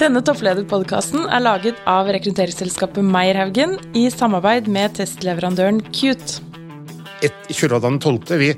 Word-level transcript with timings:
Denne 0.00 0.22
topplederpodkasten 0.24 1.26
er 1.28 1.42
laget 1.44 1.80
av 1.84 2.08
rekrutteringsselskapet 2.08 3.04
Meierhaugen 3.04 3.74
i 3.92 4.06
samarbeid 4.08 4.70
med 4.72 4.94
testleverandøren 4.96 5.82
Cute. 5.92 6.40
Et, 7.20 7.36
I 7.52 7.52
kjølvannet 7.52 7.84
av 7.84 8.14
den 8.14 8.22
12. 8.24 8.38
vi 8.40 8.48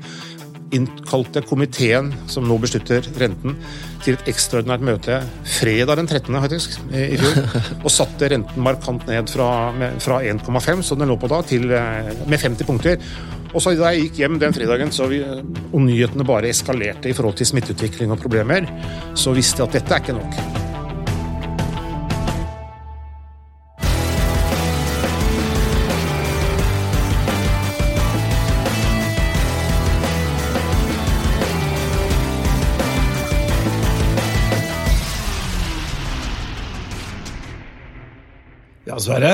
innkalte 0.73 1.43
komiteen 1.43 2.13
som 2.31 2.47
nå 2.47 2.55
beslutter 2.63 3.03
renten, 3.19 3.57
til 4.05 4.15
et 4.15 4.31
ekstraordinært 4.31 4.87
møte 4.87 5.19
fredag 5.57 5.99
den 5.99 6.07
13. 6.07 6.39
faktisk, 6.45 6.79
i 6.95 7.19
fjor, 7.19 7.43
og 7.83 7.91
satte 7.91 8.31
renten 8.31 8.63
markant 8.63 9.03
ned 9.11 9.27
fra, 9.35 9.51
fra 9.99 10.23
1,5, 10.23 10.87
som 10.87 11.03
den 11.03 11.11
lå 11.11 11.19
på 11.19 11.27
da, 11.27 11.43
til, 11.43 11.67
eh, 11.75 12.13
med 12.23 12.39
50 12.39 12.71
punkter. 12.71 13.03
Og 13.51 13.59
så 13.61 13.75
Da 13.75 13.91
jeg 13.91 14.07
gikk 14.07 14.23
hjem 14.23 14.39
den 14.39 14.55
fredagen 14.55 14.95
så 14.95 15.11
vi, 15.11 15.19
og 15.27 15.81
nyhetene 15.83 16.23
bare 16.23 16.55
eskalerte 16.55 17.11
i 17.11 17.13
forhold 17.13 17.35
til 17.35 17.51
smitteutvikling 17.51 18.15
og 18.15 18.23
problemer, 18.23 18.71
så 19.13 19.35
visste 19.35 19.59
jeg 19.59 19.67
at 19.67 19.81
dette 19.81 19.99
er 19.99 20.07
ikke 20.07 20.21
nok. 20.23 20.71
Sverre. 39.03 39.33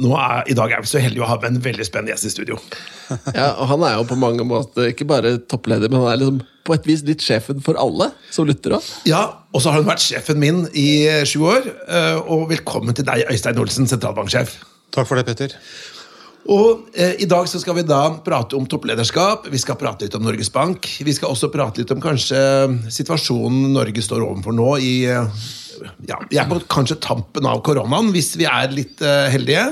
Nå 0.00 0.14
er, 0.16 0.46
I 0.50 0.54
dag 0.56 0.72
er 0.72 0.80
vi 0.82 0.88
så 0.90 0.98
heldige 1.02 1.22
å 1.22 1.28
ha 1.28 1.36
med 1.42 1.52
en 1.52 1.62
veldig 1.62 1.84
spennende 1.86 2.14
gjest 2.14 2.30
i 2.30 2.32
studio. 2.32 2.56
Ja, 3.36 3.50
og 3.60 3.68
Han 3.68 3.82
er 3.84 3.98
jo 3.98 4.06
på 4.08 4.16
mange 4.18 4.46
måter 4.48 4.88
ikke 4.88 5.04
bare 5.06 5.34
toppleder, 5.44 5.90
men 5.92 6.00
han 6.00 6.14
er 6.14 6.20
liksom 6.22 6.38
på 6.64 6.72
et 6.78 6.86
vis 6.88 7.02
litt 7.04 7.20
sjefen 7.20 7.58
for 7.60 7.76
alle 7.76 8.06
som 8.32 8.46
lytter 8.48 8.78
òg. 8.78 8.86
Ja, 9.10 9.20
Og 9.52 9.60
så 9.60 9.70
har 9.74 9.82
hun 9.82 9.90
vært 9.90 10.00
sjefen 10.06 10.40
min 10.40 10.62
i 10.72 11.04
eh, 11.04 11.20
sju 11.28 11.42
år. 11.52 11.66
eh, 11.84 12.16
Og 12.24 12.46
velkommen 12.54 12.96
til 12.96 13.04
deg, 13.04 13.26
Øystein 13.30 13.60
Olsen, 13.60 13.84
sentralbanksjef. 13.90 14.56
Takk 14.96 15.10
for 15.10 15.20
det, 15.20 15.26
Petter. 15.28 15.52
Og 16.48 16.88
eh, 16.96 17.14
I 17.24 17.28
dag 17.28 17.46
så 17.48 17.60
skal 17.60 17.76
vi 17.78 17.84
da 17.88 18.00
prate 18.24 18.56
om 18.56 18.64
topplederskap, 18.68 19.46
vi 19.52 19.60
skal 19.60 19.78
prate 19.80 20.04
litt 20.08 20.16
om 20.16 20.24
Norges 20.24 20.50
Bank. 20.52 20.88
Vi 21.04 21.14
skal 21.16 21.32
også 21.36 21.52
prate 21.52 21.80
litt 21.84 21.92
om 21.94 22.00
kanskje 22.04 22.40
situasjonen 22.92 23.70
Norge 23.76 24.02
står 24.04 24.24
overfor 24.26 24.56
nå 24.56 24.70
i 24.80 24.94
eh, 25.12 25.44
ja, 26.08 26.18
Vi 26.30 26.40
er 26.40 26.48
på 26.50 26.60
kanskje 26.70 27.00
tampen 27.02 27.46
av 27.48 27.62
koronaen, 27.66 28.12
hvis 28.14 28.34
vi 28.40 28.48
er 28.48 28.72
litt 28.74 29.02
uh, 29.04 29.26
heldige. 29.32 29.68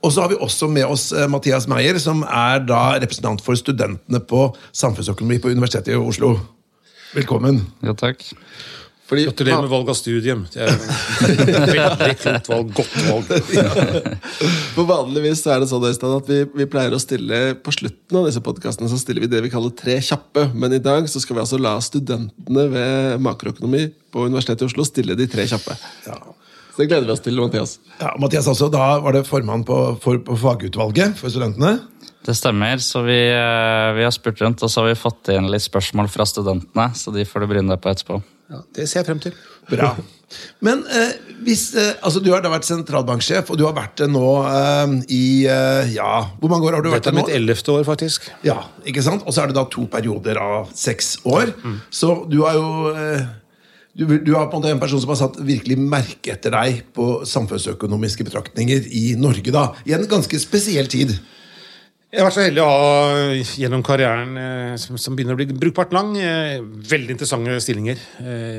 Og 0.00 0.14
så 0.14 0.24
har 0.24 0.32
vi 0.32 0.38
også 0.40 0.68
med 0.72 0.86
oss 0.88 1.10
eh, 1.12 1.26
Mathias 1.28 1.66
Meyer, 1.68 1.98
som 2.00 2.22
er 2.24 2.62
da 2.64 2.96
representant 3.02 3.42
for 3.44 3.58
studentene 3.58 4.22
på 4.24 4.46
samfunnsøkonomi 4.72 5.36
på 5.44 5.52
Universitetet 5.52 5.92
i 5.92 5.98
Oslo. 6.00 6.38
Velkommen. 7.12 7.60
Ja, 7.84 7.92
takk. 7.92 8.24
Fordi 9.10 9.24
Gratulerer 9.26 9.64
med 9.64 9.72
valg 9.72 9.88
av 9.90 9.96
studium. 9.98 10.44
Det 10.54 10.62
er 10.62 10.76
Veldig 11.74 12.12
klokt 12.20 12.50
valg. 12.52 12.68
Godt 12.76 12.92
valg. 13.08 13.32
For 14.76 14.86
Vanligvis 14.86 15.42
så 15.42 15.56
er 15.56 15.64
det 15.64 15.70
sånn 15.72 15.86
Øystein, 15.88 16.14
at 16.14 16.30
vi, 16.30 16.44
vi 16.60 16.66
pleier 16.70 16.94
å 16.94 17.00
stille 17.02 17.40
på 17.58 17.74
slutten 17.74 18.20
av 18.20 18.28
disse 18.28 18.42
podcastene, 18.46 18.86
så 18.92 19.00
stiller 19.00 19.26
vi 19.26 19.32
det 19.32 19.42
vi 19.42 19.50
kaller 19.50 19.74
tre 19.74 19.98
kjappe. 19.98 20.46
Men 20.54 20.78
i 20.78 20.82
dag 20.84 21.10
så 21.10 21.22
skal 21.22 21.40
vi 21.40 21.42
altså 21.42 21.58
la 21.58 21.74
studentene 21.82 22.68
ved 22.70 23.26
makroøkonomi 23.26 23.88
på 24.14 24.30
Universitetet 24.30 24.62
i 24.62 24.70
Oslo 24.70 24.86
stille 24.86 25.18
de 25.18 25.26
tre 25.30 25.50
kjappe. 25.50 25.74
Så 26.06 26.78
det 26.78 26.86
gleder 26.92 27.10
vi 27.10 27.18
oss 27.18 27.26
til, 27.26 27.42
Mathias. 27.42 27.76
Ja, 27.98 28.14
Mathias 28.22 28.46
også, 28.54 28.70
Da 28.70 28.92
var 29.02 29.18
det 29.18 29.26
formann 29.26 29.66
på, 29.66 29.82
for, 30.06 30.22
på 30.22 30.38
fagutvalget 30.38 31.18
for 31.18 31.34
studentene. 31.34 31.80
Det 32.22 32.38
stemmer, 32.38 32.78
så 32.78 33.02
vi, 33.02 33.18
eh, 33.26 33.90
vi 33.96 34.06
har 34.06 34.14
spurt 34.14 34.38
rundt, 34.44 34.62
og 34.62 34.70
så 34.70 34.84
har 34.84 34.92
vi 34.92 35.00
fått 35.02 35.34
inn 35.34 35.50
litt 35.50 35.66
spørsmål 35.66 36.06
fra 36.12 36.28
studentene, 36.28 36.92
så 36.94 37.10
de 37.10 37.26
får 37.26 37.42
du 37.42 37.56
bryne 37.56 37.74
deg 37.74 37.82
på 37.82 37.90
etterpå. 37.90 38.22
Ja, 38.50 38.60
det 38.74 38.88
ser 38.90 39.00
jeg 39.00 39.06
frem 39.06 39.20
til. 39.22 39.36
Bra. 39.70 39.92
Men 40.66 40.84
eh, 40.90 41.12
hvis, 41.46 41.68
eh, 41.78 41.92
altså, 42.06 42.20
du 42.22 42.28
har 42.34 42.42
da 42.42 42.50
vært 42.52 42.66
sentralbanksjef, 42.68 43.50
og 43.50 43.58
du 43.58 43.64
har 43.66 43.74
vært 43.74 43.98
det 44.02 44.08
nå 44.10 44.26
eh, 44.46 44.94
i 45.14 45.22
eh, 45.50 45.90
Ja, 45.96 46.12
hvor 46.38 46.52
mange 46.52 46.68
år 46.68 46.78
har 46.78 46.84
du 46.86 46.90
vært 46.92 47.02
Dette 47.04 47.12
er 47.12 47.16
det 47.16 47.22
mitt 47.24 47.32
nå? 47.32 47.36
ellevte 47.40 47.74
år, 47.74 47.84
faktisk. 47.88 48.28
Ja, 48.46 48.60
ikke 48.86 49.02
sant? 49.06 49.22
Og 49.26 49.34
så 49.34 49.42
er 49.44 49.50
det 49.50 49.58
da 49.58 49.64
to 49.70 49.86
perioder 49.90 50.38
av 50.42 50.70
seks 50.78 51.16
år. 51.26 51.54
Så 51.94 52.12
du 52.30 52.40
er 52.46 52.58
jo 52.58 52.94
eh, 52.94 53.28
du, 53.98 54.04
du 54.22 54.30
er 54.38 54.46
på 54.46 54.54
en 54.54 54.60
måte 54.62 54.70
en 54.70 54.82
person 54.82 55.02
som 55.02 55.10
har 55.10 55.18
satt 55.18 55.40
virkelig 55.42 55.74
merke 55.82 56.30
etter 56.36 56.54
deg 56.54 56.84
på 56.94 57.08
samfunnsøkonomiske 57.26 58.26
betraktninger 58.28 58.86
i 58.86 59.16
Norge, 59.18 59.50
da. 59.54 59.64
I 59.86 59.96
en 59.98 60.06
ganske 60.10 60.38
spesiell 60.42 60.86
tid. 60.90 61.16
Jeg 62.10 62.24
har 62.24 62.26
vært 62.26 62.34
så 62.34 62.42
heldig 62.42 62.62
å 62.64 62.70
ha 62.70 63.34
gjennom 63.54 63.82
karrieren 63.86 64.32
eh, 64.34 64.72
som, 64.82 64.96
som 64.98 65.14
begynner 65.14 65.36
å 65.36 65.38
bli 65.38 65.54
brukbart 65.54 65.92
lang, 65.94 66.08
eh, 66.18 66.56
veldig 66.58 67.14
interessante 67.14 67.54
stillinger. 67.62 68.00
Eh, 68.18 68.56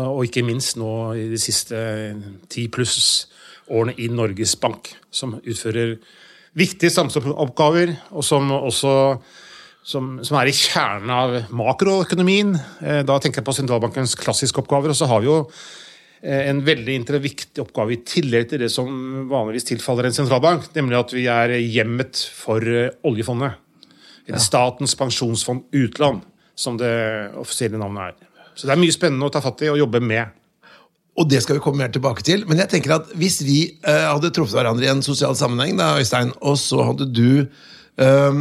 og 0.00 0.24
ikke 0.26 0.42
minst 0.42 0.74
nå 0.80 0.90
i 1.14 1.28
de 1.30 1.38
siste 1.38 1.78
ti 2.50 2.64
pluss 2.74 2.96
årene 3.70 3.94
i 4.02 4.08
Norges 4.10 4.56
Bank, 4.58 4.90
som 5.14 5.36
utfører 5.38 5.94
viktige 6.58 6.90
samfunnsoppgaver, 6.90 7.94
og 8.18 8.26
som 8.26 8.50
også 8.56 8.96
som, 9.86 10.16
som 10.26 10.40
er 10.40 10.50
i 10.50 10.56
kjernen 10.56 11.14
av 11.14 11.36
makroøkonomien. 11.54 12.52
Da 13.06 13.16
tenker 13.18 13.40
jeg 13.40 13.46
på 13.46 13.54
sentralbankens 13.56 14.14
klassiske 14.18 14.62
oppgaver. 14.62 14.92
Og 14.92 14.98
så 14.98 15.08
har 15.10 15.22
vi 15.22 15.30
jo 15.30 15.38
en 16.22 16.60
veldig 16.62 17.00
viktig 17.22 17.62
oppgave 17.64 17.96
i 17.96 18.02
tillegg 18.06 18.50
til 18.52 18.62
det 18.62 18.70
som 18.70 18.88
vanligvis 19.30 19.66
tilfaller 19.72 20.06
en 20.06 20.14
sentralbank, 20.14 20.68
nemlig 20.76 20.98
at 21.00 21.14
vi 21.16 21.24
er 21.26 21.56
hjemmet 21.58 22.20
for 22.36 22.62
eh, 22.62 22.92
oljefondet. 23.08 23.58
Eller 24.28 24.42
Statens 24.42 24.94
pensjonsfond 24.94 25.66
utland, 25.74 26.22
som 26.54 26.78
det 26.78 26.92
offisielle 27.40 27.80
navnet 27.80 28.12
er. 28.12 28.30
Så 28.54 28.68
det 28.68 28.76
er 28.76 28.82
mye 28.84 28.94
spennende 28.94 29.26
å 29.26 29.34
ta 29.34 29.42
fatt 29.42 29.64
i 29.66 29.72
og 29.72 29.80
jobbe 29.80 29.98
med. 30.04 30.38
Og 31.18 31.26
det 31.28 31.42
skal 31.44 31.58
vi 31.58 31.64
komme 31.64 31.82
mer 31.82 31.90
tilbake 31.92 32.22
til. 32.24 32.46
Men 32.48 32.62
jeg 32.62 32.70
tenker 32.76 32.94
at 33.00 33.10
hvis 33.18 33.40
vi 33.44 33.58
uh, 33.82 34.14
hadde 34.14 34.30
truffet 34.32 34.56
hverandre 34.56 34.86
i 34.86 34.92
en 34.92 35.02
sosial 35.04 35.34
sammenheng, 35.36 35.74
da, 35.80 35.96
Øystein, 36.00 36.30
og 36.40 36.54
så 36.60 36.86
hadde 36.92 37.08
du 37.10 37.42
eh, 37.42 38.38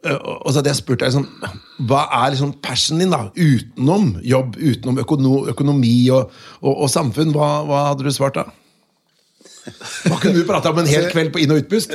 Og 0.00 0.48
så 0.48 0.60
hadde 0.60 0.70
jeg 0.70 0.78
spurt 0.78 1.02
deg 1.02 1.10
liksom, 1.10 1.26
hva 1.88 2.06
er 2.22 2.32
liksom 2.32 2.54
passionen 2.64 3.04
din 3.04 3.12
da, 3.12 3.26
utenom 3.36 4.14
jobb, 4.24 4.56
utenom 4.56 5.00
økono, 5.02 5.34
økonomi 5.52 5.92
og, 6.16 6.32
og, 6.62 6.72
og 6.72 6.88
samfunn, 6.92 7.34
hva, 7.36 7.50
hva 7.68 7.82
hadde 7.90 8.06
du 8.06 8.14
svart 8.14 8.38
da? 8.40 8.46
Hva 10.06 10.16
kunne 10.16 10.38
du 10.38 10.46
prate 10.48 10.72
om 10.72 10.80
en 10.80 10.88
hel 10.88 11.10
kveld 11.12 11.34
på 11.34 11.42
inn- 11.42 11.52
og 11.52 11.60
utpust? 11.60 11.92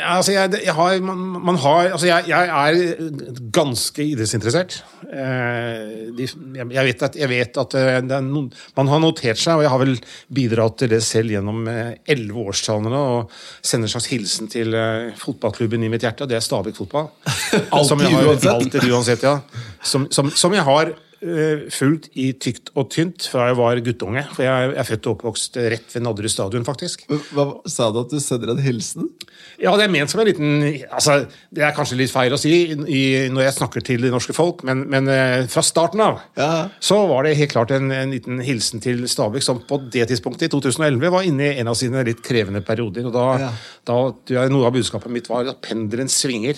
Altså 0.00 0.32
jeg, 0.34 0.52
jeg, 0.64 0.74
har, 0.76 1.00
man, 1.04 1.18
man 1.50 1.58
har, 1.62 1.90
altså 1.94 2.08
jeg, 2.08 2.28
jeg 2.30 2.48
er 2.48 3.10
ganske 3.54 4.04
idrettsinteressert. 4.04 4.78
Eh, 5.10 6.08
de, 6.16 6.28
jeg, 6.56 6.84
vet 6.86 7.04
at, 7.06 7.18
jeg 7.18 7.30
vet 7.30 7.60
at 7.62 7.76
eh, 7.78 7.98
noen, 8.24 8.48
man 8.78 8.90
har 8.92 9.02
notert 9.02 9.40
seg, 9.40 9.58
og 9.58 9.66
jeg 9.66 9.72
har 9.74 9.82
vel 9.82 9.94
bidratt 10.40 10.78
til 10.82 10.92
det 10.94 11.02
selv 11.06 11.34
gjennom 11.34 11.68
eh, 11.70 11.92
elleve 12.14 12.46
årstallene, 12.52 13.04
og 13.14 13.36
sender 13.60 13.88
en 13.88 13.94
slags 13.96 14.10
hilsen 14.12 14.50
til 14.52 14.74
eh, 14.78 15.12
fotballklubben 15.20 15.86
i 15.86 15.92
mitt 15.92 16.06
hjerte, 16.06 16.26
og 16.26 16.32
det 16.32 16.40
er 16.40 16.46
Stabæk 16.46 16.80
fotball. 16.80 17.10
Alltid 17.76 18.08
uansett. 18.08 18.50
Alltid 18.54 18.90
uansett, 18.90 19.28
ja. 19.28 19.38
Som, 19.82 20.10
som, 20.14 20.30
som 20.30 20.54
jeg 20.56 20.66
har 20.66 20.92
eh, 20.92 21.06
fulgt 21.20 22.06
i 22.16 22.30
tykt 22.40 22.70
og 22.80 22.88
tynt 22.94 23.26
fra 23.28 23.50
jeg 23.50 23.56
var 23.58 23.80
guttunge. 23.84 24.22
For 24.32 24.44
jeg, 24.46 24.70
er 24.80 24.86
født 24.88 25.06
og 25.10 25.18
oppvokst 25.18 25.58
rett 25.72 25.92
ved 25.94 26.04
Nadderud 26.06 26.32
stadion, 26.32 26.64
faktisk. 26.64 27.02
Hva 27.36 27.44
Sa 27.68 27.90
du 27.92 28.00
at 28.00 28.12
du 28.14 28.18
sender 28.22 28.54
en 28.54 28.62
hilsen? 28.64 29.10
Ja, 29.60 29.74
det 29.76 29.84
er 29.86 29.92
ment 29.92 30.08
som 30.12 30.20
en 30.22 30.28
liten 30.28 30.62
altså, 30.88 31.26
Det 31.52 31.62
er 31.64 31.74
kanskje 31.76 31.98
litt 32.00 32.12
feil 32.12 32.32
å 32.32 32.38
si 32.40 32.52
i, 32.72 33.02
når 33.32 33.44
jeg 33.46 33.56
snakker 33.58 33.84
til 33.84 34.04
det 34.06 34.12
norske 34.14 34.32
folk, 34.36 34.62
men, 34.68 34.86
men 34.92 35.08
eh, 35.12 35.44
fra 35.52 35.62
starten 35.64 36.00
av 36.04 36.20
Ja. 36.40 36.68
så 36.80 37.02
var 37.10 37.24
det 37.28 37.36
helt 37.40 37.52
klart 37.52 37.74
en, 37.76 37.90
en 37.92 38.14
liten 38.14 38.40
hilsen 38.44 38.80
til 38.84 39.04
Stabæk, 39.08 39.44
som 39.44 39.60
på 39.68 39.80
det 39.92 40.08
tidspunktet, 40.10 40.48
i 40.48 40.52
2011, 40.54 41.10
var 41.12 41.26
inne 41.28 41.50
i 41.50 41.58
en 41.60 41.68
av 41.72 41.76
sine 41.76 42.04
litt 42.06 42.22
krevende 42.24 42.64
perioder. 42.64 43.10
og 43.10 43.12
Da, 43.16 43.26
Ja. 43.44 43.50
da 43.84 44.46
Noe 44.48 44.66
av 44.70 44.72
budskapet 44.76 45.12
mitt 45.12 45.28
var 45.28 45.48
at 45.52 45.60
pendelen 45.64 46.08
svinger. 46.08 46.56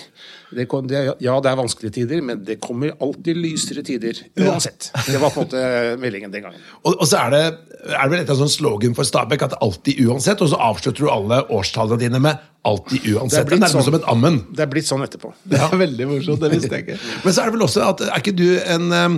Det, 0.52 0.66
kom- 0.70 0.86
det, 0.90 1.00
ja, 1.24 1.34
det 1.42 1.50
er 1.50 1.58
vanskelige 1.58 1.94
tider, 1.96 2.20
men 2.24 2.42
det 2.44 2.58
kommer 2.62 2.92
alltid 3.02 3.38
lysere 3.40 3.82
tider. 3.86 4.18
Uansett. 4.38 4.90
Det 5.06 5.18
var 5.22 5.32
på 5.32 5.42
en 5.42 5.46
måte 5.48 5.62
meldingen 6.02 6.32
den 6.34 6.44
gangen. 6.46 6.60
Og, 6.84 6.94
og 6.98 7.06
så 7.08 7.22
er 7.24 7.34
det, 7.34 7.42
er 7.88 8.03
det 8.03 8.10
vel 8.12 8.22
et 8.24 8.32
sånn 8.42 8.53
slogan 8.53 8.97
for 8.98 9.09
Stabæk 9.09 9.47
at 9.48 9.56
alltid 9.65 10.03
uansett, 10.06 10.42
og 10.44 10.53
så 10.53 10.60
avslutter 10.71 11.06
du 11.06 11.10
alle 11.12 11.41
årstallene 11.56 12.00
dine 12.04 12.21
med 12.22 12.42
alltid 12.68 13.09
uansett. 13.15 13.48
Det 13.48 13.56
er, 13.56 13.62
nærmest 13.65 13.78
sånn. 13.78 13.86
som 13.88 13.97
et 13.98 14.06
ammen. 14.12 14.36
Det 14.54 14.62
er 14.66 14.71
blitt 14.71 14.86
sånn 14.91 15.03
etterpå. 15.06 15.32
Det 15.50 15.59
er 15.59 15.72
veldig 15.80 16.10
morsomt, 16.12 16.44
det 16.44 16.53
visste 16.53 16.77
jeg 16.77 16.86
ikke. 16.86 17.00
Men 17.24 17.34
så 17.34 17.42
er 17.42 17.50
det 17.50 17.56
vel 17.56 17.66
også 17.66 17.82
at 17.88 18.04
Er 18.06 18.21
ikke 18.21 18.36
du 18.38 18.47
en 18.60 18.86
um, 18.92 19.16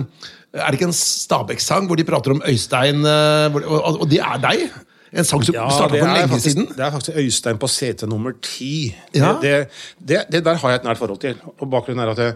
Er 0.55 0.65
det 0.71 0.79
ikke 0.79 0.87
en 0.89 0.95
Stabæk-sang 0.97 1.85
hvor 1.89 1.99
de 1.99 2.05
prater 2.07 2.33
om 2.33 2.41
Øystein, 2.47 3.03
og, 3.05 3.59
og, 3.67 3.99
og 4.05 4.09
det 4.09 4.21
er 4.23 4.39
deg? 4.47 4.65
En 5.15 5.23
sang 5.27 5.43
som 5.47 5.55
Ja, 5.55 5.65
starta 5.71 5.95
for 5.95 6.11
lenge 6.11 6.27
faktisk, 6.27 6.49
siden? 6.49 6.65
det 6.75 6.83
er 6.83 6.91
faktisk 6.91 7.17
Øystein 7.21 7.59
på 7.61 7.69
sete 7.71 8.07
nummer 8.11 8.33
ti. 8.43 8.93
Ja. 9.15 9.33
Det, 9.41 9.53
det, 9.99 10.23
det 10.33 10.41
der 10.43 10.59
har 10.59 10.73
jeg 10.73 10.81
et 10.81 10.87
nært 10.89 10.99
forhold 10.99 11.21
til. 11.23 11.37
Og 11.55 11.69
bakgrunnen 11.71 12.03
er 12.03 12.11
at 12.11 12.19
det, 12.19 12.27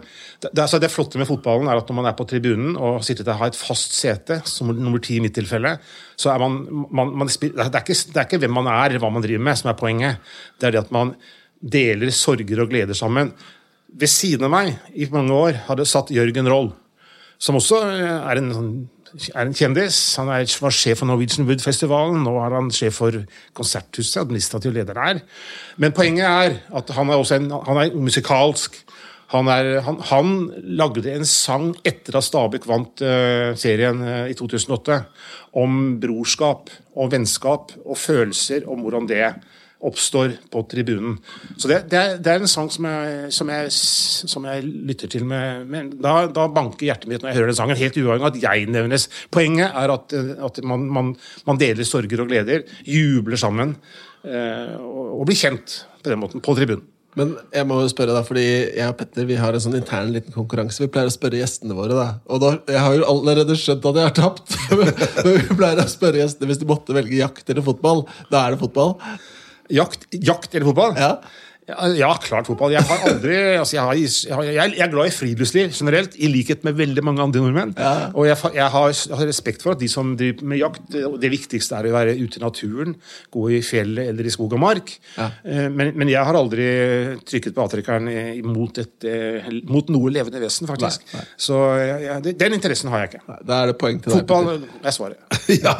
det, 0.46 0.52
altså 0.64 0.80
det 0.80 0.90
flotte 0.90 1.20
med 1.20 1.28
fotballen 1.28 1.68
er 1.68 1.76
at 1.82 1.90
når 1.92 1.98
man 1.98 2.08
er 2.08 2.16
på 2.16 2.24
tribunen 2.30 2.78
og 2.80 3.04
sitter 3.04 3.26
til 3.26 3.34
å 3.34 3.38
ha 3.42 3.50
et 3.52 3.58
fast 3.58 3.92
sete, 3.98 4.40
som 4.48 4.72
nummer 4.72 5.02
ti 5.04 5.18
i 5.18 5.20
mitt 5.24 5.36
tilfelle, 5.36 5.74
så 6.16 6.32
er 6.32 6.40
man, 6.40 6.56
man, 6.88 7.12
man 7.20 7.28
det, 7.28 7.52
er 7.52 7.82
ikke, 7.84 7.98
det 8.14 8.16
er 8.16 8.28
ikke 8.28 8.40
hvem 8.46 8.56
man 8.62 8.70
er, 8.72 8.96
hva 9.02 9.12
man 9.12 9.24
driver 9.24 9.44
med, 9.50 9.60
som 9.60 9.72
er 9.74 9.78
poenget. 9.80 10.32
Det 10.60 10.70
er 10.70 10.76
det 10.78 10.84
at 10.86 10.94
man 10.94 11.12
deler 11.60 12.10
sorger 12.16 12.64
og 12.64 12.72
gleder 12.72 12.96
sammen. 12.96 13.34
Ved 14.00 14.08
siden 14.08 14.46
av 14.48 14.54
meg 14.54 14.72
i 14.94 15.08
mange 15.12 15.34
år 15.36 15.60
hadde 15.68 15.84
satt 15.88 16.12
Jørgen 16.14 16.48
Roll, 16.48 16.72
som 17.40 17.56
også 17.58 17.82
eh, 17.90 18.16
er 18.30 18.40
en 18.40 18.50
sånn 18.54 18.72
er 19.34 19.42
en 19.44 19.56
kjendis. 19.56 19.98
Han 20.20 20.30
er, 20.32 20.46
var 20.62 20.74
sjef 20.74 21.00
for 21.00 21.10
Norwegian 21.10 21.48
Wood-festivalen. 21.48 22.22
Nå 22.24 22.34
er 22.44 22.56
han 22.56 22.70
sjef 22.74 23.00
for 23.00 23.16
Konserthuset, 23.56 24.20
administrativ 24.22 24.74
leder 24.76 24.96
der. 24.98 25.22
Men 25.80 25.94
poenget 25.96 26.26
er 26.26 26.58
at 26.80 26.92
han 26.96 27.12
er 27.12 27.32
en, 27.36 27.50
han 27.66 27.82
er 27.82 27.96
musikalsk. 27.96 28.80
Han, 29.30 29.46
er, 29.46 29.76
han, 29.86 30.00
han, 30.10 30.30
lagde 30.74 31.06
en 31.12 31.26
sang 31.28 31.68
etter 31.86 32.18
at 32.18 32.26
Stabæk 32.26 32.66
vant 32.66 33.02
uh, 33.06 33.52
serien 33.58 34.00
uh, 34.02 34.24
i 34.26 34.34
2008, 34.34 34.96
om 35.60 35.76
brorskap 36.02 36.72
og 36.98 37.12
vennskap 37.12 37.70
og 37.84 37.98
følelser, 37.98 38.66
om 38.66 38.82
hvordan 38.82 39.06
det 39.06 39.22
oppstår 39.80 40.34
på 40.52 40.62
tribunen. 40.68 41.16
Så 41.56 41.68
det, 41.70 41.80
det, 41.92 41.98
er, 42.00 42.18
det 42.20 42.32
er, 42.32 42.42
en 42.42 42.50
sang 42.50 42.68
som 42.72 42.86
jeg, 42.88 43.30
som 43.32 43.48
jeg, 43.52 43.72
som 43.72 44.46
jeg 44.50 44.66
lytter 44.90 45.10
til 45.12 45.24
med, 45.28 45.64
med 45.70 45.96
da, 46.04 46.26
da, 46.28 46.46
banker 46.52 46.90
hjertet 46.90 47.08
mitt 47.10 47.24
når 47.24 47.32
jeg 47.32 47.40
hører 47.40 47.52
den 47.52 47.58
sangen, 47.62 47.80
helt 47.80 47.98
uavhengig 48.00 48.26
av 48.26 48.30
at 48.34 48.44
jeg 48.44 48.68
nevnes. 48.76 49.08
Poenget 49.32 49.80
er 49.82 49.94
at, 49.96 50.16
at 50.50 50.62
man, 50.66 50.86
man, 50.92 51.12
man, 51.48 51.60
deler 51.60 51.88
sorger 51.88 52.24
og 52.24 52.30
gleder, 52.32 52.64
jubler 52.84 53.40
sammen 53.40 53.76
eh, 54.28 54.76
og, 54.76 55.20
og, 55.20 55.26
blir 55.30 55.40
kjent 55.40 55.82
på 56.00 56.12
den 56.12 56.22
måten 56.22 56.44
på 56.44 56.56
tribunen. 56.58 56.86
Men 57.18 57.32
jeg 57.50 57.66
må 57.66 57.80
jo 57.82 57.90
spørre 57.90 58.14
da, 58.14 58.20
fordi 58.22 58.44
jeg 58.46 58.86
og 58.86 58.94
Petter 59.00 59.26
vi 59.26 59.38
har 59.40 59.56
en 59.56 59.62
sånn 59.62 59.74
intern 59.80 60.12
liten 60.14 60.34
konkurranse. 60.34 60.78
Vi 60.84 60.90
pleier 60.94 61.10
å 61.10 61.14
spørre 61.14 61.40
gjestene 61.40 61.74
våre. 61.74 61.96
da. 61.96 62.06
Og 62.30 62.38
da, 62.42 62.52
Jeg 62.70 62.84
har 62.84 62.94
jo 62.94 63.08
allerede 63.10 63.56
skjønt 63.58 63.88
at 63.90 63.98
jeg 63.98 64.06
har 64.06 64.14
tapt. 64.14 64.54
Men 64.78 64.92
vi 65.40 65.56
pleier 65.58 65.82
å 65.82 65.90
spørre 65.90 66.22
gjestene 66.22 66.52
hvis 66.52 66.62
de 66.62 66.68
måtte 66.70 66.94
velge 66.94 67.18
jakt 67.18 67.50
eller 67.50 67.66
fotball. 67.66 68.04
Da 68.30 68.44
er 68.44 68.54
det 68.54 68.62
fotball. 68.62 68.94
Jakt, 69.70 70.06
jakt 70.10 70.54
eller 70.54 70.66
fotball? 70.66 70.96
Ja. 70.98 71.22
Ja, 71.98 72.10
klart 72.22 72.48
fotball. 72.50 72.74
Jeg 72.74 72.84
har 72.88 73.04
aldri 73.08 73.36
altså 73.60 73.76
jeg, 73.76 73.84
har, 73.84 74.42
jeg, 74.44 74.54
jeg, 74.56 74.80
er 74.84 74.92
glad 74.92 75.10
i 75.10 75.14
friluftsliv 75.14 75.74
generelt, 75.76 76.16
i 76.16 76.30
likhet 76.30 76.64
med 76.66 76.76
veldig 76.78 77.04
mange 77.06 77.22
andre 77.24 77.42
nordmenn. 77.44 77.74
Ja. 77.78 78.10
Og 78.14 78.26
jeg, 78.28 78.38
jeg 78.56 78.68
har, 78.74 78.94
har, 79.16 79.24
respekt 79.30 79.64
for 79.64 79.74
at 79.74 79.82
de 79.82 79.88
som 79.90 80.14
driver 80.18 80.46
med 80.50 80.60
jakt 80.60 80.96
Det 81.20 81.30
viktigste 81.32 81.78
er 81.78 81.88
å 81.90 81.94
være 81.94 82.16
ute 82.18 82.40
i 82.40 82.42
naturen, 82.42 82.96
gå 83.32 83.44
i 83.56 83.60
fjellet 83.64 84.10
eller 84.10 84.26
i 84.26 84.32
skog 84.34 84.56
og 84.56 84.62
mark. 84.62 84.92
Ja. 85.16 85.28
Eh, 85.44 85.68
men, 85.70 85.92
men, 85.94 86.10
jeg 86.10 86.26
har 86.26 86.38
aldri 86.38 86.66
trykket 87.28 87.54
på 87.56 87.64
avtrekkeren 87.64 88.10
mot, 88.48 88.80
et, 88.82 88.96
eh, 89.06 89.50
mot 89.70 89.92
noe 89.92 90.12
levende 90.12 90.42
vesen, 90.42 90.68
faktisk. 90.70 91.04
Nei, 91.12 91.20
nei. 91.20 91.26
Så 91.40 91.60
den 92.30 92.56
interessen 92.56 92.90
har 92.92 93.04
jeg 93.04 93.12
ikke. 93.14 93.38
Da 93.46 93.62
er 93.62 93.72
det 93.72 93.78
poeng 93.80 94.00
til 94.02 94.14
deg. 94.14 94.24
Fotball 94.24 94.66
er 94.82 94.96
svaret. 94.96 95.40
ja. 95.64 95.76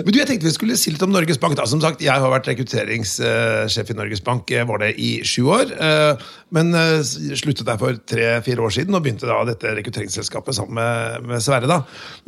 Men 0.00 0.10
du, 0.12 0.20
jeg 0.22 0.30
tenkte 0.30 0.48
vi 0.48 0.54
skulle 0.54 0.78
si 0.80 0.94
litt 0.94 1.04
om 1.04 1.12
Norges 1.12 1.40
Bank. 1.42 1.58
da. 1.58 1.66
Som 1.68 1.82
sagt, 1.84 2.04
Jeg 2.04 2.22
har 2.22 2.32
vært 2.32 2.48
rekrutteringssjef 2.50 3.92
i 3.92 3.98
Norges 3.98 4.24
Bank. 4.24 4.50
Var 4.72 4.82
det 4.82 4.94
i 5.02 5.10
sju 5.28 5.46
år. 5.52 5.72
Eh, 5.72 6.26
men 6.56 6.72
eh, 6.78 7.00
sluttet 7.38 7.66
der 7.66 7.78
for 7.80 7.96
tre-fire 8.08 8.64
år 8.66 8.74
siden 8.76 8.96
og 8.96 9.02
begynte 9.04 9.28
da 9.28 9.38
dette 9.48 9.72
rekrutteringsselskapet 9.78 10.56
sammen 10.56 10.78
med, 10.78 11.26
med 11.32 11.44
Sverre. 11.44 11.70
da. 11.70 11.80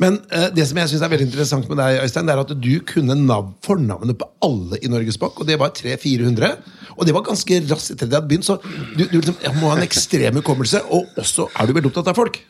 Men 0.03 0.19
eh, 0.35 0.49
det 0.55 0.67
som 0.69 0.81
jeg 0.81 0.91
synes 0.91 1.05
er 1.05 1.13
veldig 1.13 1.29
interessant 1.29 1.69
med 1.71 1.79
deg, 1.81 2.01
Øystein, 2.03 2.29
det 2.29 2.35
er 2.35 2.43
at 2.43 2.55
du 2.65 2.73
kunne 2.89 3.17
nav 3.19 3.53
fornavnet 3.65 4.19
på 4.19 4.27
alle 4.45 4.81
i 4.83 4.91
Norges 4.91 5.19
Bank, 5.21 5.39
og 5.39 5.49
det 5.49 5.59
var 5.61 5.75
300-400. 5.77 6.51
Og 6.97 7.07
det 7.07 7.15
var 7.15 7.27
ganske 7.27 7.61
raskt 7.69 7.95
etter 7.95 8.07
at 8.07 8.11
det 8.11 8.19
hadde 8.19 8.31
begynt, 8.31 8.49
så 8.49 8.59
du, 8.59 9.05
du 9.05 9.21
liksom, 9.21 9.39
må 9.61 9.71
ha 9.71 9.79
en 9.79 9.87
ekstrem 9.87 10.41
hukommelse, 10.41 10.83
og 10.91 11.15
også 11.19 11.47
er 11.55 11.69
du 11.69 11.77
veldig 11.77 11.93
opptatt 11.93 12.11
av 12.11 12.19
folk. 12.19 12.41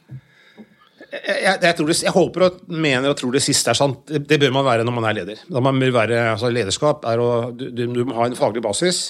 Jeg, 1.10 1.38
jeg, 1.42 1.58
det, 1.62 1.96
jeg, 2.04 2.14
håper 2.14 2.46
og 2.46 2.58
mener 2.70 3.10
og 3.10 3.18
tror 3.18 3.34
det 3.34 3.42
siste 3.42 3.72
er 3.72 3.78
sant. 3.78 4.04
Det, 4.10 4.22
det 4.30 4.38
bør 4.44 4.54
man 4.60 4.68
være 4.68 4.86
når 4.86 4.94
man 4.94 5.08
er 5.10 5.18
leder. 5.18 5.40
Man 5.50 5.82
bør 5.82 5.96
være, 5.96 6.20
altså 6.36 6.52
lederskap 6.54 7.06
er 7.10 7.22
å, 7.22 7.30
du, 7.50 7.66
du, 7.74 8.04
må 8.06 8.18
ha 8.20 8.28
en 8.30 8.38
faglig 8.38 8.62
basis. 8.66 9.08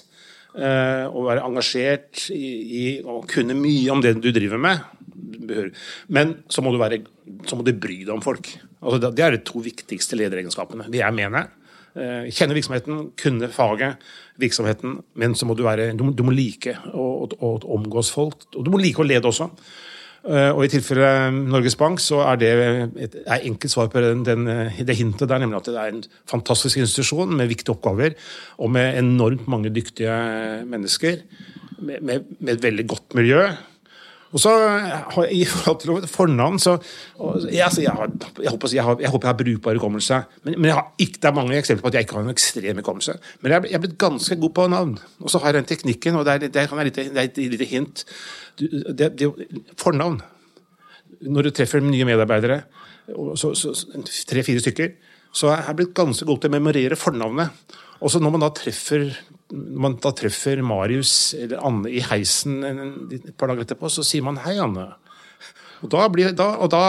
Eh, 0.60 1.06
å 1.08 1.22
være 1.24 1.44
engasjert 1.48 2.26
i, 2.36 2.48
i 2.80 2.82
å 3.00 3.22
kunne 3.30 3.56
mye 3.56 3.94
om 3.94 4.02
det 4.04 4.18
du 4.20 4.28
driver 4.36 4.60
med. 4.60 4.82
Men 6.12 6.34
så 6.52 6.64
må 6.66 6.74
du, 6.74 6.80
være, 6.82 7.00
så 7.48 7.56
må 7.56 7.64
du 7.64 7.72
bry 7.72 8.02
deg 8.02 8.12
om 8.18 8.24
folk. 8.24 8.50
Altså, 8.82 9.00
det 9.08 9.24
er 9.24 9.38
de 9.38 9.42
to 9.48 9.62
viktigste 9.64 10.20
lederegenskapene. 10.20 10.90
Det 10.92 11.00
jeg 11.00 11.16
mener. 11.16 11.48
Eh, 11.96 12.28
kjenne 12.36 12.58
virksomheten, 12.58 13.06
kunne 13.20 13.50
faget, 13.54 14.04
virksomheten, 14.42 15.00
men 15.20 15.34
så 15.36 15.48
må 15.48 15.56
du 15.58 15.64
være 15.66 15.90
Du 15.98 16.04
må, 16.06 16.12
du 16.16 16.26
må 16.28 16.36
like 16.36 16.76
å, 16.92 17.08
å, 17.24 17.32
å, 17.40 17.54
omgås 17.80 18.12
folk. 18.16 18.50
Og 18.56 18.68
du 18.68 18.74
må 18.74 18.82
like 18.82 19.00
å 19.00 19.08
lede 19.08 19.32
også. 19.32 19.50
Eh, 20.28 20.52
og 20.52 20.66
I 20.66 20.72
tilfelle 20.74 21.30
Norges 21.32 21.78
Bank 21.80 22.02
så 22.04 22.20
er 22.28 22.42
det 22.42 22.52
et 23.06 23.16
er 23.24 23.46
enkelt 23.48 23.72
svar 23.72 23.88
på 23.92 24.04
den, 24.04 24.26
den, 24.28 24.46
det 24.76 24.98
hintet 25.00 25.30
der, 25.32 25.40
nemlig 25.40 25.62
at 25.62 25.70
det 25.72 25.80
er 25.80 25.94
en 25.94 26.04
fantastisk 26.30 26.82
institusjon 26.82 27.32
med 27.40 27.52
viktige 27.52 27.76
oppgaver 27.78 28.18
og 28.60 28.74
med 28.76 29.00
enormt 29.00 29.48
mange 29.48 29.72
dyktige 29.72 30.12
mennesker. 30.68 31.24
Med, 31.80 32.02
med, 32.04 32.32
med 32.40 32.58
et 32.58 32.64
veldig 32.64 32.88
godt 32.92 33.16
miljø. 33.16 33.46
Og 34.30 34.42
så 34.44 34.52
I 35.34 35.42
forhold 35.50 36.04
til 36.04 36.12
fornavn 36.12 36.60
så 36.62 36.76
jeg, 37.50 37.64
altså, 37.66 37.82
jeg, 37.82 38.10
jeg, 38.44 38.52
håper, 38.52 38.74
jeg, 38.74 38.84
har, 38.86 39.00
jeg, 39.02 39.10
håper 39.10 39.28
jeg 39.28 39.34
har 39.34 39.40
brukbar 39.44 39.80
hukommelse. 39.80 40.20
Men, 40.46 40.58
men 40.62 40.74
ikke, 41.02 41.18
det 41.22 41.30
er 41.32 41.38
mange 41.38 41.58
eksempler 41.58 41.86
på 41.86 41.92
at 41.92 41.98
jeg 41.98 42.08
ikke 42.08 42.18
har 42.20 42.28
en 42.28 42.34
ekstrem 42.34 42.82
hukommelse. 42.84 43.18
Men 43.42 43.56
jeg, 43.56 43.74
er 43.74 43.84
blitt 43.84 43.98
ganske 44.02 44.38
god 44.44 44.54
på 44.60 44.68
navn. 44.70 44.98
Og 45.24 45.34
så 45.34 45.42
har 45.42 45.50
jeg 45.50 45.60
den 45.60 45.70
teknikken, 45.72 46.20
og 46.20 46.28
det 46.28 46.38
er, 46.38 46.62
jeg 46.62 46.90
lite, 46.92 47.08
det 47.10 47.24
er 47.24 47.32
et 47.32 47.42
lite 47.56 47.70
hint 47.70 48.06
det, 48.60 49.12
det, 49.18 49.32
Fornavn. 49.80 50.22
Når 51.20 51.50
du 51.50 51.52
treffer 51.56 51.84
nye 51.84 52.06
medarbeidere, 52.08 52.62
tre-fire 54.30 54.62
stykker, 54.62 54.94
så 55.36 55.52
er 55.54 55.68
jeg 55.68 55.78
blitt 55.80 55.96
ganske 55.98 56.26
god 56.26 56.42
til 56.42 56.52
å 56.52 56.58
memorere 56.58 56.98
fornavnet. 56.98 57.78
Og 58.00 58.12
så 58.12 58.22
når 58.22 58.36
man 58.36 58.46
da 58.48 58.54
treffer 58.56 59.10
når 59.50 59.82
man 59.82 59.96
da 59.98 60.12
treffer 60.14 60.60
Marius 60.62 61.34
eller 61.34 61.62
Anne 61.66 61.90
i 61.90 62.04
heisen 62.06 62.60
et 62.62 63.32
par 63.34 63.50
dager 63.50 63.66
etterpå, 63.66 63.90
så 63.90 64.06
sier 64.06 64.22
man 64.26 64.38
'hei, 64.38 64.60
Anne'. 64.62 64.92
Og 65.80 65.92
da 65.94 66.08
blir, 66.12 66.34
da, 66.36 66.50
og 66.60 66.72
da, 66.74 66.82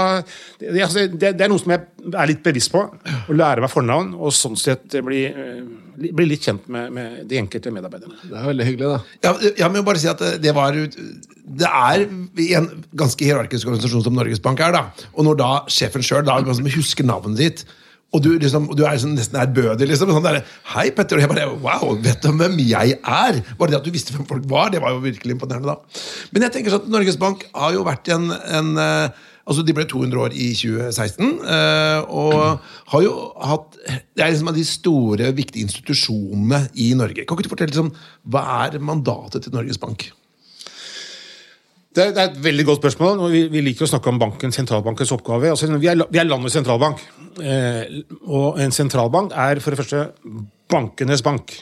det, 0.59 0.83
altså, 0.83 1.05
det, 1.07 1.35
det, 1.39 1.45
er 1.45 1.51
noe 1.53 1.63
som 1.63 1.71
jeg 1.71 1.85
er 2.11 2.31
litt 2.31 2.43
bevisst 2.43 2.73
på. 2.75 2.83
Å 2.83 3.37
lære 3.37 3.63
meg 3.63 3.71
fornavn 3.71 4.17
og 4.19 4.35
sånn 4.35 4.59
sett 4.59 4.97
bli, 5.07 5.21
eh, 5.31 5.61
bli 6.11 6.27
litt 6.27 6.49
kjent 6.49 6.67
med, 6.67 6.91
med, 6.97 7.21
de 7.31 7.39
enkelte 7.39 7.71
medarbeiderne. 7.75 8.19
Det 8.25 8.35
er 8.41 8.49
veldig 8.51 8.67
hyggelig, 8.67 8.89
da. 8.91 9.29
Ja, 9.29 9.53
jeg 9.63 9.75
må 9.77 9.85
bare 9.87 10.03
si 10.03 10.11
at 10.11 10.25
det 10.43 10.55
var 10.57 10.75
Det 10.75 11.71
er 11.71 12.07
en 12.59 12.67
ganske 12.91 13.25
hierarkisk 13.25 13.71
organisasjon 13.71 14.05
som 14.09 14.19
Norges 14.19 14.43
Bank 14.43 14.61
er. 14.67 14.75
da. 14.75 14.83
Og 15.15 15.29
når 15.29 15.39
da 15.39 15.53
sjefen 15.71 16.03
sjøl 16.03 16.27
husker 16.27 17.07
navnet 17.07 17.39
ditt 17.39 17.65
og 18.11 18.23
du, 18.25 18.31
liksom, 18.43 18.67
du 18.75 18.83
er 18.83 18.97
liksom 18.97 19.15
nesten 19.15 19.39
ærbødig. 19.39 19.87
Liksom, 19.87 20.11
sånn 20.11 20.27
der, 20.27 20.43
'Hei, 20.73 20.91
Petter.' 20.91 21.21
Og 21.21 21.23
jeg 21.23 21.31
bare 21.31 21.47
Wow, 21.63 21.95
vet 22.03 22.23
du 22.23 22.33
hvem 22.35 22.59
jeg 22.59 22.99
er? 22.99 23.41
Bare 23.59 23.71
det 23.71 23.79
at 23.79 23.87
du 23.87 23.95
visste 23.95 24.15
hvem 24.15 24.27
folk 24.27 24.49
var, 24.51 24.71
det 24.71 24.83
var 24.83 24.91
jo 24.97 25.05
virkelig 25.05 25.37
imponerende. 25.37 25.77
da. 25.77 25.77
Men 26.33 26.43
jeg 26.43 26.53
tenker 26.53 26.75
sånn 26.75 26.89
at 26.89 26.91
Norges 26.91 27.17
Bank 27.17 27.47
har 27.55 27.73
jo 27.73 27.85
vært 27.87 28.11
en, 28.11 28.31
en 28.31 28.79
uh, 28.79 29.09
Altså, 29.51 29.65
De 29.67 29.75
ble 29.75 29.83
200 29.89 30.21
år 30.21 30.35
i 30.37 30.53
2016, 30.55 31.41
uh, 31.41 31.49
eh, 31.51 32.01
og 32.07 32.61
har 32.93 33.03
jo 33.03 33.15
hatt 33.43 33.79
Det 34.15 34.23
er 34.23 34.31
liksom 34.31 34.51
av 34.53 34.55
de 34.55 34.65
store, 34.69 35.33
viktige 35.35 35.65
institusjonene 35.65 36.69
i 36.79 36.93
Norge. 36.95 37.25
Kan 37.25 37.35
ikke 37.35 37.49
du 37.49 37.55
fortelle 37.55 37.73
liksom, 37.73 37.91
Hva 38.31 38.45
er 38.67 38.79
mandatet 38.79 39.43
til 39.43 39.55
Norges 39.55 39.81
Bank? 39.81 40.11
Det 41.91 42.05
er, 42.05 42.29
et 42.29 42.37
veldig 42.39 42.65
godt 42.69 42.85
spørsmål. 42.85 43.25
Vi, 43.33 43.41
vi 43.51 43.63
liker 43.67 43.83
å 43.83 43.91
snakke 43.91 44.13
om 44.13 44.21
banken, 44.21 44.53
sentralbankens 44.55 45.11
oppgave. 45.17 45.51
Altså, 45.51 45.67
vi, 45.75 45.89
er, 45.91 46.29
landets 46.29 46.55
sentralbank. 46.55 47.03
Eh, 47.43 47.97
og 48.31 48.61
en 48.63 48.75
sentralbank 48.75 49.35
er 49.35 49.59
for 49.63 49.75
det 49.75 49.81
første 49.81 50.05
bankenes 50.71 51.25
bank. 51.27 51.57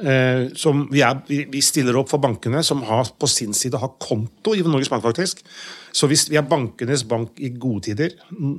Eh, 0.00 0.50
vi, 0.92 1.00
er, 1.04 1.22
vi, 1.24 1.62
stiller 1.64 1.96
opp 1.96 2.12
for 2.12 2.20
bankene 2.20 2.60
som 2.64 2.84
har, 2.88 3.08
på 3.16 3.28
sin 3.32 3.56
side 3.56 3.80
har 3.80 3.94
konto 4.00 4.52
i 4.56 4.64
Norges 4.66 4.92
Bank. 4.92 5.08
faktisk. 5.08 5.40
Så 5.92 6.06
hvis 6.06 6.26
vi 6.28 6.36
er 6.36 6.44
bankenes 6.46 7.06
bank 7.08 7.40
i 7.40 7.50
gode 7.56 7.88
tider, 7.88 8.12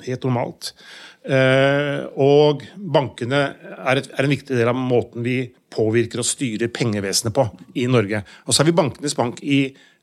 helt 0.07 0.25
normalt. 0.25 0.73
Eh, 1.21 2.09
og 2.17 2.65
bankene 2.75 3.43
er, 3.77 4.01
er 4.01 4.25
en 4.25 4.33
viktig 4.33 4.57
del 4.57 4.73
av 4.73 4.81
måten 4.81 5.21
vi 5.21 5.43
påvirker 5.71 6.25
og 6.25 6.27
styrer 6.27 6.73
pengevesenet 6.73 7.37
på 7.37 7.45
i 7.77 7.85
Norge. 7.85 8.25
Og 8.47 8.53
så 8.53 8.63
er 8.63 8.71
vi 8.71 8.77
bankenes 8.81 9.15
bank 9.15 9.45
i 9.45 9.61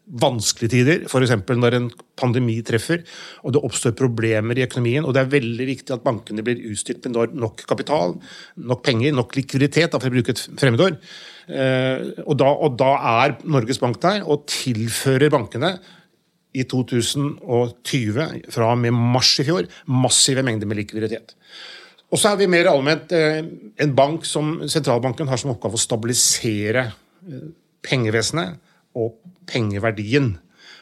vanskelige 0.08 0.72
tider, 0.72 1.02
f.eks. 1.08 1.34
når 1.52 1.76
en 1.76 1.88
pandemi 2.18 2.56
treffer 2.64 3.02
og 3.44 3.52
det 3.54 3.62
oppstår 3.66 3.96
problemer 3.98 4.58
i 4.58 4.64
økonomien. 4.64 5.04
og 5.04 5.14
Det 5.14 5.22
er 5.22 5.34
veldig 5.34 5.66
viktig 5.68 5.94
at 5.94 6.04
bankene 6.04 6.44
blir 6.44 6.62
utstyrt 6.70 7.04
med 7.04 7.36
nok 7.36 7.64
kapital, 7.68 8.16
nok 8.56 8.84
penger, 8.86 9.12
nok 9.12 9.36
likviditet, 9.36 9.92
for 9.92 10.08
å 10.08 10.14
bruke 10.14 10.32
et 10.32 10.44
fremmedord. 10.60 10.98
Eh, 11.48 12.08
og 12.24 12.38
da, 12.40 12.48
og 12.48 12.76
da 12.80 12.92
er 13.22 13.36
Norges 13.48 13.80
Bank 13.82 14.00
der 14.02 14.24
og 14.24 14.46
tilfører 14.48 15.32
bankene 15.32 15.76
i 16.56 16.64
2020, 16.64 18.48
fra 18.52 18.70
og 18.72 18.80
med 18.80 18.96
mars 18.96 19.34
i 19.42 19.46
fjor, 19.46 19.68
massive 19.92 20.44
mengder 20.46 20.68
med 20.68 20.80
likviditet. 20.80 21.36
Og 22.08 22.16
så 22.20 22.32
er 22.32 22.40
vi 22.40 22.48
mer 22.48 22.70
allment 22.70 23.12
eh, 23.12 23.42
en 23.84 23.92
bank 23.96 24.24
som 24.24 24.56
sentralbanken 24.64 25.28
har 25.28 25.40
som 25.40 25.52
oppgave 25.52 25.76
å 25.76 25.82
stabilisere 25.82 26.86
eh, 26.88 27.50
pengevesenet 27.84 28.64
og 28.97 29.18
pengeverdien. 29.49 30.33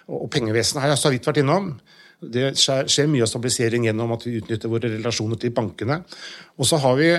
Og 0.07 0.29
pengevesenet 0.31 0.85
har 0.85 0.93
jeg 0.93 1.03
så 1.03 1.13
vidt 1.15 1.27
vært 1.27 1.43
innom. 1.43 1.73
Det 2.17 2.55
skjer 2.57 3.11
mye 3.11 3.27
av 3.27 3.31
stabilisering 3.31 3.89
gjennom 3.89 4.15
at 4.15 4.25
vi 4.27 4.39
utnytter 4.41 4.73
våre 4.73 4.91
relasjoner 4.95 5.41
til 5.41 5.53
bankene. 5.57 6.01
Og 6.57 6.69
så 6.69 6.79
har 6.81 6.97
vi, 6.99 7.11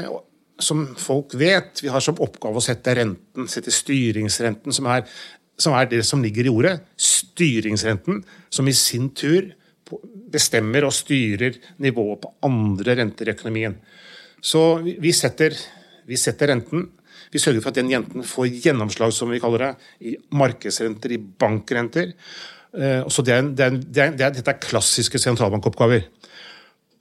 som 0.63 0.88
folk 1.00 1.36
vet, 1.38 1.84
vi 1.84 1.91
har 1.94 2.03
som 2.03 2.17
oppgave 2.24 2.58
å 2.58 2.63
sette 2.63 2.96
renten, 2.98 3.50
sette 3.51 3.74
styringsrenten, 3.74 4.74
som 4.74 4.89
er, 4.89 5.06
som 5.60 5.75
er 5.77 5.91
det 5.91 6.01
som 6.08 6.24
ligger 6.24 6.50
i 6.50 6.53
ordet. 6.53 6.75
Styringsrenten, 6.98 8.24
som 8.50 8.67
i 8.67 8.75
sin 8.75 9.12
tur 9.15 9.51
bestemmer 10.32 10.88
og 10.88 10.96
styrer 10.96 11.56
nivået 11.84 12.24
på 12.24 12.34
andre 12.48 12.98
renter 13.00 13.29
i 13.29 13.36
økonomien. 13.36 13.77
Så 14.44 14.79
vi, 14.84 15.13
setter, 15.15 15.56
vi 16.08 16.17
setter 16.20 16.51
renten. 16.51 16.88
Vi 17.34 17.41
sørger 17.41 17.63
for 17.63 17.74
at 17.74 17.79
den 17.79 17.91
jenten 17.91 18.25
får 18.27 18.51
gjennomslag, 18.63 19.13
som 19.15 19.31
vi 19.31 19.41
kaller 19.43 19.65
det, 19.65 19.72
i 20.07 20.15
markedsrenter, 20.38 21.15
i 21.15 21.19
bankrenter. 21.19 22.13
Eh, 22.77 23.07
så 23.12 23.25
det 23.25 23.36
er, 23.36 23.50
det 23.51 23.65
er, 23.65 23.79
det 23.81 24.05
er, 24.05 24.36
dette 24.39 24.53
er 24.53 24.62
klassiske 24.63 25.19
sentralbankoppgaver. 25.22 26.07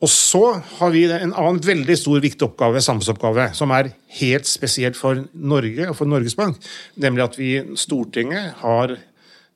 Og 0.05 0.11
så 0.13 0.43
har 0.77 0.93
vi 0.93 1.07
en 1.09 1.33
annen 1.33 1.63
veldig 1.65 1.97
stor 1.97 2.21
viktig 2.21 2.45
oppgave, 2.45 2.83
samfunnsoppgave, 2.85 3.49
som 3.57 3.73
er 3.73 3.95
helt 4.19 4.49
spesielt 4.49 4.99
for 4.99 5.23
Norge 5.33 5.89
og 5.89 5.97
for 5.97 6.11
Norges 6.11 6.37
Bank, 6.37 6.61
nemlig 7.01 7.25
at 7.25 7.39
vi, 7.41 7.51
Stortinget 7.81 8.59
har 8.61 8.99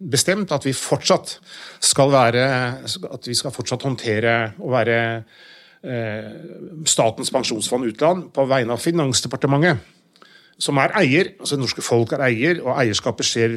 bestemt 0.01 0.53
at 0.57 0.65
vi 0.65 0.73
fortsatt 0.73 1.35
skal 1.85 2.09
være 2.09 2.45
At 3.13 3.27
vi 3.29 3.35
skal 3.37 3.53
fortsatt 3.53 3.83
håndtere 3.85 4.55
og 4.57 4.73
være 4.73 4.97
eh, 5.85 6.31
Statens 6.89 7.29
pensjonsfond 7.35 7.85
utland 7.91 8.31
på 8.33 8.47
vegne 8.49 8.73
av 8.73 8.81
Finansdepartementet 8.81 10.00
som 10.61 10.79
er 10.83 10.93
eier, 11.01 11.33
altså 11.41 11.57
det 11.57 11.63
norske 11.63 11.83
folk 11.85 12.13
er 12.13 12.23
eier, 12.27 12.59
og 12.61 12.75
eierskapet 12.77 13.27
skjer 13.27 13.55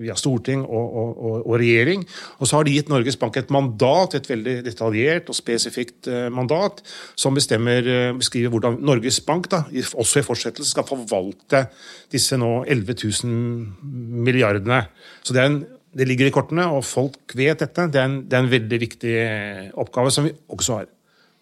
via 0.00 0.16
storting 0.16 0.62
og, 0.64 0.86
og, 0.86 1.10
og, 1.12 1.34
og, 1.42 1.54
regjering. 1.60 2.06
Og 2.40 2.48
så 2.48 2.56
har 2.56 2.66
de 2.66 2.72
gitt 2.72 2.90
Norges 2.90 3.18
Bank 3.20 3.36
et 3.36 3.52
mandat, 3.52 4.16
et 4.16 4.30
veldig 4.30 4.56
detaljert 4.64 5.28
og 5.32 5.36
spesifikt 5.36 6.08
uh, 6.08 6.26
mandat, 6.32 6.80
som 7.18 7.36
uh, 7.36 7.90
beskriver 8.16 8.54
hvordan 8.54 8.80
Norges 8.80 9.20
Bank 9.26 9.50
da, 9.52 9.66
også 9.92 10.22
i 10.22 10.26
fortsettelse 10.26 10.72
skal 10.72 10.88
forvalte 10.88 11.66
disse 12.12 12.38
nå 12.40 12.64
11 12.64 12.96
000 13.04 14.24
milliardene. 14.26 14.80
Så 15.22 15.36
det, 15.36 15.44
en, 15.44 15.60
det, 15.92 16.08
ligger 16.08 16.30
i 16.30 16.34
kortene, 16.34 16.70
og 16.72 16.84
folk 16.88 17.36
vet 17.36 17.60
dette. 17.60 17.90
Det 17.92 18.00
er 18.00 18.08
en, 18.08 18.18
det 18.24 18.38
er 18.38 18.46
en 18.46 18.52
veldig 18.52 18.80
viktig 18.80 19.14
eh, 19.20 19.62
oppgave 19.76 20.12
som 20.14 20.24
vi 20.28 20.32
også 20.48 20.80
har. 20.80 20.90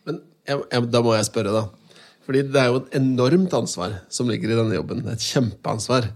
Men 0.09 0.21
jeg, 0.49 0.63
jeg, 0.73 0.91
da 0.91 1.07
må 1.07 1.15
jeg 1.15 1.31
spørre, 1.31 1.55
da. 1.55 1.84
Fordi 2.25 2.45
det 2.49 2.61
er 2.61 2.71
jo 2.73 2.81
et 2.83 2.95
enormt 3.01 3.57
ansvar 3.57 3.99
som 4.13 4.31
ligger 4.31 4.53
i 4.53 4.59
denne 4.59 4.79
jobben. 4.79 5.05
Et 5.13 5.27
kjempeansvar. 5.33 6.09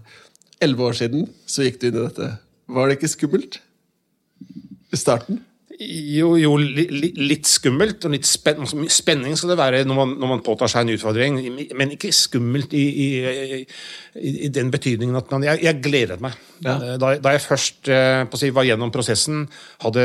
Elleve 0.59 0.89
år 0.89 0.97
siden 0.97 1.27
så 1.47 1.65
gikk 1.65 1.81
du 1.81 1.89
inn 1.89 1.99
i 1.99 2.07
dette. 2.07 2.31
Var 2.69 2.89
det 2.89 2.97
ikke 2.97 3.13
skummelt? 3.13 3.61
I 4.89 4.97
starten? 4.97 5.43
Jo, 5.79 6.33
jo 6.35 6.57
litt 6.59 7.47
skummelt 7.47 8.03
og 8.03 8.11
litt 8.11 8.25
spen 8.27 8.65
spenning 8.91 9.37
skal 9.39 9.53
det 9.53 9.55
være 9.61 9.85
når 9.87 9.95
man, 9.95 10.09
når 10.19 10.31
man, 10.33 10.41
påtar 10.43 10.67
seg 10.67 10.83
en 10.83 10.91
utfordring. 10.97 11.37
Men 11.77 11.93
ikke 11.95 12.11
skummelt 12.15 12.73
i, 12.75 12.83
i, 12.83 13.07
i, 14.19 14.33
i 14.49 14.49
den 14.51 14.73
betydningen 14.73 15.15
at 15.15 15.31
man 15.31 15.45
Jeg, 15.47 15.61
jeg 15.63 15.79
gledet 15.85 16.19
meg. 16.25 16.35
Ja. 16.65 16.75
Eh, 16.75 16.97
da, 16.99 17.13
da, 17.23 17.31
jeg 17.31 17.45
først 17.45 17.91
eh, 17.95 18.25
si, 18.41 18.51
var 18.51 18.67
gjennom 18.67 18.91
prosessen, 18.91 19.45
hadde 19.85 20.03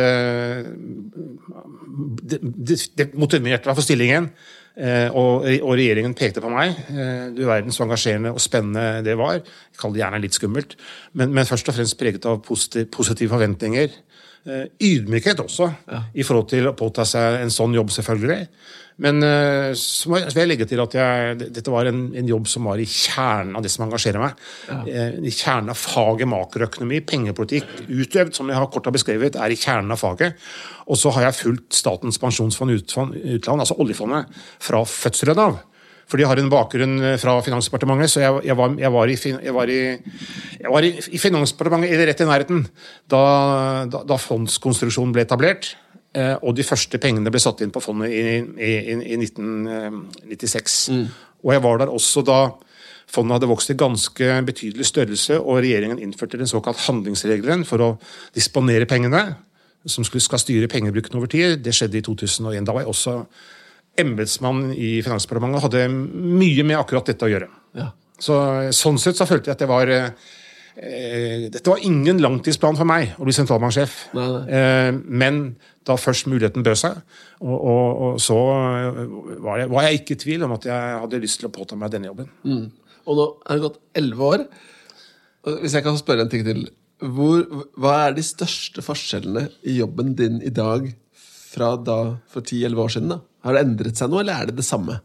det, 2.23 2.38
det, 2.38 2.78
det 2.94 3.08
motiverte 3.18 3.66
meg 3.66 3.75
for 3.75 3.82
stillingen. 3.82 4.30
Eh, 4.74 5.06
og, 5.14 5.44
og, 5.62 5.72
regjeringen 5.78 6.16
pekte 6.18 6.42
på 6.42 6.50
meg. 6.50 6.74
Eh, 6.90 7.28
du 7.34 7.44
verden 7.46 7.74
så 7.74 7.84
engasjerende 7.84 8.32
og 8.34 8.42
spennende 8.42 9.04
det 9.06 9.14
var. 9.20 9.38
Jeg 9.38 9.78
kaller 9.78 9.94
det 9.94 10.02
gjerne 10.02 10.22
litt 10.24 10.38
skummelt, 10.38 10.74
men, 11.14 11.30
men 11.36 11.46
først 11.46 11.70
og 11.70 11.76
fremst 11.76 11.98
preget 12.00 12.26
av 12.26 12.40
positiv, 12.46 12.88
positive 12.94 13.30
forventninger. 13.36 13.94
Eh, 14.44 14.64
ydmykhet 14.82 15.38
også, 15.40 15.70
ja. 15.88 16.02
i 16.12 16.26
forhold 16.26 16.50
til 16.50 16.66
å 16.68 16.74
påta 16.76 17.06
seg 17.08 17.38
en 17.40 17.54
sånn 17.54 17.76
jobb, 17.78 17.94
selvfølgelig. 17.94 18.48
Men 19.02 19.24
eh, 19.26 19.72
så 19.78 20.10
må 20.10 20.20
jeg 20.22 20.46
legge 20.46 20.68
til 20.70 20.78
at 20.84 20.94
jeg, 20.94 21.38
dette 21.42 21.72
var 21.72 21.88
en, 21.90 22.06
en, 22.14 22.28
jobb 22.30 22.46
som 22.50 22.68
var 22.70 22.78
i 22.78 22.86
kjernen 22.86 23.56
av 23.58 23.64
det 23.64 23.72
som 23.74 23.86
engasjerer 23.88 24.22
meg. 24.22 24.38
Ja. 24.68 24.78
Eh, 24.86 25.18
I 25.18 25.34
kjernen 25.34 25.72
av 25.74 25.80
faget 25.80 26.30
makroøkonomi, 26.30 27.00
pengepolitikk, 27.08 27.72
utøvd, 27.88 28.34
som 28.38 28.52
jeg 28.52 28.60
har 28.60 28.70
kort 28.70 28.86
har 28.86 28.94
beskrevet, 28.94 29.38
er 29.40 29.54
i 29.54 29.58
kjernen 29.58 29.94
av 29.94 30.02
faget. 30.02 30.38
Og 30.86 31.00
så 31.00 31.10
har 31.16 31.28
jeg 31.28 31.40
fulgt 31.40 31.74
Statens 31.74 32.20
pensjonsfond 32.22 32.74
utland, 32.74 33.16
altså 33.56 33.78
oljefondet, 33.82 34.30
fra 34.62 34.84
fødselen 34.86 35.42
av. 35.42 35.62
For 36.04 36.20
de 36.20 36.26
har 36.28 36.38
en 36.38 36.50
bakgrunn 36.52 36.98
eh, 37.00 37.18
fra 37.20 37.38
Finansdepartementet, 37.42 38.12
så 38.12 38.22
jeg, 38.22 38.42
jeg, 38.50 38.58
var, 38.58 38.74
jeg, 38.78 38.92
var, 38.94 39.10
i, 39.10 39.16
jeg 39.48 39.54
var, 39.56 39.72
i, 39.72 39.80
var 40.76 40.86
i, 40.86 40.92
i, 41.10 41.20
Finansdepartementet, 41.20 41.96
eller 41.96 42.12
rett 42.12 42.22
i 42.22 42.28
nærheten, 42.28 42.66
da, 43.10 43.22
da, 43.90 44.04
da 44.06 44.20
fondskonstruksjonen 44.20 45.14
ble 45.16 45.24
etablert. 45.26 45.74
Eh, 46.14 46.37
og 46.47 46.54
de 46.54 46.62
første 46.66 46.99
pengene 47.02 47.30
ble 47.33 47.40
satt 47.42 47.64
inn 47.64 47.73
på 47.75 47.83
fondet 47.83 48.12
i, 48.14 48.38
i, 48.38 48.75
i 49.14 49.16
1996. 49.18 50.76
Eh, 50.92 51.00
mm. 51.00 51.09
Og 51.44 51.56
jeg 51.56 51.64
var 51.64 51.80
der 51.80 51.90
også 51.92 52.23
da 52.26 52.38
fondet 53.11 53.37
hadde 53.37 53.50
vokst 53.50 53.73
i 53.75 53.78
ganske 53.78 54.28
betydelig 54.47 54.87
størrelse, 54.88 55.40
og 55.40 55.61
regjeringen 55.62 56.00
innførte 56.02 56.38
den 56.40 56.50
såkalt 56.50 56.80
handlingsregelen 56.87 57.66
for 57.68 57.83
å 57.83 57.90
disponere 58.35 58.88
pengene, 58.90 59.26
som 59.85 60.06
skal 60.06 60.40
styre 60.40 60.71
pengebruken 60.71 61.18
over 61.18 61.28
tid. 61.30 61.59
Det 61.64 61.75
skjedde 61.76 62.00
i 62.00 62.06
2001. 62.06 62.64
Da 62.64 62.73
var 62.73 62.87
jeg 62.87 62.94
også 62.94 63.18
embetsmann 64.00 64.71
i 64.73 64.97
Finansdepartementet 65.04 65.61
og 65.61 65.66
hadde 65.68 65.85
mye 65.92 66.64
med 66.66 66.78
akkurat 66.78 67.11
dette 67.11 67.26
å 67.26 67.30
gjøre. 67.30 67.50
Ja. 67.76 67.90
Så, 68.23 68.38
sånn 68.75 68.99
sett 69.02 69.18
så 69.18 69.26
følte 69.28 69.50
jeg 69.50 69.59
at 69.59 69.62
det 69.62 69.71
var 69.71 69.90
eh, 70.76 71.46
Dette 71.52 71.70
var 71.70 71.82
ingen 71.86 72.20
langtidsplan 72.22 72.78
for 72.78 72.88
meg 72.88 73.14
å 73.18 73.26
bli 73.26 73.34
sentralbanksjef. 73.36 73.96
Eh, 74.14 74.90
men 74.92 75.42
da 75.86 75.96
først 76.00 76.28
muligheten 76.30 76.64
bød 76.64 76.80
seg, 76.80 77.00
og, 77.44 77.56
og, 77.56 77.88
og 78.06 78.22
så 78.22 78.38
var 79.44 79.60
jeg, 79.60 79.68
var 79.72 79.86
jeg, 79.86 80.00
ikke 80.00 80.16
i 80.16 80.22
tvil 80.24 80.46
om 80.46 80.54
at 80.56 80.68
jeg 80.70 81.02
hadde 81.02 81.20
lyst 81.22 81.42
til 81.42 81.50
å 81.50 81.54
påta 81.54 81.78
meg 81.78 81.92
denne 81.92 82.08
jobben. 82.10 82.30
Mm. 82.46 82.64
Og 83.04 83.20
nå 83.20 83.28
er 83.44 83.58
det 83.58 83.66
gått 83.66 83.80
elleve 84.00 84.30
år. 84.32 84.46
Hvis 85.60 85.76
jeg 85.76 85.84
kan 85.84 86.00
spørre 86.00 86.24
en 86.24 86.32
ting 86.32 86.44
til. 86.46 86.66
Hvor, 87.04 87.42
hva 87.76 87.94
er 88.06 88.14
de 88.16 88.22
største 88.24 88.80
forskjellene 88.84 89.48
i 89.68 89.76
jobben 89.76 90.14
din 90.16 90.38
i 90.46 90.52
dag 90.54 90.86
fra 91.54 91.74
da 91.76 91.98
for 92.30 92.40
10-11 92.40 92.80
år 92.80 92.94
siden? 92.94 93.12
da? 93.12 93.18
Har 93.44 93.56
det 93.56 93.64
endret 93.66 94.00
seg 94.00 94.08
noe, 94.10 94.22
eller 94.22 94.40
er 94.40 94.48
det 94.48 94.56
det 94.60 94.66
samme? 94.66 94.96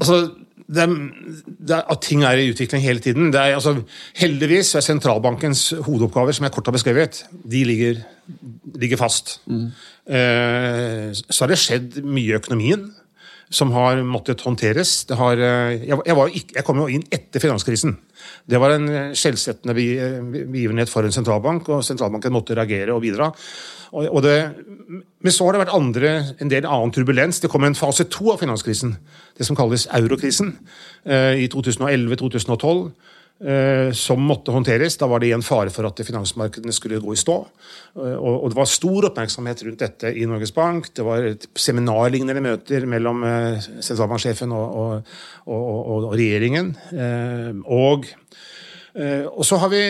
Altså, 0.00 0.16
det 0.70 0.82
er, 0.84 0.92
det 1.66 1.74
er, 1.76 1.82
at 1.90 2.02
ting 2.06 2.22
er 2.24 2.38
i 2.38 2.50
utvikling 2.52 2.82
hele 2.84 3.02
tiden. 3.02 3.34
Er, 3.34 3.56
altså, 3.56 3.74
heldigvis 4.20 4.74
er 4.78 4.84
sentralbankens 4.86 5.70
hovedoppgaver, 5.82 6.36
som 6.36 6.46
jeg 6.46 6.54
kort 6.54 6.70
har 6.70 6.76
beskrevet, 6.76 7.24
de 7.50 7.64
ligger, 7.64 8.02
ligger 8.74 9.00
fast. 9.00 9.40
Mm. 9.50 9.66
Eh, 10.14 11.10
så 11.16 11.44
har 11.44 11.50
det 11.50 11.58
skjedd 11.58 12.00
mye 12.06 12.30
i 12.30 12.38
økonomien 12.38 12.86
som 13.50 13.72
har 13.74 13.98
måttet 14.06 14.44
håndteres. 14.46 14.92
Har, 15.18 15.40
eh, 15.42 15.88
jeg, 15.88 16.16
var, 16.16 16.30
jeg, 16.30 16.64
kom 16.66 16.80
jo 16.84 16.88
inn 16.90 17.04
etter 17.10 17.42
finanskrisen. 17.42 17.96
Det 18.46 18.60
var 18.62 18.76
en 18.76 18.88
skjellsettende 19.16 19.74
begivenhet 19.74 20.92
for 20.92 21.06
en 21.06 21.14
sentralbank, 21.14 21.68
og 21.68 21.84
sentralbanken 21.86 22.34
måtte 22.34 22.56
reagere 22.58 22.94
og 22.94 23.02
bidra. 23.02 23.30
Og, 23.90 24.06
og 24.06 24.22
det, 24.22 24.36
men 24.86 25.34
så 25.34 25.46
har 25.46 25.56
det 25.56 25.64
vært 25.64 25.74
andre, 25.74 26.12
en 26.38 26.52
del 26.52 26.68
annen 26.68 26.94
turbulens. 26.94 27.42
Det 27.42 27.50
kom 27.50 27.66
en 27.66 27.78
fase 27.78 28.06
to 28.12 28.30
av 28.32 28.42
finanskrisen, 28.42 28.94
det 29.38 29.46
som 29.48 29.58
kalles 29.58 29.88
eurokrisen, 29.98 30.54
eh, 31.04 31.42
i 31.42 31.48
2011-2012. 31.50 32.84
Eh, 33.40 33.92
som 33.96 34.20
måtte 34.20 34.52
håndteres. 34.52 34.98
Da 35.00 35.06
var 35.08 35.20
det 35.20 35.30
igjen 35.30 35.44
fare 35.44 35.72
for 35.72 35.88
at 35.88 36.00
finansmarkedene 36.04 36.74
skulle 36.76 36.98
gå 37.00 37.14
i 37.14 37.20
stå. 37.20 37.36
Eh, 37.96 38.16
og 38.20 38.50
det 38.52 38.58
var 38.58 38.68
stor 38.68 39.06
oppmerksomhet 39.08 39.62
rundt 39.64 39.80
dette 39.80 40.10
i 40.12 40.26
Norges 40.28 40.52
Bank. 40.52 40.90
Det 40.92 41.06
var 41.06 41.24
seminarlignende 41.56 42.42
møter 42.44 42.84
mellom 42.84 43.24
eh, 43.24 43.70
sentralbanksjefen 43.80 44.52
og, 44.52 44.76
og, 44.82 45.14
og, 45.56 45.88
og 46.10 46.18
regjeringen. 46.20 46.74
Og, 47.64 48.10
så 49.46 49.60
har 49.62 49.72
vi 49.72 49.82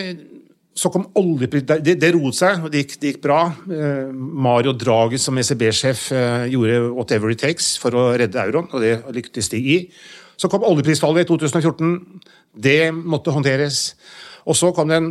så 0.80 0.88
kom 0.92 1.09
oljeprisen 1.19 1.83
det, 1.83 1.97
det 2.00 2.12
roet 2.14 2.37
seg, 2.38 2.62
og 2.62 2.71
det 2.71 2.85
gikk, 2.85 2.95
det 3.00 3.11
gikk 3.11 3.23
bra. 3.25 3.40
Mario 4.14 4.73
Draghi 4.78 5.19
som 5.21 5.37
ECB-sjef 5.40 6.07
gjorde 6.52 6.78
whatever 6.95 7.35
it 7.35 7.42
takes 7.42 7.75
for 7.83 7.99
å 7.99 8.07
redde 8.21 8.40
euroen, 8.40 8.71
og 8.71 8.85
det 8.85 8.95
lyktes 9.16 9.50
de 9.52 9.61
i. 9.61 9.78
Så 10.40 10.49
kom 10.49 10.64
oljeprisfallet 10.64 11.26
i 11.26 11.28
2014. 11.28 11.97
Det 12.52 12.90
måtte 12.92 13.35
håndteres. 13.35 13.95
Og 14.49 14.57
så 14.59 14.73
kom 14.75 14.90
det 14.90 15.00
en 15.00 15.11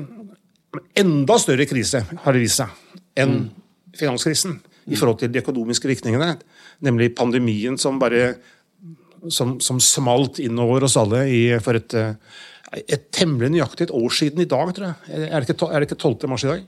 enda 1.00 1.38
større 1.42 1.68
krise, 1.70 2.04
har 2.24 2.36
det 2.36 2.44
vist 2.44 2.62
seg, 2.62 2.74
enn 3.18 3.36
mm. 3.36 3.46
finanskrisen 3.98 4.60
i 4.90 4.98
forhold 4.98 5.22
til 5.22 5.32
de 5.34 5.42
økonomiske 5.42 5.90
virkningene. 5.90 6.36
Nemlig 6.86 7.14
pandemien 7.18 7.78
som 7.82 8.00
bare 8.02 8.34
som, 9.34 9.58
som 9.60 9.82
smalt 9.84 10.40
innover 10.40 10.86
oss 10.88 10.96
alle 11.00 11.26
i, 11.28 11.42
for 11.64 11.76
et, 11.76 11.96
et 12.80 13.10
temmelig 13.16 13.52
nøyaktig 13.56 13.90
et 13.90 13.96
år 13.96 14.14
siden 14.16 14.46
i 14.46 14.50
dag, 14.50 14.72
tror 14.76 14.92
jeg. 14.92 15.26
Er 15.28 15.42
det 15.42 15.50
ikke, 15.50 15.68
er 15.68 15.82
det 15.82 15.90
ikke 15.90 16.00
12. 16.00 16.30
mars 16.32 16.46
i 16.46 16.52
dag? 16.54 16.62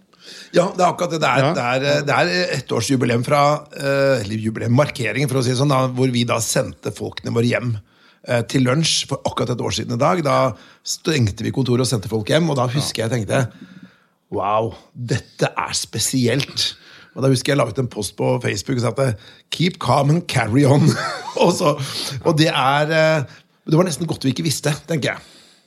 Ja, 0.54 0.66
det 0.76 0.84
er 0.84 0.90
akkurat 0.90 1.14
det. 1.16 1.22
Det 1.24 1.30
er, 1.30 1.46
ja. 1.46 1.54
det 1.56 1.64
er, 1.64 2.04
det 2.06 2.18
er 2.18 2.58
ettårsjubileum 2.60 3.24
fra 3.26 3.40
Eller 4.20 4.36
jubileum, 4.36 4.76
markeringen, 4.78 5.32
for 5.32 5.40
å 5.40 5.46
si 5.46 5.54
det 5.54 5.62
sånn, 5.62 5.72
da, 5.72 5.88
hvor 5.96 6.12
vi 6.14 6.28
da 6.30 6.38
sendte 6.44 6.94
folkene 6.94 7.34
våre 7.34 7.50
hjem 7.50 7.72
Eh, 7.74 7.91
til 8.52 8.62
lunsj 8.68 9.08
for 9.10 9.18
akkurat 9.26 9.50
et 9.56 9.62
år 9.66 9.74
siden 9.74 9.96
i 9.96 10.02
dag. 10.02 10.20
Da 10.22 10.36
stengte 10.86 11.42
vi 11.42 11.54
kontoret 11.54 11.82
og 11.82 11.90
sendte 11.90 12.12
folk 12.12 12.30
hjem, 12.30 12.52
og 12.54 12.60
da 12.60 12.68
husker 12.70 13.06
jeg 13.06 13.14
tenkte 13.16 13.40
Wow, 14.32 14.72
dette 14.96 15.50
er 15.60 15.74
spesielt. 15.76 16.72
Og 17.12 17.24
da 17.24 17.32
husker 17.32 17.52
jeg 17.52 17.60
laget 17.60 17.82
en 17.82 17.90
post 17.92 18.16
på 18.16 18.38
Facebook 18.44 18.80
og 18.80 18.86
sa 18.86 18.94
at 19.04 19.20
'keep 19.52 19.80
calm 19.84 20.10
and 20.10 20.24
carry 20.28 20.64
on'. 20.64 20.96
og, 21.44 21.52
så, 21.54 21.76
og, 22.24 22.38
det 22.38 22.48
er 22.48 22.82
eh, 22.88 23.24
Det 23.68 23.78
var 23.78 23.84
nesten 23.84 24.08
godt 24.08 24.24
vi 24.24 24.30
ikke 24.30 24.44
visste, 24.44 24.74
tenker 24.88 25.12
jeg. 25.12 25.20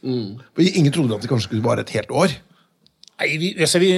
Mm. 0.02 0.40
For 0.54 0.62
ingen 0.62 0.92
trodde 0.92 1.14
at 1.14 1.23
det 1.23 1.28
kanskje 1.30 1.49
skulle 1.49 1.64
vare 1.64 1.80
et 1.80 1.90
helt 1.90 2.11
år. 2.11 2.28
Nei, 3.14 3.37
vi, 3.38 3.49
altså, 3.62 3.78
vi, 3.78 3.92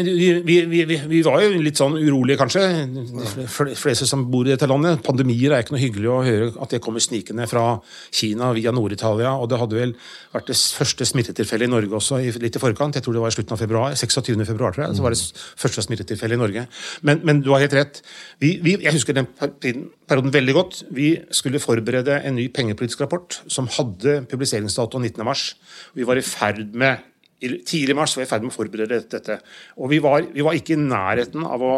vi, 0.45 0.83
vi, 1.09 1.19
var 1.25 1.41
jo 1.41 1.61
litt 1.65 1.79
sånn 1.81 1.95
urolige, 1.97 2.37
kanskje. 2.37 2.65
De 2.85 3.47
fleste 3.49 4.05
som 4.05 4.27
bor 4.29 4.45
i 4.45 4.53
dette 4.53 4.69
landet. 4.69 5.01
Pandemier 5.07 5.55
er 5.57 5.65
ikke 5.65 5.73
noe 5.73 5.81
hyggelig 5.81 6.11
å 6.13 6.19
høre 6.27 6.49
at 6.61 6.75
det 6.75 6.83
kommer 6.85 7.01
snikende 7.01 7.47
fra 7.49 7.79
Kina 8.13 8.51
via 8.53 8.75
Nord-Italia. 8.77 9.33
Og 9.41 9.49
det 9.49 9.61
hadde 9.63 9.79
vel 9.79 9.95
vært 10.35 10.53
det 10.53 10.59
første 10.61 11.09
smittetilfellet 11.09 11.65
i 11.65 11.73
Norge 11.73 11.97
også 11.97 12.21
litt 12.45 12.61
i 12.61 12.63
forkant. 12.63 13.01
Jeg 13.01 13.07
tror 13.09 13.17
det 13.17 13.25
var 13.25 13.33
i 13.33 13.39
slutten 13.39 13.57
av 13.57 13.65
februar. 13.65 13.97
26. 13.97 14.37
februar, 14.53 14.77
tror 14.77 14.85
jeg. 14.85 15.01
Så 15.01 15.09
var 15.09 15.17
det 15.17 15.49
første 15.65 15.87
smittetilfellet 15.89 16.37
i 16.37 16.43
Norge. 16.45 16.69
Men, 17.01 17.25
men, 17.25 17.41
du 17.41 17.55
har 17.55 17.65
helt 17.65 17.81
rett. 17.81 18.05
jeg 18.45 18.97
husker 18.99 19.17
den 19.17 19.33
perioden 19.33 20.37
veldig 20.37 20.61
godt. 20.61 20.85
Vi 20.93 21.15
skulle 21.33 21.65
forberede 21.65 22.21
en 22.21 22.37
ny 22.37 22.51
pengepolitisk 22.53 23.09
rapport 23.09 23.41
som 23.49 23.73
hadde 23.81 24.27
publiseringsdato 24.29 25.01
19.3. 25.01 25.53
Vi 25.97 26.05
var 26.05 26.21
i 26.21 26.29
ferd 26.37 26.67
med 26.77 27.01
Tidlig 27.41 27.93
i 27.93 27.97
mars 27.97 28.17
var 28.17 28.25
jeg 28.25 28.31
i 28.31 28.33
ferd 28.33 28.45
med 28.47 28.55
å 28.55 28.57
forberede 28.57 29.01
dette. 29.13 29.41
Og 29.77 29.91
vi 29.93 30.01
var, 30.03 30.25
vi 30.33 30.45
var, 30.45 30.57
ikke 30.57 30.77
i 30.77 30.81
nærheten 30.81 31.45
av 31.45 31.65
å 31.65 31.73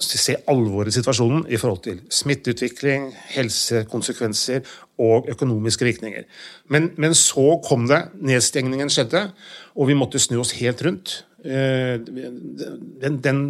se 0.00 0.34
alvoret 0.50 0.90
i 0.90 0.96
situasjonen 0.98 1.46
i 1.48 1.58
forhold 1.60 1.82
til 1.86 2.00
smitteutvikling, 2.12 3.10
helsekonsekvenser 3.34 4.64
og 5.00 5.28
økonomiske 5.32 5.86
virkninger. 5.86 6.26
Men, 6.72 6.90
men 7.00 7.16
så 7.16 7.58
kom 7.64 7.86
det. 7.90 8.02
Nedstengningen 8.20 8.92
skjedde, 8.92 9.28
og 9.76 9.88
vi 9.88 9.96
måtte 9.96 10.20
snu 10.20 10.40
oss 10.42 10.56
helt 10.60 10.84
rundt. 10.84 11.20
Eh, 11.44 11.96
den, 12.04 13.20
den, 13.24 13.44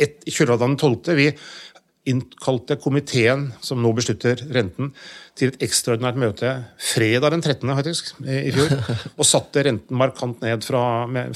et, 0.00 0.20
I 0.28 0.34
kjølvannet 0.34 0.84
av 0.84 0.92
den 0.92 1.02
12. 1.04 1.16
Vi 1.16 1.30
innkalte 2.10 2.78
komiteen 2.80 3.48
som 3.64 3.82
nå 3.82 3.92
beslutter 3.96 4.40
renten, 4.54 4.92
til 5.38 5.52
et 5.52 5.60
ekstraordinært 5.68 6.18
møte 6.18 6.54
fredag 6.82 7.34
den 7.34 7.44
13. 7.44 7.74
faktisk, 7.78 8.14
i 8.26 8.52
fjor. 8.54 8.72
Og 9.18 9.28
satte 9.28 9.66
renten 9.66 9.98
markant 10.00 10.40
ned 10.44 10.64
fra, 10.66 10.82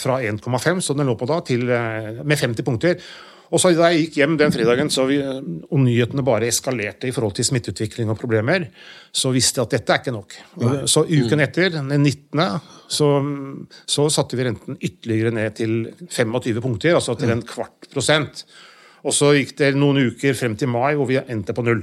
fra 0.02 0.22
1,5, 0.22 0.80
som 0.82 0.98
den 0.98 1.10
lå 1.10 1.18
på 1.18 1.28
da, 1.30 1.42
til, 1.46 1.68
eh, 1.70 2.24
med 2.24 2.40
50 2.40 2.66
punkter. 2.66 2.98
Og 3.52 3.60
så 3.60 3.72
Da 3.76 3.90
jeg 3.92 4.06
gikk 4.06 4.16
hjem 4.22 4.36
den 4.40 4.52
fredagen 4.54 4.90
så 4.92 5.04
vi, 5.04 5.18
og 5.20 5.80
nyhetene 5.82 6.24
bare 6.24 6.48
eskalerte 6.48 7.08
i 7.08 7.12
forhold 7.12 7.34
til 7.36 7.44
smitteutvikling 7.44 8.08
og 8.08 8.18
problemer, 8.20 8.64
så 9.12 9.32
visste 9.34 9.60
jeg 9.60 9.68
at 9.68 9.74
dette 9.76 9.92
er 9.92 10.00
ikke 10.00 10.14
nok. 10.16 10.36
Så 10.88 11.04
Uken 11.04 11.44
etter, 11.44 11.68
den 11.76 11.92
19., 12.00 12.40
så, 12.88 13.08
så 13.84 14.08
satte 14.12 14.40
vi 14.40 14.48
renten 14.48 14.80
ytterligere 14.80 15.34
ned 15.36 15.56
til 15.60 15.76
25 16.08 16.64
punkter, 16.64 16.96
altså 16.96 17.16
til 17.20 17.32
en 17.34 17.44
kvart 17.44 17.90
prosent. 17.92 18.46
Og 19.02 19.16
så 19.16 19.32
gikk 19.36 19.56
det 19.58 19.74
noen 19.78 20.12
uker 20.12 20.36
frem 20.38 20.54
til 20.58 20.70
mai 20.70 20.94
hvor 20.98 21.08
vi 21.10 21.20
endte 21.22 21.54
på 21.56 21.64
null. 21.66 21.82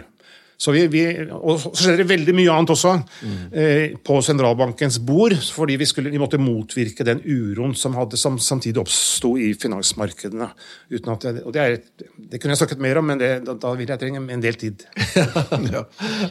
Så 0.59 0.73
vi, 0.75 0.81
vi, 0.91 1.03
og 1.31 1.55
så 1.61 1.69
skjedde 1.71 2.01
det 2.01 2.09
veldig 2.09 2.33
mye 2.35 2.51
annet 2.51 2.71
også 2.73 2.91
mm. 2.99 3.35
eh, 3.61 3.93
på 4.03 4.17
sentralbankens 4.27 4.97
bord. 5.07 5.37
Fordi 5.55 5.77
vi, 5.79 5.87
skulle, 5.87 6.11
vi, 6.11 6.19
måtte 6.19 6.39
motvirke 6.41 7.05
den 7.07 7.21
uroen 7.23 7.71
som, 7.79 7.95
hadde, 7.95 8.19
som 8.19 8.35
samtidig 8.43 8.81
oppsto 8.81 9.37
i 9.39 9.53
finansmarkedene. 9.55 10.49
Jeg, 10.91 11.05
og 11.45 11.55
det, 11.55 11.63
er, 11.63 11.77
det, 12.03 12.41
kunne 12.41 12.57
jeg 12.57 12.59
snakket 12.59 12.83
mer 12.83 12.99
om, 12.99 13.07
men 13.07 13.21
det, 13.23 13.31
da, 13.47 13.55
da, 13.55 13.71
vil 13.79 13.87
jeg 13.87 14.03
trenge 14.03 14.25
en 14.35 14.43
del 14.43 14.59
tid. 14.59 14.83
ja. 15.77 15.85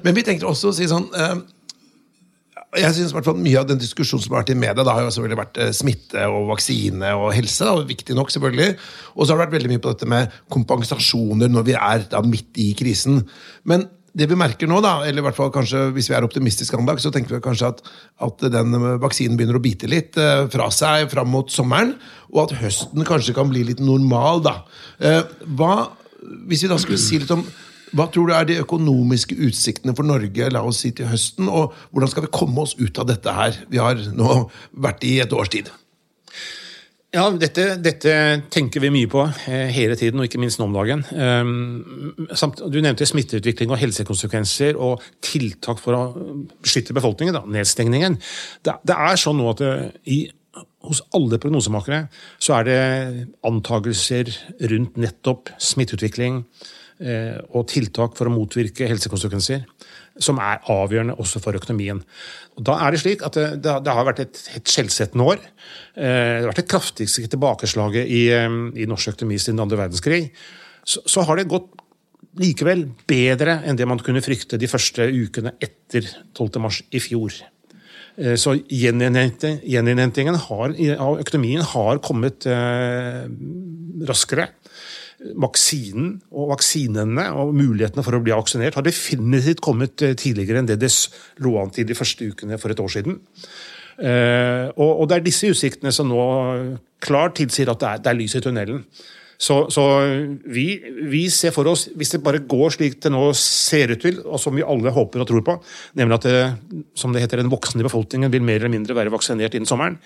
Men 0.05 0.19
vi 0.21 0.27
tenkte 0.29 0.51
også 0.53 0.75
å 0.75 0.77
si 0.77 0.91
sånn 0.93 1.09
eh, 1.17 1.39
jeg 2.77 2.95
synes 2.99 3.15
Mye 3.39 3.61
av 3.61 3.69
den 3.69 3.81
diskusjonen 3.81 4.25
som 4.25 4.35
har 4.35 4.43
vært 4.43 4.53
i 4.53 4.59
media, 4.59 4.85
da 4.85 4.93
har 4.93 5.07
jo 5.07 5.13
selvfølgelig 5.15 5.41
vært 5.41 5.61
eh, 5.63 5.75
smitte 5.77 6.25
og 6.29 6.51
vaksine 6.51 7.13
og 7.17 7.31
helse. 7.33 7.65
Da, 7.65 7.85
viktig 7.89 8.17
nok 8.17 8.33
selvfølgelig. 8.35 8.75
Og 9.17 9.23
så 9.23 9.33
har 9.33 9.39
det 9.39 9.45
vært 9.47 9.55
veldig 9.57 9.71
mye 9.73 9.85
på 9.85 9.93
dette 9.95 10.09
med 10.11 10.35
kompensasjoner 10.53 11.49
når 11.53 11.69
vi 11.71 11.79
er 11.79 12.05
da 12.13 12.21
midt 12.25 12.61
i 12.61 12.75
krisen. 12.77 13.23
Men 13.69 13.87
det 14.19 14.27
vi 14.29 14.37
merker 14.39 14.69
nå, 14.69 14.81
da, 14.85 14.99
eller 15.07 15.23
i 15.23 15.27
hvert 15.29 15.37
fall 15.37 15.53
kanskje 15.55 15.87
hvis 15.97 16.11
vi 16.11 16.17
er 16.19 16.27
optimistiske 16.27 16.77
anlagt, 16.77 17.05
så 17.05 17.13
tenker 17.15 17.37
vi 17.37 17.45
kanskje 17.45 17.71
at, 17.73 17.81
at, 18.27 18.45
den 18.53 18.75
vaksinen 19.01 19.39
begynner 19.39 19.61
å 19.61 19.63
bite 19.65 19.89
litt 19.89 20.19
eh, 20.21 20.45
fra 20.53 20.69
seg 20.75 21.09
fram 21.13 21.31
mot 21.33 21.53
sommeren, 21.53 21.95
og 22.35 22.43
at 22.47 22.59
høsten 22.61 23.07
kanskje 23.09 23.37
kan 23.37 23.49
bli 23.53 23.65
litt 23.71 23.81
normal. 23.85 24.43
da. 24.45 24.55
Eh, 25.01 25.23
hva, 25.57 25.87
hvis 26.51 26.67
vi 26.67 26.73
da 26.73 26.81
skulle 26.83 27.01
si 27.01 27.23
litt 27.23 27.33
om 27.33 27.47
hva 27.97 28.09
tror 28.13 28.29
du 28.29 28.37
er 28.37 28.47
de 28.49 28.61
økonomiske 28.63 29.37
utsiktene 29.49 29.95
for 29.97 30.09
Norge 30.09 30.53
la 30.53 30.63
oss 30.67 30.83
si 30.85 30.93
til 30.97 31.09
høsten, 31.11 31.49
og 31.49 31.77
hvordan 31.91 32.13
skal 32.13 32.27
vi 32.27 32.33
komme 32.35 32.65
oss 32.65 32.77
ut 32.79 33.01
av 33.01 33.09
dette 33.11 33.35
her? 33.35 33.61
Vi 33.73 33.81
har 33.83 34.01
nå 34.17 34.41
vært 34.73 35.07
i 35.09 35.19
et 35.25 35.35
års 35.37 35.53
tid. 35.55 35.71
Ja, 37.09 37.23
dette, 37.33 37.79
dette, 37.81 38.15
tenker 38.53 38.83
vi 38.85 38.91
mye 38.93 39.09
på 39.09 39.23
eh, 39.49 39.71
hele 39.73 39.95
tiden, 39.97 40.21
og 40.21 40.29
ikke 40.29 40.41
minst 40.43 40.61
nå 40.61 40.67
om 40.69 40.75
dagen. 40.77 41.07
Um, 41.17 42.13
du 42.69 42.77
nevnte 42.85 43.09
smitteutvikling 43.09 43.73
og 43.73 43.81
helsekonsekvenser 43.81 44.77
og 44.77 45.01
tiltak 45.25 45.81
for 45.81 45.97
å 45.97 46.03
beskytte 46.61 46.93
befolkningen. 46.97 47.39
Da, 47.39 47.47
nedstengningen. 47.49 48.19
Det, 48.61 48.77
det, 48.85 48.99
er 49.09 49.17
sånn 49.17 49.41
nå 49.41 49.49
at 49.55 49.65
eh, 49.65 49.87
i, 50.13 50.19
hos 50.85 51.01
alle 51.17 51.41
prognosemakere 51.41 52.05
så 52.45 52.59
er 52.59 52.69
det 52.69 52.79
antakelser 53.49 54.29
rundt 54.69 55.01
nettopp 55.01 55.55
smitteutvikling, 55.57 56.43
og 56.99 57.69
tiltak 57.71 58.17
for 58.19 58.27
å 58.27 58.33
motvirke 58.35 58.89
helsekonsekvenser, 58.91 59.61
som 60.19 60.41
er 60.43 60.63
avgjørende 60.73 61.17
også 61.23 61.41
for 61.43 61.55
økonomien. 61.55 62.01
Og 62.59 62.65
da 62.67 62.75
er 62.83 62.95
Det 62.95 63.01
slik 63.03 63.23
at 63.27 63.37
det, 63.39 63.75
det 63.87 63.95
har 63.95 64.07
vært 64.07 64.25
et, 64.25 64.39
et 64.59 64.67
skjellsettende 64.67 65.27
år. 65.31 65.43
Eh, 65.95 66.03
det 66.03 66.43
har 66.43 66.51
vært 66.51 66.63
det 66.65 66.71
kraftigste 66.73 67.29
tilbakeslaget 67.31 68.09
i, 68.11 68.23
eh, 68.35 68.49
i 68.83 68.89
norsk 68.91 69.15
økonomi 69.15 69.39
siden 69.39 69.63
andre 69.63 69.79
verdenskrig. 69.85 70.33
Så, 70.83 71.05
så, 71.07 71.23
har 71.23 71.39
det 71.39 71.51
gått 71.51 71.71
likevel 72.39 72.89
bedre 73.07 73.61
enn 73.67 73.79
det 73.79 73.87
man 73.87 74.03
kunne 74.03 74.23
frykte 74.25 74.59
de 74.59 74.71
første 74.71 75.07
ukene 75.07 75.55
etter 75.63 76.03
12.3 76.35 76.83
i 76.91 77.01
fjor. 77.03 77.39
Så 78.19 78.57
gjeninnhentingen 78.67 80.35
av 80.35 81.21
økonomien 81.23 81.63
har 81.63 82.01
kommet 82.03 82.43
raskere 84.11 84.49
vaksinen 85.19 86.13
og 86.31 86.53
vaksinene 86.53 87.27
og 87.35 87.55
mulighetene 87.57 88.05
for 88.07 88.17
å 88.17 88.23
bli 88.23 88.35
vaksinert 88.37 88.79
har 88.79 88.87
definitivt 88.87 89.63
kommet 89.65 90.05
eh, 90.07 90.17
tidligere 90.19 90.63
enn 90.63 90.71
det 90.71 90.79
det 90.83 90.93
lå 91.43 91.57
an 91.61 91.75
til 91.75 91.89
de 91.89 91.97
første 91.99 92.31
ukene 92.31 92.59
for 92.61 92.73
et 92.73 92.83
år 92.83 92.93
siden. 92.95 93.19
Eh, 93.99 94.69
og 94.79 95.09
det 95.11 95.19
er 95.19 95.27
disse 95.27 95.51
utsiktene 95.51 95.91
som 95.95 96.11
nå 96.11 96.25
klart 97.03 97.39
tilsier 97.39 97.71
at 97.73 97.81
det 97.83 97.89
er, 97.89 98.03
det 98.05 98.13
er 98.13 98.21
lys 98.21 98.37
i 98.39 98.45
tunnelen. 98.45 98.85
Så, 99.39 99.55
så 99.71 99.83
vi, 100.51 100.65
vi, 101.07 101.21
ser 101.31 101.53
for 101.55 101.71
oss, 101.71 101.85
hvis 101.95 102.11
det 102.17 102.19
bare 102.27 102.41
går 102.43 102.73
slik 102.75 102.97
det 103.05 103.13
nå 103.15 103.29
ser 103.39 103.93
ut 103.95 104.01
til, 104.03 104.19
og 104.27 104.41
som 104.43 104.57
vi 104.59 104.65
alle 104.67 104.91
håper 104.91 105.23
og 105.23 105.29
tror 105.31 105.45
på, 105.47 105.55
nemlig 106.01 106.17
at 106.17 106.27
det, 106.27 106.41
som 106.99 107.15
det 107.15 107.23
heter, 107.23 107.45
den 107.45 107.53
voksne 107.53 107.87
befolkningen 107.87 108.33
vil 108.35 108.43
mer 108.43 108.59
eller 108.59 108.73
mindre 108.73 108.99
være 108.99 109.13
vaksinert 109.15 109.55
innen 109.55 109.71
sommeren, 109.71 110.01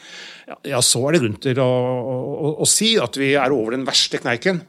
ja, 0.68 0.82
så 0.84 1.00
er 1.06 1.16
det 1.16 1.22
grunn 1.22 1.38
til 1.40 1.62
å, 1.64 1.70
å, 1.72 2.52
å, 2.60 2.68
si 2.68 2.92
at 3.00 3.16
vi 3.16 3.32
er 3.40 3.56
over 3.56 3.72
den 3.72 3.88
verste 3.88 4.20
kneiken. 4.20 4.60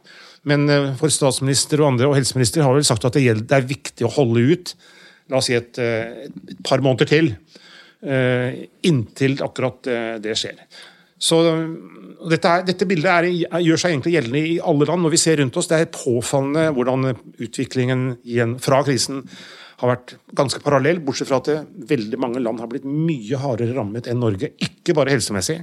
Men 0.49 0.67
eh, 0.69 0.91
for 0.99 1.13
statsminister 1.13 1.81
og 1.81 1.93
andre 1.93 2.09
og 2.09 2.17
helseminister 2.17 2.65
har 2.65 2.75
vel 2.75 2.87
sagt 2.87 3.05
at 3.07 3.17
det, 3.17 3.53
er 3.55 3.69
viktig 3.69 4.07
å 4.07 4.13
holde 4.17 4.43
ut 4.51 4.75
la 5.31 5.39
oss 5.39 5.47
si 5.47 5.55
et, 5.55 5.77
eh, 5.79 6.25
et 6.27 6.63
par 6.67 6.83
måneder 6.83 7.07
til. 7.09 7.31
Eh, 8.03 8.65
inntil 8.89 9.37
akkurat 9.45 9.79
det 10.23 10.35
skjer. 10.35 10.59
Så 11.23 11.37
dette, 12.27 12.49
er, 12.49 12.65
dette 12.67 12.87
bildet 12.87 13.07
er, 13.07 13.27
gjør 13.63 13.79
seg 13.79 13.93
egentlig 13.93 14.17
gjeldende 14.17 14.41
i 14.43 14.57
alle 14.59 14.87
land. 14.89 15.05
Når 15.05 15.13
vi 15.13 15.21
ser 15.21 15.39
rundt 15.39 15.55
oss, 15.55 15.69
Det 15.71 15.79
er 15.79 15.93
påfallende 15.93 16.73
hvordan 16.75 17.13
utviklingen 17.39 18.17
igjen 18.27 18.57
fra 18.59 18.81
krisen 18.83 19.23
har 19.79 19.89
vært 19.93 20.13
ganske 20.35 20.59
parallell, 20.63 20.99
bortsett 21.03 21.29
fra 21.31 21.39
at 21.39 21.47
veldig 21.87 22.19
mange 22.19 22.43
land 22.43 22.59
har 22.59 22.69
blitt 22.71 22.85
mye 22.87 23.39
hardere 23.39 23.75
rammet 23.75 24.07
enn 24.11 24.19
Norge. 24.19 24.51
Ikke 24.59 24.95
bare 24.95 25.15
helsemessig, 25.15 25.61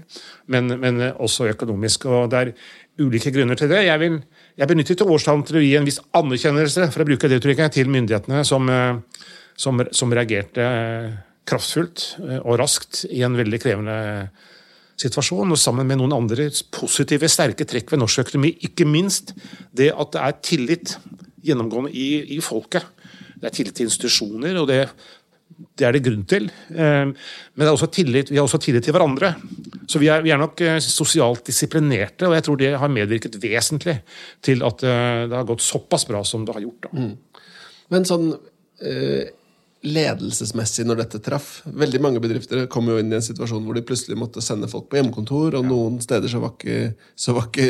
men, 0.49 0.73
men 0.81 1.01
også 1.13 1.51
økonomisk. 1.53 2.09
og 2.09 2.33
Det 2.33 2.41
er 2.41 2.55
ulike 3.01 3.33
grunner 3.33 3.61
til 3.61 3.69
det. 3.69 3.85
Jeg 3.85 4.01
vil 4.01 4.19
jeg 4.59 4.71
benyttet 4.71 5.03
årstallene 5.05 5.47
til 5.49 5.61
å 5.61 5.65
gi 5.65 5.73
en 5.79 5.89
viss 5.89 6.01
anerkjennelse 6.17 6.91
for 6.93 7.03
å 7.03 7.09
bruke 7.09 7.31
det 7.31 7.41
uttrykket, 7.41 7.77
til 7.79 7.91
myndighetene 7.93 8.43
som, 8.47 8.69
eh, 8.69 9.27
som, 9.57 9.83
som 9.95 10.15
reagerte 10.15 10.65
eh, 10.65 11.11
kraftfullt 11.49 12.07
eh, 12.25 12.39
og 12.41 12.59
raskt 12.61 13.05
i 13.11 13.23
en 13.27 13.39
veldig 13.39 13.61
krevende 13.63 13.97
situasjon, 15.01 15.55
og 15.55 15.61
sammen 15.61 15.89
med 15.89 16.01
noen 16.01 16.17
andre 16.19 16.51
positive, 16.75 17.31
sterke 17.31 17.65
trekk 17.69 17.95
ved 17.95 18.03
norsk 18.03 18.27
økonomi. 18.27 18.53
Ikke 18.69 18.89
minst 18.89 19.33
det 19.77 19.91
at 19.95 20.13
det 20.13 20.25
er 20.27 20.41
tillit 20.45 20.97
gjennomgående 21.47 21.95
i, 21.97 22.37
i 22.37 22.41
folket. 22.45 22.85
Det 23.41 23.49
er 23.49 23.55
tillit 23.57 23.79
til 23.79 23.89
institusjoner, 23.89 24.59
og 24.61 24.69
det 24.69 24.83
det 25.79 25.87
er 25.87 25.97
det 25.97 26.03
grunn 26.05 26.23
til. 26.29 26.47
Men 26.71 27.15
men 27.61 27.69
er 27.69 27.91
tillit, 27.93 28.31
vi 28.31 28.39
har 28.39 28.47
også 28.47 28.61
tillit 28.63 28.85
til 28.87 28.95
hverandre. 28.97 29.35
Så 29.91 30.01
vi 30.01 30.09
er, 30.13 30.23
vi 30.25 30.33
er, 30.33 30.39
nok 30.41 30.61
eh, 30.65 30.79
sosialt 30.81 31.45
disiplinerte, 31.49 32.29
og 32.29 32.37
jeg 32.37 32.47
tror 32.47 32.61
det 32.61 32.71
har 32.79 32.93
medvirket 32.93 33.37
vesentlig 33.43 33.99
til 34.45 34.63
at 34.67 34.85
eh, 34.87 35.27
det 35.29 35.37
har 35.37 35.49
gått 35.49 35.65
såpass 35.65 36.07
bra 36.09 36.23
som 36.25 36.47
det 36.47 36.55
har 36.57 36.65
gjort. 36.65 36.89
Mm. 36.95 37.13
Men 37.91 38.09
sånn 38.09 38.33
ledelsesmessig 39.85 40.87
når 40.89 41.03
dette 41.03 41.19
traff 41.25 41.49
Veldig 41.69 42.01
mange 42.01 42.21
bedrifter 42.23 42.63
kom 42.73 42.89
jo 42.89 42.97
inn 43.01 43.11
i 43.13 43.19
en 43.19 43.25
situasjon 43.25 43.65
hvor 43.65 43.77
de 43.77 43.83
plutselig 43.85 44.17
måtte 44.17 44.41
sende 44.45 44.69
folk 44.73 44.89
på 44.89 44.97
hjemmekontor, 44.97 45.57
og 45.59 45.65
ja. 45.65 45.69
noen 45.69 45.99
steder 46.01 46.33
så 46.33 46.41
var 46.41 46.55
ikke, 46.57 46.95
så 47.13 47.37
var 47.37 47.51
ikke 47.51 47.69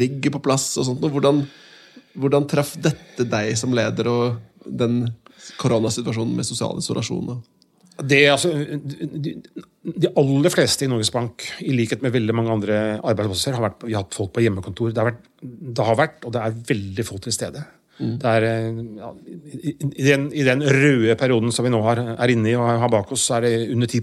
rigget 0.00 0.34
på 0.34 0.42
plass. 0.44 0.72
og 0.78 0.86
sånt. 0.88 1.04
Hvordan, 1.04 1.44
hvordan 2.18 2.46
traff 2.50 2.76
dette 2.82 3.26
deg 3.30 3.54
som 3.58 3.74
leder, 3.76 4.10
og 4.10 4.66
den 4.66 5.04
koronasituasjonen 5.58 6.36
med 6.36 6.46
sosial 6.48 6.78
isolasjon? 6.78 7.40
Det, 8.00 8.20
altså, 8.32 8.52
de, 8.54 9.34
de 9.82 10.12
aller 10.16 10.52
fleste 10.52 10.86
i 10.86 10.90
Norges 10.90 11.12
Bank, 11.12 11.44
i 11.60 11.74
likhet 11.76 12.04
med 12.04 12.14
veldig 12.14 12.36
mange 12.36 12.54
andre 12.54 12.78
arbeidsplasser, 12.98 13.58
har 13.58 13.66
vært, 13.66 13.84
vi 13.84 13.96
har 13.96 14.06
hatt 14.06 14.16
folk 14.16 14.32
på 14.36 14.44
hjemmekontor. 14.44 14.94
Det 14.94 15.02
har 15.02 15.10
vært, 15.10 15.28
det 15.42 15.86
har 15.90 16.00
vært 16.00 16.24
og 16.24 16.34
det 16.36 16.46
er 16.46 16.58
veldig 16.70 17.06
få 17.06 17.20
til 17.24 17.36
stede. 17.36 17.64
Det 18.00 18.24
er, 18.24 18.46
eh, 18.48 18.78
ja, 18.96 19.10
i, 19.92 20.04
den, 20.06 20.30
I 20.32 20.44
den 20.46 20.64
røde 20.64 21.16
perioden 21.20 21.52
som 21.52 21.66
vi 21.66 21.72
nå 21.74 21.82
har, 21.84 22.00
er 22.16 22.32
inne 22.32 22.48
i 22.48 22.56
og 22.56 22.68
har 22.80 22.92
bak 22.92 23.10
oss, 23.12 23.26
er 23.36 23.44
det 23.44 23.54
under 23.74 23.90
10 23.90 24.00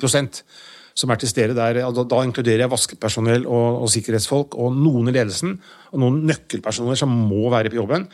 som 0.97 1.11
er 1.13 1.19
til 1.21 1.29
stede 1.29 1.55
der. 1.57 1.79
Da, 1.93 2.03
da 2.09 2.21
inkluderer 2.25 2.63
jeg 2.65 2.71
vaskepersonell 2.71 3.45
og, 3.45 3.83
og, 3.83 3.89
sikkerhetsfolk 3.93 4.57
og 4.57 4.73
noen 4.75 5.11
i 5.11 5.13
ledelsen. 5.13 5.53
Og 5.93 6.01
noen 6.01 6.23
nøkkelpersoner 6.29 6.97
som 6.99 7.13
må 7.29 7.51
være 7.53 7.71
på 7.71 7.77
jobben. 7.79 8.07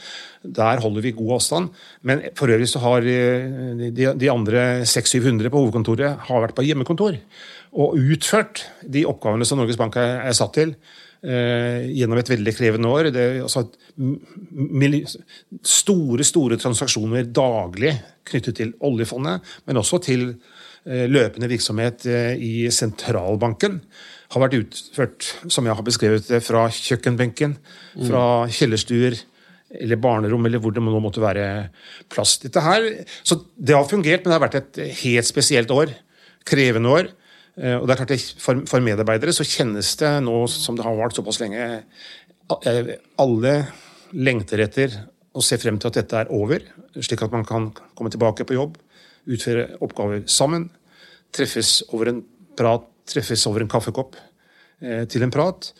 Der 0.44 0.84
holder 0.84 1.06
vi 1.06 1.16
god 1.16 1.38
avstand. 1.38 1.72
Men 2.04 2.26
for 2.38 2.52
øvrig 2.52 2.68
så 2.70 2.84
har 2.84 3.06
de, 3.06 4.12
de 4.20 4.32
andre 4.32 4.84
600-700 4.84 5.48
på 5.54 5.64
hovedkontoret 5.64 6.28
har 6.28 6.44
vært 6.44 6.58
på 6.58 6.66
hjemmekontor. 6.68 7.18
Og 7.80 7.96
utført 7.98 8.66
de 8.84 9.06
oppgavene 9.10 9.48
som 9.48 9.62
Norges 9.62 9.80
Bank 9.80 9.96
er, 10.02 10.20
er 10.28 10.36
satt 10.38 10.56
til. 10.60 10.76
Eh, 11.24 11.88
gjennom 11.96 12.20
et 12.20 12.34
veldig 12.34 12.52
krevende 12.58 12.90
år. 12.92 13.08
Det, 13.16 13.24
altså, 13.46 13.64
store, 15.64 16.28
store 16.28 16.60
transaksjoner 16.60 17.32
daglig 17.32 17.96
knyttet 18.28 18.60
til 18.60 18.76
oljefondet, 18.84 19.56
men 19.64 19.80
også 19.80 20.02
til 20.04 20.34
Eh, 20.34 20.60
løpende 20.84 21.48
virksomhet 21.48 22.08
eh, 22.12 22.34
i 22.44 22.54
sentralbanken 22.74 23.80
har 24.34 24.42
vært 24.44 24.58
utført, 24.58 25.28
som 25.48 25.68
jeg 25.68 25.78
har 25.78 25.86
beskrevet 25.86 26.28
det, 26.28 26.42
fra 26.44 26.66
kjøkkenbenken, 26.74 27.54
fra 28.10 28.24
kjellerstuer 28.52 29.16
eller 29.74 29.98
barnerom, 30.02 30.46
eller 30.46 30.62
hvor 30.62 30.74
det 30.74 30.84
nå 30.84 31.00
måtte 31.02 31.22
være 31.24 31.46
plass. 32.12 32.36
Dette 32.44 32.62
her, 32.62 32.88
så 33.26 33.40
Det 33.56 33.76
har 33.76 33.88
fungert, 33.90 34.24
men 34.24 34.32
det 34.32 34.38
har 34.38 34.44
vært 34.44 34.60
et 34.60 34.82
helt 35.04 35.30
spesielt 35.30 35.72
år. 35.72 35.94
Krevende 36.46 36.90
år. 36.90 37.10
Eh, 37.58 37.78
og 37.78 37.88
det 37.88 37.94
er 37.94 38.02
klart 38.02 38.14
det, 38.14 38.20
for, 38.42 38.62
for 38.70 38.84
medarbeidere 38.84 39.34
så 39.34 39.46
kjennes 39.46 39.96
det 40.02 40.12
nå 40.26 40.44
som 40.52 40.76
det 40.78 40.86
har 40.86 40.98
vart 40.98 41.16
såpass 41.16 41.40
lenge 41.40 41.84
Alle 43.22 43.54
lengter 44.12 44.66
etter 44.66 44.98
å 45.34 45.42
se 45.42 45.58
frem 45.62 45.78
til 45.80 45.90
at 45.90 46.00
dette 46.02 46.18
er 46.18 46.34
over, 46.34 46.66
slik 47.00 47.22
at 47.26 47.34
man 47.34 47.46
kan 47.46 47.70
komme 47.96 48.12
tilbake 48.14 48.46
på 48.46 48.58
jobb 48.58 48.82
utføre 49.30 49.68
oppgaver 49.84 50.24
sammen. 50.32 50.68
Treffes 51.34 51.82
over 51.94 52.12
en 52.12 52.22
prat, 52.58 52.86
treffes 53.10 53.48
over 53.50 53.64
en 53.64 53.72
kaffekopp 53.72 54.18
eh, 54.84 55.04
til 55.10 55.26
en 55.26 55.34
prat. 55.34 55.72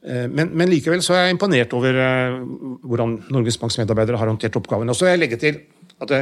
Eh, 0.00 0.26
men, 0.30 0.52
men, 0.54 0.70
likevel 0.70 1.02
så 1.04 1.16
er 1.16 1.26
jeg 1.26 1.36
imponert 1.36 1.74
over 1.76 1.98
eh, 2.04 2.38
hvordan 2.86 3.18
Norges 3.34 3.58
Banks 3.60 3.80
medarbeidere 3.80 4.20
har 4.20 4.30
håndtert 4.30 4.56
oppgavene. 4.60 4.92
Og 4.92 4.98
så 4.98 5.08
vil 5.08 5.16
jeg 5.16 5.22
legge 5.24 5.40
til 5.42 5.60
at 6.00 6.12
det, 6.12 6.20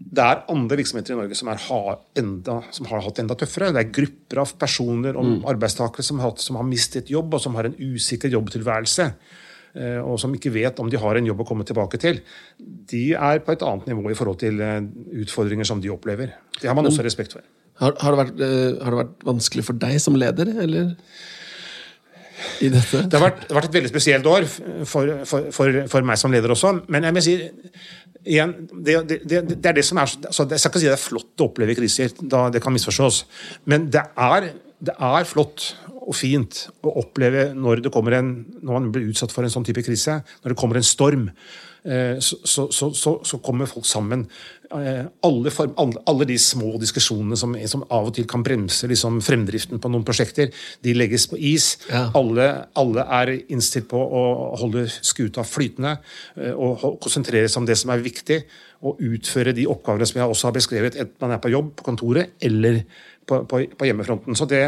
det 0.00 0.24
er 0.24 0.42
andre 0.52 0.80
virksomheter 0.80 1.14
i 1.14 1.20
Norge 1.20 1.36
som, 1.38 1.52
har, 1.52 2.00
enda, 2.20 2.58
som 2.72 2.88
har 2.90 3.04
hatt 3.04 3.20
enda 3.22 3.36
tøffere. 3.38 3.70
Det 3.76 3.84
er 3.84 3.94
grupper 4.00 4.42
av 4.42 4.56
personer 4.60 5.16
og 5.16 5.28
mm. 5.28 5.38
arbeidstakere 5.52 6.04
som 6.06 6.20
har, 6.24 6.34
som 6.40 6.60
har 6.60 6.68
mistet 6.68 7.12
jobb, 7.12 7.36
og 7.36 7.44
som 7.44 7.56
har 7.58 7.68
en 7.68 7.76
usikker 7.76 8.32
jobbtilværelse. 8.32 9.10
Eh, 9.70 10.00
og 10.02 10.18
som 10.18 10.32
ikke 10.34 10.50
vet 10.50 10.80
om 10.82 10.88
de 10.90 10.98
har 10.98 11.18
en 11.18 11.26
jobb 11.30 11.44
å 11.44 11.46
komme 11.46 11.66
tilbake 11.66 12.00
til, 12.02 12.20
de 12.90 13.04
er 13.14 13.42
på 13.46 13.54
et 13.54 13.64
annet 13.66 13.90
nivå 13.92 14.10
i 14.10 14.18
forhold 14.18 14.40
til 14.42 14.58
eh, 14.64 14.80
utfordringer 15.22 15.68
som 15.68 15.82
de 15.82 15.92
opplever. 15.94 16.34
Det 16.58 16.66
har 16.66 16.74
man 16.78 16.88
også 16.90 17.06
respekt 17.06 17.36
for. 17.36 17.44
Har, 17.80 17.94
har, 18.02 18.16
det, 18.16 18.24
vært, 18.24 18.40
eh, 18.42 18.80
har 18.82 18.90
det, 18.90 19.02
vært, 19.04 19.14
vanskelig 19.28 19.66
for 19.68 19.78
deg 19.78 20.00
som 20.02 20.18
leder, 20.18 20.50
eller? 20.66 20.90
I 22.64 22.70
dette? 22.72 23.04
Det 23.04 23.18
har 23.18 23.22
vært, 23.22 23.42
det 23.44 23.52
har 23.52 23.58
vært 23.60 23.70
et 23.70 23.78
veldig 23.78 23.92
spesielt 23.92 24.26
år 24.28 24.46
for, 24.48 25.14
for, 25.28 25.50
for, 25.54 25.80
for, 25.92 26.06
meg 26.08 26.18
som 26.18 26.32
leder 26.32 26.52
også. 26.52 26.72
Men 26.90 27.06
jeg 27.06 27.16
vil 27.16 27.26
si 27.26 27.36
igjen, 28.24 28.56
det, 28.72 28.96
det, 29.28 29.42
det 29.52 29.70
er 29.70 29.76
det 29.76 29.84
som 29.86 30.00
er 30.00 30.08
altså, 30.08 30.46
Jeg 30.48 30.60
skal 30.60 30.72
ikke 30.72 30.82
si 30.82 30.88
det 30.88 30.96
er 30.96 31.02
flott 31.02 31.44
å 31.44 31.48
oppleve 31.50 31.76
kriser, 31.78 32.16
da 32.20 32.48
det 32.52 32.62
kan 32.64 32.74
misforstås. 32.74 33.22
Men 33.70 33.86
det 33.92 34.02
er, 34.18 34.50
det 34.80 34.96
er 34.96 35.28
flott 35.28 35.70
og 36.00 36.16
fint 36.16 36.66
å 36.86 36.94
oppleve 37.02 37.50
når, 37.56 37.84
det 37.84 37.92
kommer 37.94 38.16
en, 38.18 38.30
når 38.60 38.78
man 38.78 38.92
blir 38.94 39.10
utsatt 39.10 39.34
for 39.34 39.46
en 39.46 39.52
sånn 39.52 39.66
type 39.66 39.84
krise, 39.86 40.20
når 40.42 40.54
det 40.54 40.60
kommer 40.60 40.80
en 40.80 40.86
storm. 40.86 41.28
Eh, 41.84 42.18
så, 42.20 42.36
så, 42.44 42.90
så, 42.92 43.12
så 43.24 43.38
kommer 43.40 43.68
folk 43.70 43.86
sammen. 43.88 44.26
Eh, 44.70 45.06
alle, 45.26 45.50
form, 45.50 45.72
alle, 45.80 46.02
alle 46.06 46.26
de 46.28 46.36
små 46.38 46.74
diskusjonene 46.78 47.38
som, 47.40 47.56
som, 47.72 47.84
av 47.90 48.10
og 48.10 48.14
til 48.18 48.26
kan 48.30 48.44
bremse 48.46 48.88
liksom, 48.90 49.20
fremdriften 49.24 49.80
på 49.80 49.90
noen 49.90 50.04
prosjekter, 50.06 50.52
de 50.84 50.94
legges 50.96 51.26
på 51.30 51.40
is. 51.40 51.72
Ja. 51.88 52.08
Alle, 52.18 52.48
alle, 52.78 53.06
er 53.20 53.34
innstilt 53.40 53.88
på 53.90 54.00
å 54.00 54.24
holde 54.60 54.86
skuta 54.92 55.44
flytende 55.46 55.96
eh, 56.36 56.52
og 56.52 57.00
konsentrere 57.02 57.48
seg 57.48 57.62
om 57.62 57.70
det 57.70 57.78
som 57.80 57.94
er 57.94 58.04
viktig. 58.04 58.42
Og 58.80 59.00
utføre 59.04 59.52
de 59.56 59.66
oppgavene 59.68 60.06
som 60.08 60.20
jeg 60.20 60.32
også 60.32 60.48
har 60.48 60.56
beskrevet, 60.56 60.94
enten 60.96 61.20
man 61.20 61.34
er 61.34 61.40
på 61.42 61.52
jobb 61.52 61.74
på 61.76 61.84
kontoret 61.90 62.36
eller 62.40 62.84
på, 63.28 63.42
på, 63.48 63.60
på 63.76 63.88
hjemmefronten. 63.88 64.36
Så 64.38 64.46
det, 64.48 64.62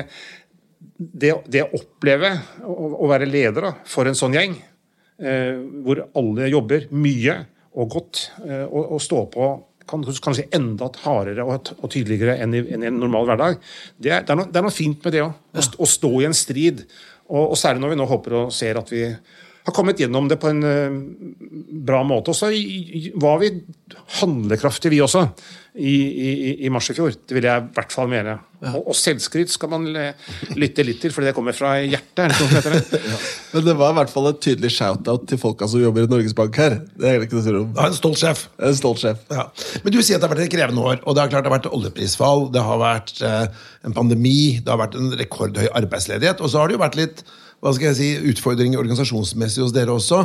det, 0.97 1.33
det, 1.51 1.65
å 1.65 1.81
oppleve 1.81 2.33
å, 2.65 3.09
være 3.11 3.29
leder 3.29 3.69
da, 3.69 3.73
for 3.89 4.09
en 4.09 4.19
sånn 4.19 4.37
gjeng, 4.37 4.55
eh, 5.23 5.59
hvor 5.85 6.05
alle 6.19 6.51
jobber 6.53 6.89
mye 6.95 7.37
og 7.73 7.93
godt, 7.97 8.25
eh, 8.47 8.65
og, 8.67 8.97
og 8.97 9.03
står 9.03 9.29
på 9.33 9.53
kan, 9.89 10.05
kanskje 10.25 10.49
enda 10.55 10.89
hardere 11.03 11.45
og, 11.47 11.73
og 11.81 11.93
tydeligere 11.93 12.37
enn 12.43 12.55
i, 12.55 12.63
enn 12.75 12.85
i, 12.85 12.91
en 12.91 13.01
normal 13.01 13.27
hverdag, 13.31 13.59
det 13.99 14.13
er, 14.13 14.27
det 14.27 14.35
er, 14.35 14.39
noe, 14.39 14.51
det 14.51 14.61
er 14.61 14.67
noe, 14.67 14.75
fint 14.75 15.05
med 15.05 15.17
det 15.17 15.25
òg. 15.25 15.33
Å, 15.53 15.65
å, 15.83 15.89
stå 15.89 16.13
i 16.21 16.29
en 16.29 16.37
strid. 16.37 16.85
Og, 17.29 17.43
og, 17.43 17.57
særlig 17.59 17.83
når 17.83 17.95
vi 17.95 17.99
nå 18.01 18.09
håper 18.11 18.39
og 18.45 18.55
ser 18.55 18.81
at 18.81 18.93
vi 18.93 19.07
har 19.63 19.75
kommet 19.77 20.01
gjennom 20.03 20.29
det 20.31 20.41
på 20.43 20.51
en 20.51 20.63
uh, 20.67 21.01
bra 21.87 22.03
måte. 22.07 22.33
Og 22.33 22.39
så 22.39 22.51
var 23.23 23.43
vi 23.43 23.53
handlekraftige, 24.21 24.95
vi 24.95 25.03
også 25.05 25.27
i, 25.73 25.93
i, 25.95 26.67
i, 26.67 26.71
mars 26.73 26.91
i 26.93 26.95
fjor. 26.97 27.15
Det 27.17 27.37
vil 27.37 27.47
jeg 27.49 27.63
i 27.63 27.71
hvert 27.77 27.95
fall 27.95 28.09
mene. 28.11 28.35
Ja. 28.61 28.73
Og, 28.75 28.91
og, 28.93 28.97
selvskryt 28.97 29.51
skal 29.55 29.71
man 29.73 29.87
lytte 30.59 30.85
litt 30.85 31.01
til, 31.01 31.15
fordi 31.15 31.31
det 31.31 31.35
kommer 31.37 31.57
fra 31.57 31.75
hjertet. 31.81 32.35
Det 32.37 33.01
ja. 33.13 33.21
Men 33.55 33.65
det 33.71 33.77
var 33.81 33.95
i 33.95 33.99
hvert 34.01 34.13
fall 34.13 34.29
et 34.33 34.43
tydelig 34.45 34.73
shout-out 34.77 35.25
til 35.31 35.41
folka 35.41 35.69
som 35.71 35.81
jobber 35.81 36.05
i 36.05 36.11
Norges 36.13 36.37
Bank 36.37 36.59
her. 36.61 36.77
Det 36.93 37.09
er 37.09 37.25
ikke 37.25 37.41
noe 37.41 37.63
om. 37.63 37.73
Ja, 37.79 37.89
en 37.89 37.97
stolt 37.97 38.21
sjef. 38.21 38.47
En 38.61 38.77
stolt 38.77 39.01
sjef. 39.01 39.23
Ja. 39.33 39.49
Men 39.85 39.97
du 39.97 40.01
sier 40.03 40.19
at 40.19 40.25
det 40.25 40.29
har 40.29 40.35
vært 40.35 40.47
et 40.47 40.57
krevende 40.59 40.85
år. 40.93 41.01
og 41.07 41.17
Det 41.17 41.25
har 41.25 41.33
klart 41.33 41.47
det 41.47 41.53
har 41.53 41.59
vært 41.59 41.71
oljeprisfall, 41.73 42.51
det 42.53 42.67
har 42.69 42.83
vært 42.83 43.23
eh, 43.25 43.63
en 43.89 43.97
pandemi, 43.97 44.41
det 44.61 44.75
har 44.75 44.83
vært 44.83 44.99
en 45.01 45.15
rekordhøy 45.23 45.71
arbeidsledighet. 45.73 46.45
Og 46.45 46.53
så 46.53 46.61
har 46.61 46.69
det 46.69 46.77
jo 46.77 46.85
vært 46.85 47.01
litt 47.01 47.25
hva 47.63 47.71
skal 47.77 47.93
jeg 47.93 47.99
si, 47.99 48.09
utfordringer 48.33 48.81
organisasjonsmessig 48.81 49.63
hos 49.63 49.75
dere 49.75 49.95
også. 49.95 50.25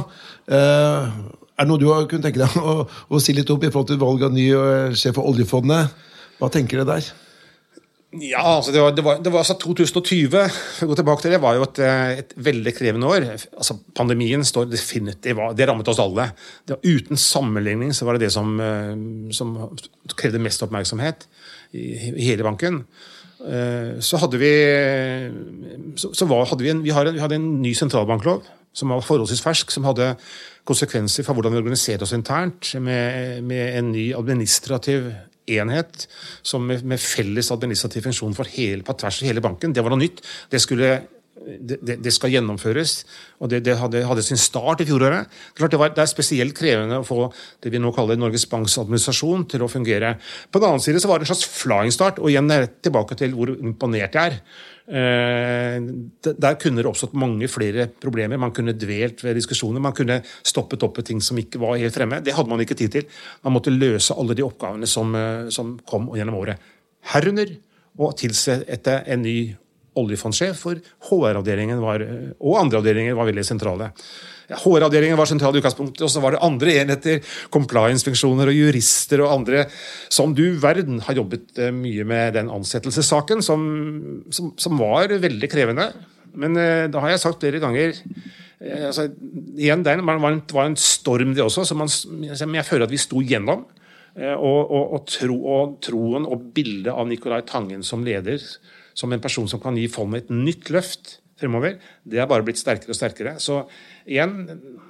Eh, 0.49 1.11
er 1.57 1.65
det 1.65 1.69
noe 1.69 1.81
du 1.81 1.87
har 1.91 2.07
kunnet 2.09 2.25
tenke 2.25 2.41
deg 2.41 2.57
å, 2.57 2.81
å, 2.85 3.21
si 3.21 3.35
litt 3.37 3.49
opp 3.53 3.65
i 3.65 3.69
forhold 3.69 3.91
til 3.91 4.01
valg 4.01 4.25
av 4.25 4.33
ny 4.33 4.49
uh, 4.53 4.97
sjef 4.97 5.17
for 5.17 5.29
oljefondet? 5.29 5.93
Hva 6.37 6.49
tenker 6.53 6.81
dere 6.81 6.97
der? 6.97 7.07
Ja, 8.17 8.41
altså 8.55 8.71
det 8.71 8.81
var, 8.81 8.93
det 8.95 9.03
var, 9.03 9.17
det 9.19 9.31
var 9.33 9.41
altså 9.43 9.57
2020 9.59 10.31
for 10.31 10.85
å 10.85 10.89
gå 10.89 10.95
tilbake 10.97 11.25
til 11.25 11.33
det, 11.35 11.41
var 11.43 11.57
jo 11.57 11.65
et, 11.65 11.81
eh, 11.83 12.21
et 12.21 12.31
veldig 12.39 12.71
krevende 12.77 13.09
år. 13.11 13.25
Altså 13.51 13.75
Pandemien 13.97 14.45
står 14.47 14.69
definitivt, 14.71 15.41
det 15.59 15.67
rammet 15.67 15.91
oss 15.91 15.99
alle. 16.01 16.29
Var, 16.71 16.79
uten 16.87 17.19
sammenligning 17.19 17.91
så 17.93 18.07
var 18.07 18.15
det 18.15 18.29
det 18.29 18.31
som, 18.33 18.53
eh, 18.63 18.93
som 19.35 19.53
krevde 20.15 20.41
mest 20.41 20.63
oppmerksomhet 20.63 21.27
i, 21.75 21.83
i 22.15 22.29
hele 22.29 22.47
banken. 22.47 22.85
Så 24.03 24.19
hadde 24.19 24.39
vi, 24.41 24.51
så, 25.95 26.09
så 26.11 26.27
var, 26.27 26.47
hadde 26.49 26.65
vi, 26.65 26.71
en, 26.73 26.81
vi, 26.83 26.91
en, 26.91 27.13
vi 27.15 27.21
hadde 27.23 27.37
en 27.39 27.49
ny 27.61 27.71
sentralbanklov 27.77 28.41
som 28.77 28.91
var 28.93 29.05
forholdsvis 29.05 29.41
fersk, 29.41 29.71
som 29.73 29.87
hadde 29.87 30.11
konsekvenser 30.67 31.25
for 31.25 31.37
hvordan 31.37 31.55
vi 31.55 31.61
organiserer 31.61 32.03
oss 32.05 32.13
internt, 32.17 32.73
med, 32.83 33.41
med 33.47 33.79
en 33.79 33.91
ny 33.93 34.09
administrativ 34.17 35.09
enhet 35.47 36.07
som 36.45 36.65
med, 36.67 36.83
med, 36.83 36.99
felles 36.99 37.51
administrativ 37.55 38.03
funksjon 38.07 38.35
for 38.37 38.49
hele, 38.57 38.83
på 38.85 38.95
tvers 38.99 39.21
av 39.21 39.29
hele 39.29 39.43
banken. 39.43 39.73
Det 39.73 39.83
var 39.83 39.93
noe 39.93 40.03
nytt. 40.03 40.19
Det, 40.51 40.61
skulle, 40.63 40.97
det, 41.45 41.97
det 42.03 42.13
skal 42.13 42.33
gjennomføres, 42.33 43.01
og 43.41 43.51
det, 43.51 43.61
det 43.67 43.77
hadde, 43.79 44.03
hadde, 44.07 44.23
sin 44.25 44.39
start 44.39 44.81
i 44.83 44.87
fjoråret. 44.87 45.29
Det, 45.57 45.79
var, 45.79 45.93
det, 45.93 46.03
er 46.03 46.09
spesielt 46.09 46.55
krevende 46.57 47.01
å 47.01 47.07
få 47.07 47.27
det 47.63 47.71
vi 47.73 47.81
nå 47.81 47.91
kaller 47.95 48.19
Norges 48.19 48.47
Banks 48.51 48.77
administrasjon 48.81 49.45
til 49.51 49.65
å 49.65 49.71
fungere. 49.71 50.15
På 50.51 50.61
den 50.61 50.71
annen 50.71 50.83
side 50.83 51.01
så 51.03 51.11
var 51.11 51.19
det 51.19 51.27
en 51.27 51.33
slags 51.33 51.47
flying 51.61 51.93
start, 51.93 52.21
og 52.21 52.31
igjen 52.31 52.49
tilbake 52.83 53.17
til 53.19 53.37
hvor 53.37 53.53
imponert 53.55 54.17
jeg 54.17 54.33
er. 54.33 54.41
Eh, 54.87 55.77
der 56.23 56.57
kunne 56.61 56.79
det 56.79 56.87
oppstått 56.87 57.15
mange 57.19 57.49
flere 57.51 57.89
problemer. 58.01 58.39
Man 58.39 58.55
kunne 58.55 58.75
dvelt 58.77 59.23
ved 59.25 59.35
diskusjoner. 59.35 59.83
Man 59.83 59.95
kunne 59.95 60.21
stoppet 60.47 60.83
opp 60.87 61.01
ting 61.05 61.19
som 61.23 61.39
ikke 61.39 61.59
var 61.61 61.79
helt 61.81 61.95
fremme. 61.95 62.21
Det 62.23 62.35
hadde 62.37 62.51
man 62.51 62.63
ikke 62.63 62.77
tid 62.79 62.95
til. 62.95 63.07
Man 63.43 63.57
måtte 63.57 63.73
løse 63.73 64.15
alle 64.15 64.37
de 64.37 64.45
oppgavene 64.47 64.87
som, 64.87 65.15
eh, 65.15 65.49
som 65.51 65.77
kom 65.85 66.09
gjennom 66.15 66.39
året. 66.39 66.57
Herunder 67.13 67.57
å 67.97 68.11
tilsette 68.15 69.03
en 69.07 69.21
ny 69.25 69.55
oljefondsjef, 69.99 70.63
for 70.63 70.79
HR-avdelingen 71.09 71.83
og 71.83 72.57
andre 72.59 72.81
avdelinger 72.81 73.17
var 73.17 73.29
veldig 73.29 73.45
sentrale. 73.45 73.91
HR-avdelingen 74.47 75.17
var 75.19 75.27
sentral 75.27 75.55
i 75.57 75.59
utgangspunktet, 75.59 76.05
og 76.05 76.11
så 76.11 76.21
var 76.23 76.33
det 76.33 76.43
andre 76.45 76.75
enheter, 76.79 77.23
compliance-funksjoner 77.51 78.47
og 78.47 78.55
jurister 78.55 79.23
og 79.25 79.33
andre, 79.41 79.65
som 80.13 80.35
du 80.37 80.45
verden 80.63 81.01
har 81.03 81.19
jobbet 81.19 81.59
eh, 81.59 81.73
mye 81.75 82.05
med 82.07 82.37
den 82.39 82.51
ansettelsessaken, 82.53 83.43
som, 83.43 83.65
som, 84.31 84.53
som 84.55 84.79
var 84.79 85.11
veldig 85.11 85.51
krevende. 85.51 85.89
Men 86.37 86.55
eh, 86.61 86.85
da 86.91 87.03
har 87.03 87.15
jeg 87.15 87.23
sagt 87.25 87.43
flere 87.43 87.59
ganger 87.59 87.91
eh, 87.91 88.87
altså, 88.87 89.09
igjen, 89.57 89.83
Det 89.83 89.97
var 89.99 90.31
en, 90.31 90.41
var 90.53 90.69
en 90.69 90.79
storm, 90.79 91.35
det 91.35 91.43
også, 91.43 91.67
som 91.67 91.83
man, 91.83 91.91
jeg 92.23 92.67
føler 92.69 92.87
at 92.87 92.95
vi 92.95 93.03
sto 93.03 93.19
gjennom. 93.19 93.67
Eh, 94.15 94.33
og, 94.33 94.71
og, 94.71 94.95
og, 94.95 95.03
tro, 95.11 95.37
og 95.57 95.77
troen 95.83 96.25
og 96.25 96.49
bildet 96.55 96.93
av 96.93 97.09
Nicolai 97.09 97.43
Tangen 97.45 97.83
som 97.85 98.05
leder, 98.07 98.39
som 98.97 99.13
en 99.13 99.23
person 99.23 99.47
som 99.49 99.61
kan 99.61 99.77
gi 99.77 99.87
fondet 99.91 100.25
et 100.25 100.33
nytt 100.33 100.71
løft 100.73 101.17
fremover, 101.37 101.77
det 102.01 102.17
er 102.17 102.29
bare 102.29 102.45
blitt 102.45 102.59
sterkere 102.59 102.93
og 102.93 102.97
sterkere. 102.97 103.35
Så 103.41 103.61
igjen, 104.09 104.47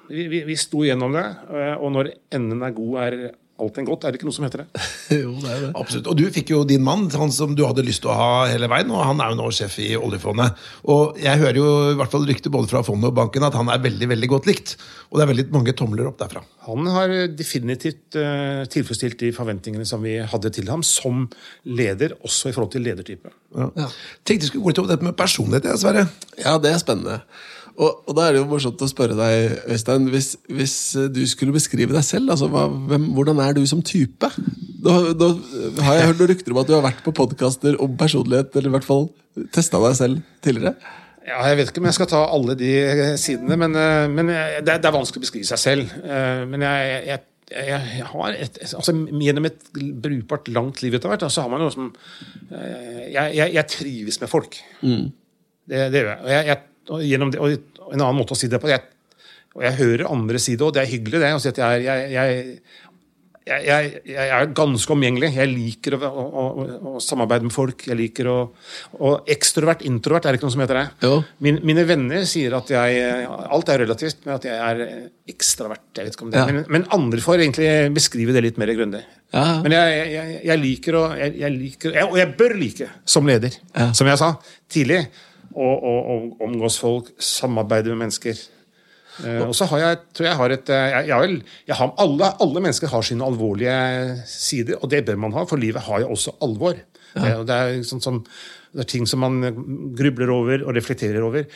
vi, 0.07 0.29
vi, 0.31 0.43
vi 0.47 0.55
sto 0.59 0.85
gjennom 0.87 1.15
det, 1.15 1.25
eh, 1.51 1.75
og 1.75 1.91
når 1.95 2.13
enden 2.37 2.63
er 2.63 2.75
god, 2.77 2.93
er 3.03 3.17
alt 3.63 3.77
en 3.79 3.87
godt. 3.87 4.05
Er 4.05 4.13
det 4.13 4.19
ikke 4.19 4.27
noe 4.29 4.35
som 4.35 4.45
heter 4.45 4.63
det? 4.63 4.83
jo, 5.23 5.33
det 5.41 5.51
er 5.51 5.63
det. 5.65 5.71
Absolutt. 5.79 6.09
Og 6.11 6.19
du 6.19 6.25
fikk 6.33 6.51
jo 6.53 6.61
din 6.67 6.83
mann, 6.85 7.07
han 7.13 7.33
som 7.33 7.55
du 7.57 7.63
hadde 7.65 7.85
lyst 7.85 8.03
til 8.05 8.11
å 8.13 8.17
ha 8.17 8.29
hele 8.51 8.69
veien, 8.71 8.91
og 8.93 9.03
han 9.03 9.23
er 9.23 9.33
jo 9.33 9.39
nå 9.39 9.49
sjef 9.55 9.79
i 9.83 9.89
oljefondet. 9.97 10.61
Og 10.93 11.17
jeg 11.21 11.41
hører 11.41 11.59
jo 11.59 11.71
i 11.93 11.97
hvert 11.99 12.13
fall 12.13 12.27
rykter 12.29 12.53
både 12.53 12.71
fra 12.71 12.83
fondet 12.85 13.11
og 13.11 13.17
banken 13.17 13.47
at 13.47 13.57
han 13.57 13.71
er 13.73 13.83
veldig 13.83 14.11
veldig 14.13 14.31
godt 14.35 14.49
likt. 14.49 14.75
Og 15.09 15.19
det 15.19 15.25
er 15.25 15.31
veldig 15.31 15.47
mange 15.55 15.75
tomler 15.77 16.09
opp 16.09 16.19
derfra. 16.21 16.43
Han 16.67 16.89
har 16.91 17.13
definitivt 17.31 18.17
uh, 18.19 18.63
tilfredsstilt 18.71 19.19
de 19.21 19.33
forventningene 19.35 19.87
som 19.87 20.03
vi 20.03 20.17
hadde 20.19 20.51
til 20.53 20.71
ham 20.71 20.83
som 20.85 21.25
leder, 21.63 22.17
også 22.27 22.51
i 22.51 22.57
forhold 22.57 22.73
til 22.75 22.85
ledertype. 22.87 23.31
Ja. 23.57 23.69
Ja. 23.79 23.91
Tenkte 24.27 24.47
vi 24.47 24.51
skulle 24.51 24.65
gå 24.65 24.73
litt 24.73 24.81
over 24.83 24.95
dette 24.95 25.07
med 25.07 25.17
personlighet, 25.17 25.79
Sverre. 25.79 26.09
Ja, 26.41 26.57
det 26.61 26.73
er 26.73 26.83
spennende. 26.83 27.21
Og, 27.77 28.07
og, 28.07 28.13
da 28.17 28.25
er 28.25 28.33
det 28.33 28.39
jo 28.41 28.47
morsomt 28.49 28.81
å 28.81 28.89
spørre 28.89 29.13
deg, 29.13 29.59
Øystein, 29.69 30.07
hvis, 30.09 30.31
hvis 30.49 30.75
du 31.13 31.19
skulle 31.29 31.53
beskrive 31.53 31.93
deg 31.93 32.05
selv, 32.05 32.31
altså, 32.33 32.49
hva, 32.49 32.65
hvem, 32.89 33.11
hvordan 33.13 33.41
er 33.43 33.53
du 33.53 33.61
som 33.69 33.83
type? 33.85 34.31
Da, 34.81 34.95
da, 35.13 35.27
har 35.85 35.99
jeg 35.99 36.07
hørt 36.09 36.23
noen 36.23 36.31
rykter 36.31 36.55
om 36.55 36.61
at 36.63 36.71
du 36.71 36.73
har 36.73 36.85
vært 36.87 37.03
på 37.05 37.13
podkaster 37.19 37.77
om 37.83 37.93
personlighet, 37.99 38.49
eller 38.57 38.71
i 38.71 38.75
hvert 38.79 38.87
fall 38.87 39.05
testa 39.53 39.81
deg 39.83 39.97
selv 39.99 40.25
tidligere? 40.41 40.73
Ja, 41.27 41.41
Jeg 41.51 41.59
vet 41.59 41.69
ikke 41.69 41.83
om 41.83 41.89
jeg 41.89 41.97
skal 41.99 42.09
ta 42.09 42.23
alle 42.31 42.55
de 42.57 42.73
sidene, 43.19 43.57
men, 43.59 43.75
eh, 43.77 44.05
men 44.09 44.31
det, 44.31 44.37
er, 44.39 44.61
det, 44.65 44.77
er, 44.79 44.95
vanskelig 44.95 45.21
å 45.21 45.27
beskrive 45.27 45.49
seg 45.49 45.61
selv. 45.61 45.97
Eh, 46.01 46.45
men 46.49 46.65
jeg, 46.65 47.01
jeg 47.11 47.25
jeg 47.47 48.03
har 48.03 48.33
et, 48.35 48.57
altså 48.59 48.91
Gjennom 48.91 49.45
et 49.47 49.69
brukbart 50.03 50.49
langt 50.51 50.81
liv 50.83 50.97
etter 50.97 51.07
hvert, 51.07 51.23
så 51.31 51.45
har 51.45 51.51
man 51.53 51.61
noe 51.63 51.71
som 51.71 51.85
eh, 52.51 53.05
jeg, 53.13 53.37
jeg, 53.37 53.53
jeg 53.55 53.71
trives 53.71 54.19
med 54.19 54.31
folk. 54.31 54.57
Mm. 54.81 55.05
Det, 55.67 55.85
det, 55.93 56.01
gjør 56.01 56.09
jeg. 56.11 56.25
Og 56.25 56.33
jeg, 56.33 56.57
og, 56.89 57.03
det, 57.03 57.39
og, 57.41 57.91
en 57.91 58.01
annen 58.01 58.19
måte 58.19 58.35
å 58.35 58.39
si 58.39 58.49
det 58.51 58.61
på 58.63 58.71
jeg, 58.71 58.83
og 59.57 59.63
jeg 59.65 59.79
hører 59.79 60.09
andre 60.11 60.41
si 60.41 60.55
det, 60.55 60.65
og 60.65 60.75
det 60.75 60.83
er 60.83 60.91
hyggelig, 60.91 61.21
det. 61.23 61.31
å 61.33 61.41
si 61.41 61.49
at 61.49 61.59
jeg, 61.63 61.85
jeg, 61.87 62.11
jeg, 62.13 62.49
jeg, 63.47 64.25
er 64.27 64.49
ganske 64.55 64.93
omgjengelig. 64.93 65.31
Jeg 65.33 65.49
liker 65.49 65.95
å, 65.97 65.99
å, 66.07 66.25
å, 66.27 66.65
å, 66.91 66.93
samarbeide 67.03 67.47
med 67.47 67.55
folk. 67.55 67.85
Jeg 67.89 67.97
liker 67.97 68.29
å 68.29 68.37
Og 68.99 69.29
ekstrovert, 69.33 69.81
introvert, 69.87 70.27
er 70.27 70.35
det 70.35 70.41
ikke 70.41 70.49
noe 70.49 70.55
som 70.55 70.63
heter 70.65 70.81
det? 70.81 71.11
Min, 71.43 71.61
mine 71.65 71.85
venner 71.89 72.25
sier 72.29 72.57
at 72.57 72.69
jeg 72.73 73.05
Alt 73.27 73.71
er 73.73 73.81
relativt, 73.85 74.21
men 74.25 74.35
at 74.37 74.47
jeg 74.47 74.57
er 74.57 74.83
ekstravert. 75.31 75.87
Jeg 75.95 76.09
vet 76.09 76.17
ikke 76.17 76.27
om 76.27 76.33
det. 76.33 76.41
Ja. 76.43 76.47
Men, 76.51 76.65
men, 76.75 76.89
andre 76.97 77.23
får 77.23 77.45
egentlig 77.45 77.71
beskrive 77.95 78.35
det 78.35 78.43
litt 78.45 78.59
mer 78.61 78.73
grundig. 78.77 79.01
Ja. 79.33 79.45
Men 79.63 79.73
jeg, 79.75 80.59
liker 80.61 80.99
å 80.99 81.07
jeg, 81.19 81.49
liker, 81.55 81.97
Og 82.07 82.19
jeg 82.19 82.35
bør 82.39 82.55
like, 82.61 82.91
som 83.07 83.27
leder, 83.27 83.57
ja. 83.73 83.89
som 83.97 84.07
jeg 84.07 84.21
sa 84.21 84.35
tidlig 84.71 85.05
og, 85.57 86.37
omgås 86.43 86.77
folk, 86.81 87.09
samarbeide 87.19 87.93
med 87.93 88.05
mennesker. 88.05 88.37
Uh, 89.17 89.47
og 89.47 89.55
så 89.57 89.65
har 89.71 89.81
jeg, 89.81 89.99
tror 90.13 90.27
jeg 90.27 90.37
har 90.37 90.53
et 90.53 90.69
eh, 90.69 90.91
jeg, 90.93 91.07
jeg, 91.09 91.37
jeg 91.71 91.77
har, 91.79 91.93
alle, 92.03 92.27
alle, 92.43 92.61
mennesker 92.61 92.91
har 92.91 93.05
sine 93.05 93.25
alvorlige 93.25 93.73
sider, 94.29 94.77
og 94.77 94.91
det 94.93 95.01
bør 95.07 95.17
man 95.23 95.33
ha, 95.33 95.45
for 95.49 95.57
livet 95.57 95.87
har 95.87 96.03
jo 96.03 96.11
også 96.13 96.35
alvor. 96.45 96.77
Ja. 97.15 97.39
Det, 97.41 97.57
er 97.57 97.81
sånn 97.87 98.03
som, 98.03 98.21
det, 98.75 98.83
er 98.83 98.89
ting 98.91 99.09
som 99.09 99.23
man 99.25 99.41
grubler 99.97 100.29
over 100.35 100.67
og 100.67 100.77
reflekterer 100.77 101.25
over. 101.25 101.47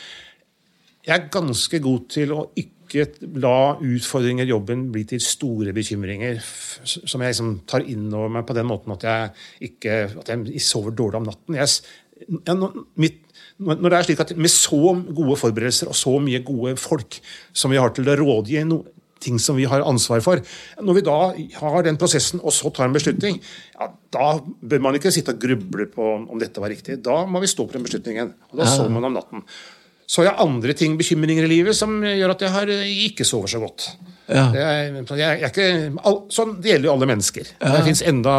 Jeg 1.06 1.14
er 1.14 1.30
ganske 1.34 1.78
god 1.82 2.08
til 2.10 2.34
å 2.34 2.44
ikke 2.58 3.06
la 3.40 3.78
utfordringer 3.78 4.46
i 4.46 4.52
jobben 4.52 4.88
bli 4.92 5.06
til 5.08 5.22
store 5.24 5.72
bekymringer 5.74 6.42
som 6.42 7.22
jeg 7.22 7.32
liksom 7.32 7.54
tar 7.70 7.86
inn 7.88 8.10
over 8.10 8.34
meg 8.34 8.44
på 8.48 8.56
den 8.58 8.68
måten 8.68 8.92
at 8.92 9.06
jeg 9.06 9.70
ikke 9.70 9.96
at 10.20 10.28
jeg 10.34 10.60
sover 10.60 10.92
dårlig 10.98 11.22
om 11.22 11.30
natten. 11.30 11.56
Jeg, 11.56 11.70
mitt 13.00 13.31
når 13.62 13.88
det 13.88 13.98
er 13.98 14.08
slik 14.08 14.22
at 14.24 14.34
Med 14.36 14.52
så 14.52 14.80
gode 15.14 15.36
forberedelser 15.40 15.90
og 15.90 15.98
så 15.98 16.16
mye 16.22 16.42
gode 16.46 16.74
folk 16.80 17.18
som 17.52 17.72
vi 17.72 17.80
har 17.80 17.94
til 17.94 18.10
å 18.10 18.18
rådgi 18.18 18.62
ting 19.22 19.38
som 19.38 19.58
vi 19.58 19.68
har 19.70 19.84
ansvar 19.86 20.22
for 20.24 20.40
Når 20.82 20.96
vi 20.98 21.04
da 21.06 21.18
har 21.60 21.84
den 21.86 21.98
prosessen 22.00 22.42
og 22.42 22.54
så 22.54 22.72
tar 22.74 22.88
en 22.88 22.96
beslutning, 22.96 23.38
ja, 23.76 23.86
da 24.14 24.32
bør 24.42 24.82
man 24.88 24.98
ikke 24.98 25.12
sitte 25.14 25.34
og 25.34 25.44
gruble 25.44 25.86
på 25.92 26.08
om 26.22 26.40
dette 26.42 26.62
var 26.62 26.72
riktig. 26.72 26.98
Da 27.04 27.22
må 27.26 27.42
vi 27.42 27.50
stå 27.50 27.68
på 27.68 27.76
den 27.76 27.86
beslutningen. 27.86 28.34
og 28.50 28.58
Da 28.58 28.66
sover 28.66 28.90
man 28.90 29.06
om 29.08 29.14
natten. 29.14 29.44
Så 30.06 30.20
har 30.20 30.32
jeg 30.32 30.44
andre 30.44 30.74
ting, 30.76 30.98
bekymringer 30.98 31.46
i 31.46 31.52
livet 31.54 31.76
som 31.78 31.94
gjør 32.04 32.34
at 32.34 32.42
jeg 32.44 32.52
har, 32.52 32.72
ikke 33.06 33.24
sover 33.24 33.48
så 33.48 33.62
godt. 33.62 33.86
Ja. 34.26 34.48
Det, 34.52 34.60
er, 34.60 34.82
jeg, 34.90 35.16
jeg 35.20 35.46
er 35.46 35.48
ikke, 35.48 36.26
sånn, 36.34 36.56
det 36.62 36.74
gjelder 36.74 36.90
jo 36.90 36.94
alle 36.96 37.08
mennesker. 37.14 37.54
Ja. 37.62 37.76
Det 37.78 37.86
fins 37.86 38.02
enda 38.10 38.36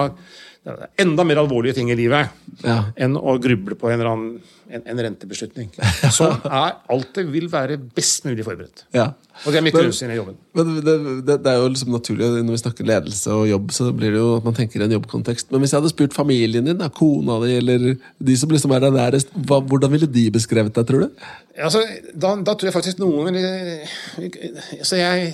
enda 0.63 1.25
mer 1.27 1.41
alvorlige 1.41 1.75
ting 1.75 1.89
i 1.91 1.95
livet 1.97 2.29
ja. 2.63 2.77
enn 2.95 3.17
å 3.19 3.35
gruble 3.41 3.75
på 3.75 3.89
en, 3.89 3.97
eller 3.97 4.09
annen, 4.13 4.53
en, 4.71 4.85
en 4.93 5.01
rentebeslutning. 5.05 5.67
Så 6.07 6.29
er 6.61 6.77
det 7.17 7.25
vil 7.33 7.49
være 7.51 7.75
best 7.97 8.23
mulig 8.29 8.45
forberedt. 8.47 8.85
Ja. 8.95 9.09
Og 9.43 9.51
det 9.51 9.59
er 9.59 9.65
mitt 9.65 9.75
grunnsyn 9.75 10.13
i 10.13 10.15
jobben. 10.15 10.37
Men 10.55 10.71
det, 10.77 10.95
det, 11.27 11.37
det, 11.43 11.51
er 11.51 11.57
jo 11.57 11.69
liksom 11.73 11.91
naturlig 11.95 12.27
Når 12.45 12.53
vi 12.53 12.61
snakker 12.61 12.87
ledelse 12.87 13.33
og 13.33 13.47
jobb, 13.49 13.71
så 13.75 13.89
blir 13.91 14.13
det 14.13 14.21
jo 14.21 14.33
at 14.37 14.47
man 14.47 14.55
tenker 14.55 14.79
i 14.79 14.87
en 14.87 14.95
jobbkontekst. 14.95 15.51
Men 15.51 15.63
hvis 15.63 15.73
jeg 15.73 15.81
hadde 15.81 15.91
spurt 15.91 16.15
familien 16.15 16.69
din, 16.69 16.79
da, 16.79 16.87
kona 16.93 17.39
di 17.43 17.55
eller 17.59 17.87
de 17.99 18.39
som 18.39 18.53
liksom 18.53 18.75
er 18.77 18.85
deg 18.85 18.95
nærest, 18.95 19.33
hva, 19.49 19.59
hvordan 19.67 19.91
ville 19.97 20.07
de 20.07 20.27
beskrevet 20.37 20.75
deg, 20.77 20.87
tror 20.87 21.07
du? 21.07 21.23
Altså, 21.59 21.83
da, 22.13 22.37
da, 22.39 22.53
tror 22.55 22.71
jeg 22.71 22.77
faktisk 22.77 23.01
noen 23.03 23.35
vil 23.35 24.79
Så 24.81 24.97
jeg, 25.01 25.33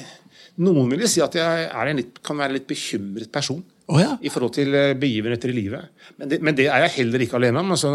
Noen 0.60 0.89
ville 0.92 1.08
si 1.08 1.22
at 1.24 1.38
jeg 1.38 1.94
litt, 1.96 2.18
kan 2.26 2.39
være 2.39 2.52
en 2.52 2.58
litt 2.58 2.68
bekymret 2.68 3.30
person. 3.32 3.62
Oh, 3.89 3.97
ja. 3.97 4.12
i 4.21 4.30
forhold 4.30 4.54
til 4.54 4.75
eh, 4.78 4.91
begivenheter 5.02 5.49
i 5.49 5.56
livet. 5.56 6.04
Men 6.19 6.30
det, 6.30 6.38
men 6.45 6.58
det, 6.58 6.67
er 6.69 6.84
jeg 6.86 6.95
heller 6.99 7.23
ikke 7.25 7.39
alene 7.39 7.63
om. 7.63 7.71
Altså, 7.73 7.93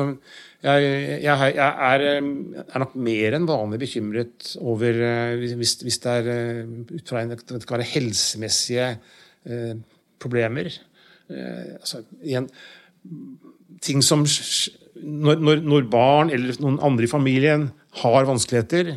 jeg, 0.65 0.89
jeg, 1.23 1.53
jeg 1.55 1.69
er, 1.89 2.07
eh, 2.09 2.31
er, 2.65 2.83
nok 2.83 2.97
mer 2.99 3.37
enn 3.39 3.47
vanlig 3.47 3.79
bekymret 3.85 4.49
over 4.59 4.99
eh, 5.07 5.45
hvis, 5.55 5.77
hvis 5.87 6.01
det 6.03 6.17
er 6.19 6.65
ut 6.91 7.13
fra 7.13 7.23
en, 7.23 7.37
det 7.37 7.63
kan 7.63 7.79
være 7.79 7.93
helsemessige 7.93 8.89
eh, 9.47 9.77
problemer. 10.19 10.73
Eh, 11.31 11.77
altså, 11.79 12.03
igjen, 12.27 12.51
ting 13.85 14.03
som 14.03 14.27
når, 14.27 15.41
når, 15.47 15.63
når 15.63 15.91
barn 15.93 16.35
eller 16.35 16.59
noen 16.65 16.83
andre 16.83 17.07
i 17.07 17.11
familien 17.11 17.69
har 18.03 18.27
vanskeligheter, 18.27 18.97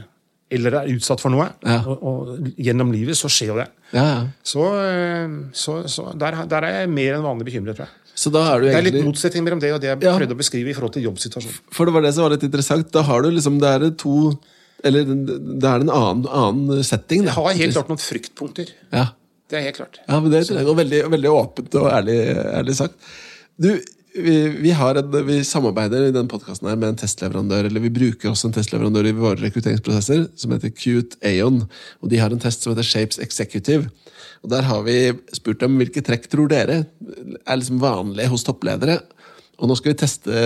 eller 0.54 0.78
er 0.80 0.92
utsatt 0.94 1.20
for 1.20 1.34
noe, 1.34 1.50
ja. 1.66 1.82
og, 1.84 2.04
og, 2.08 2.52
gjennom 2.56 2.92
livet, 2.96 3.18
så 3.20 3.30
skjer 3.32 3.52
jo 3.52 3.58
det. 3.60 3.68
Ja, 3.92 4.04
ja. 4.08 4.20
Så, 4.48 4.68
eh, 4.80 5.34
så, 5.52 5.82
så 5.92 6.12
der, 6.16 6.44
der, 6.48 6.68
er 6.68 6.82
jeg 6.82 6.92
mer 6.94 7.18
enn 7.18 7.26
vanlig 7.26 7.50
bekymret, 7.50 7.80
tror 7.80 7.88
jeg. 7.88 8.14
Så 8.18 8.32
da 8.34 8.44
du 8.58 8.66
egentlig... 8.66 8.72
det 8.72 8.78
er 8.80 8.88
litt 8.88 9.06
motsetning 9.06 9.44
mellom 9.46 9.60
det 9.62 9.74
og 9.76 9.82
det 9.84 9.92
jeg 9.92 10.00
prøvde 10.02 10.34
å 10.34 10.40
beskrive 10.40 10.72
i 10.72 10.78
forhold 10.78 10.96
til 10.96 11.06
jobbsituasjonen. 11.06 11.60
For 11.76 11.90
det 11.90 11.94
var 11.94 12.06
det 12.08 12.14
som 12.16 12.26
var 12.26 12.34
litt 12.34 12.46
interessant. 12.48 12.88
Da 12.96 13.04
har 13.06 13.22
du 13.22 13.30
liksom, 13.30 13.60
det 13.62 13.74
er 13.76 13.86
to 14.00 14.16
Eller 14.88 15.06
det 15.06 15.70
er 15.70 15.84
en 15.86 15.92
annen, 15.94 16.26
annen 16.26 16.82
setting. 16.86 17.28
Da. 17.28 17.36
Jeg 17.36 17.38
har 17.38 17.60
helt 17.60 17.78
klart 17.78 17.92
noen 17.94 18.02
fryktpunkter. 18.02 18.74
Ja. 18.96 19.06
Det 19.48 19.60
er 19.60 19.68
helt 19.70 19.78
klart. 19.78 20.02
Ja, 20.08 20.18
men 20.20 20.34
det 20.34 20.42
er 20.50 20.74
veldig, 20.82 21.04
veldig 21.14 21.30
åpent 21.32 21.78
og 21.80 21.88
ærlig, 21.92 22.18
ærlig 22.58 22.76
sagt. 22.80 22.98
Du, 23.58 23.70
vi, 24.18 24.36
vi, 24.50 24.72
en, 24.74 25.12
vi, 25.28 25.38
samarbeider 25.46 26.08
i 26.08 26.14
denne 26.14 26.30
podkasten 26.32 26.68
med 26.70 26.90
en 26.90 27.00
testleverandør, 27.00 27.68
eller 27.70 27.84
vi 27.84 27.94
bruker 27.94 28.32
også 28.32 28.50
en 28.50 28.56
testleverandør 28.56 29.10
i 29.10 29.16
våre 29.18 29.40
rekrutteringsprosesser, 29.42 30.26
som 30.38 30.54
heter 30.56 30.74
Cute 30.74 31.20
Aon. 31.26 31.64
Og 32.02 32.12
de 32.12 32.20
har 32.22 32.34
en 32.34 32.42
test 32.42 32.66
som 32.66 32.74
heter 32.74 32.88
Shapes 32.88 33.22
Executive. 33.24 33.92
Og 34.44 34.50
Der 34.54 34.66
har 34.68 34.84
vi 34.86 34.98
spurt 35.36 35.62
dem 35.62 35.78
hvilke 35.80 36.04
trekk 36.06 36.28
tror 36.32 36.50
dere 36.52 36.84
er 36.88 37.60
liksom 37.60 37.82
vanlige 37.82 38.32
hos 38.34 38.46
toppledere. 38.48 39.00
Og 39.58 39.70
nå 39.70 39.78
skal 39.78 39.94
vi 39.94 40.02
teste 40.04 40.46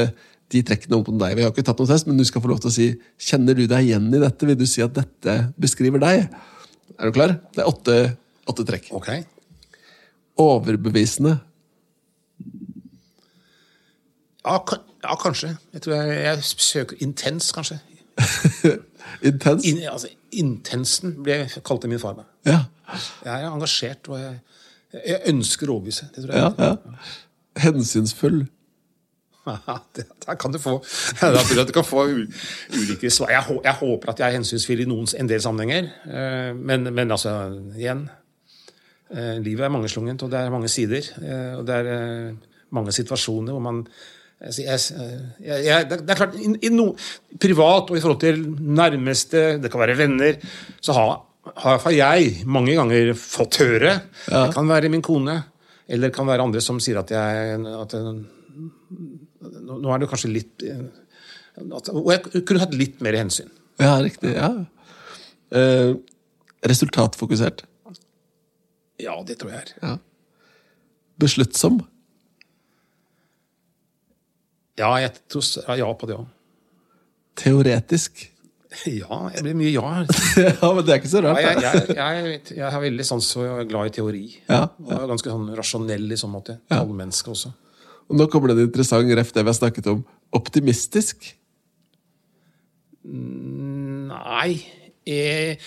de 0.51 0.63
trekkene 0.67 0.97
om 0.97 1.05
på 1.07 1.15
deg. 1.15 1.37
Vi 1.37 1.45
har 1.45 1.53
ikke 1.53 1.65
tatt 1.67 1.79
noen 1.79 1.91
test, 1.91 2.07
men 2.09 2.19
du 2.19 2.25
skal 2.27 2.43
få 2.43 2.51
lov 2.51 2.63
til 2.63 2.71
å 2.71 2.75
si 2.75 2.87
kjenner 3.29 3.55
du 3.55 3.65
deg 3.65 3.87
igjen 3.87 4.09
i 4.11 4.23
dette. 4.23 4.47
Vil 4.47 4.59
du 4.59 4.67
si 4.69 4.83
at 4.83 4.95
dette 4.95 5.37
beskriver 5.59 6.01
deg? 6.03 6.27
Er 6.97 7.07
du 7.07 7.15
klar? 7.15 7.37
Det 7.55 7.63
er 7.63 7.71
åtte, 7.71 8.01
åtte 8.51 8.67
trekk. 8.67 8.91
Okay. 8.99 9.23
Overbevisende 10.39 11.39
ja, 14.45 14.57
ja, 15.03 15.15
kanskje. 15.15 15.55
Jeg 15.73 15.81
tror 15.81 15.93
jeg, 15.93 16.23
jeg 16.23 16.43
søker 16.43 16.95
intens, 16.99 17.51
kanskje. 17.51 17.79
intens? 19.29 19.65
In, 19.65 19.83
altså, 19.91 20.07
intensen 20.31 21.23
ble 21.23 21.43
kalte 21.65 21.89
min 21.91 22.01
far 22.01 22.17
meg. 22.17 22.29
Ja. 22.45 22.63
Jeg 23.25 23.43
er 23.43 23.51
engasjert, 23.51 24.09
og 24.09 24.19
jeg, 24.19 24.39
jeg 24.93 25.21
ønsker 25.33 25.69
å 25.69 25.77
overbevise. 25.77 26.09
Det 26.15 26.25
tror 26.25 26.35
jeg. 26.35 26.49
Ja, 26.57 26.71
ja. 26.71 27.05
Hensynsfull. 27.61 28.43
Der 30.27 30.35
kan 30.37 30.53
du 30.53 30.59
få 30.61 30.83
Jeg 31.21 31.67
du 31.67 31.73
kan 31.73 31.85
få 31.85 32.03
ulike 32.05 33.09
svar. 33.09 33.29
Jeg, 33.29 33.59
jeg, 33.63 33.73
håper 33.73 34.09
at 34.09 34.19
jeg 34.19 34.27
er 34.27 34.37
hensynsfull 34.37 34.83
i 34.83 34.85
noen, 34.85 35.07
en 35.17 35.29
del 35.29 35.41
sammenhenger. 35.41 35.89
Eh, 36.05 36.55
men, 36.55 36.93
men 36.93 37.11
altså, 37.11 37.33
igjen 37.77 38.09
eh, 39.09 39.37
Livet 39.41 39.65
er 39.65 39.73
mangeslungent, 39.73 40.23
og 40.23 40.31
det 40.31 40.39
er 40.39 40.53
mange 40.53 40.69
sider. 40.69 41.09
Eh, 41.21 41.57
og 41.57 41.65
det 41.67 41.75
er 41.75 42.35
mange 42.69 42.91
situasjoner 42.91 43.51
hvor 43.51 43.63
man 43.65 43.81
jeg, 44.41 44.79
jeg, 45.45 45.57
jeg, 45.67 45.87
det 45.91 46.13
er 46.13 46.17
klart, 46.17 46.37
i, 46.39 46.49
i 46.65 46.71
no, 46.73 46.87
Privat 47.41 47.91
og 47.91 47.97
i 47.97 48.01
forhold 48.01 48.21
til 48.23 48.41
nærmeste, 48.49 49.43
det 49.61 49.69
kan 49.71 49.83
være 49.83 49.97
venner, 49.99 50.39
så 50.81 50.95
har, 50.97 51.11
har 51.61 51.93
jeg 51.93 52.31
mange 52.49 52.73
ganger 52.77 53.13
fått 53.17 53.59
høre 53.61 53.93
ja. 53.93 54.47
Det 54.47 54.55
kan 54.55 54.69
være 54.69 54.89
min 54.93 55.03
kone 55.05 55.37
Eller 55.87 56.09
det 56.09 56.15
kan 56.15 56.29
være 56.29 56.45
andre 56.47 56.61
som 56.63 56.79
sier 56.81 57.01
at 57.01 57.13
jeg, 57.13 57.57
at 57.69 57.95
nå, 57.97 59.77
nå 59.77 59.93
er 59.93 60.01
det 60.01 60.09
kanskje 60.09 60.33
litt 60.33 60.65
eh, 60.65 60.83
at, 61.61 61.89
Og 61.93 62.11
jeg 62.13 62.45
kunne 62.47 62.63
hatt 62.63 62.75
litt 62.77 63.01
mer 63.03 63.17
hensyn. 63.19 63.49
Ja, 63.81 63.97
riktig. 64.03 64.31
ja. 64.37 64.51
Eh, 65.51 65.93
resultatfokusert. 66.67 67.65
Ja, 69.01 69.17
det 69.27 69.39
tror 69.41 69.51
jeg 69.51 69.65
er. 69.65 69.73
Ja. 69.81 69.95
Besluttsom. 71.21 71.81
Ja, 74.79 74.91
jeg 75.03 75.11
tror 75.29 75.43
jeg 75.43 75.65
ja, 75.67 75.75
ja 75.83 75.89
på 75.97 76.07
det 76.09 76.19
òg. 76.19 76.27
Teoretisk. 77.41 78.27
Ja, 78.87 79.17
jeg 79.35 79.43
blir 79.43 79.55
mye 79.59 79.71
ja. 79.73 79.81
ja, 80.39 80.67
men 80.71 80.85
det 80.87 80.93
er 80.93 80.99
ikke 81.01 81.09
så 81.11 81.19
Ja, 81.19 81.33
rart. 81.33 81.41
jeg, 81.43 81.59
jeg, 81.59 81.89
jeg, 81.91 82.37
jeg 82.55 82.63
er 82.69 82.77
veldig 82.85 83.03
sans 83.03 83.25
for 83.35 83.43
og 83.43 83.57
er 83.59 83.67
glad 83.67 83.89
i 83.89 83.91
teori. 83.97 84.21
Ja, 84.47 84.61
Og 84.79 84.93
er 84.95 85.09
ganske 85.11 85.27
sånn 85.33 85.49
rasjonell 85.57 86.05
i 86.07 86.19
sånn 86.21 86.31
måte. 86.31 86.55
Ja. 86.71 86.79
mennesker 86.87 87.33
også. 87.33 87.51
Og 88.07 88.15
nå 88.15 88.29
kommer 88.31 88.53
det 88.53 88.61
en 88.61 88.69
interessant 88.69 89.11
ref 89.19 89.33
det 89.35 89.43
vi 89.43 89.51
har 89.51 89.57
snakket 89.59 89.89
om. 89.91 90.05
Optimistisk. 90.39 91.33
Nei 93.11 94.51
eh, 95.09 95.57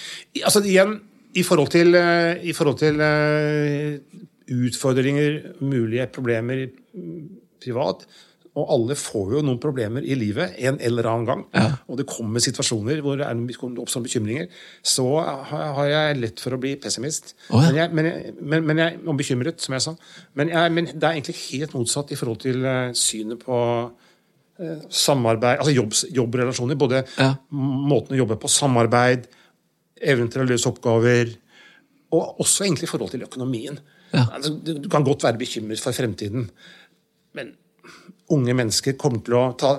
Altså 0.44 0.62
igjen, 0.64 0.96
i 1.34 1.42
forhold 1.44 1.72
til, 1.74 1.94
eh, 1.98 2.40
i 2.46 2.54
forhold 2.56 2.78
til 2.80 3.00
eh, 3.04 3.96
utfordringer, 4.54 5.40
mulige 5.60 6.06
problemer 6.14 6.66
privat 7.64 8.04
og 8.54 8.68
alle 8.70 8.94
får 8.94 9.32
jo 9.34 9.40
noen 9.42 9.58
problemer 9.58 10.04
i 10.06 10.14
livet 10.14 10.52
en 10.62 10.76
eller 10.78 11.08
annen 11.10 11.26
gang. 11.26 11.40
Og 11.90 11.98
det 11.98 12.06
kommer 12.06 12.42
situasjoner 12.42 13.00
hvor 13.02 13.18
det 13.18 13.26
er, 13.26 13.34
det 13.34 13.82
oppstår 13.82 14.04
bekymringer. 14.04 14.46
Så 14.86 15.06
har 15.50 15.88
jeg 15.90 16.20
lett 16.20 16.42
for 16.42 16.54
å 16.54 16.60
bli 16.62 16.76
pessimist. 16.78 17.32
Oh, 17.50 17.58
ja. 17.58 17.66
men, 17.66 17.80
jeg, 17.80 17.90
men, 17.98 18.06
jeg, 18.10 18.34
men, 18.38 18.68
men 18.68 18.82
jeg, 18.84 19.00
og 19.02 19.18
bekymret, 19.18 19.58
som 19.64 19.74
jeg 19.74 19.82
sa. 19.88 19.94
Men, 20.38 20.52
jeg, 20.54 20.74
men 20.76 20.86
det 20.92 21.02
er 21.02 21.16
egentlig 21.18 21.34
helt 21.40 21.74
motsatt 21.74 22.14
i 22.14 22.18
forhold 22.20 22.44
til 22.44 22.62
eh, 22.70 22.92
synet 22.98 23.42
på 23.42 23.58
eh, 24.62 24.86
samarbeid, 25.02 25.58
altså 25.58 25.74
jobb, 25.74 25.98
jobbrelasjoner. 26.20 26.78
Både 26.78 27.02
Ja. 27.18 27.32
måten 27.50 28.14
å 28.14 28.20
jobbe 28.22 28.38
på, 28.38 28.52
samarbeid, 28.54 29.26
evnen 29.98 30.30
til 30.30 30.44
å 30.44 30.48
løse 30.52 30.70
oppgaver, 30.70 31.34
og 32.14 32.38
også 32.46 32.68
egentlig 32.68 32.86
i 32.86 32.92
forhold 32.94 33.10
til 33.16 33.26
økonomien. 33.26 33.82
Ja. 34.14 34.28
Altså, 34.30 34.54
du, 34.62 34.76
du 34.78 34.88
kan 34.92 35.02
godt 35.02 35.26
være 35.26 35.42
bekymret 35.42 35.82
for 35.82 35.96
fremtiden, 35.96 36.46
men 37.34 37.56
unge 38.32 38.56
mennesker 38.56 38.96
kommer 39.00 39.24
til 39.24 39.36
å 39.38 39.44
ta 39.58 39.76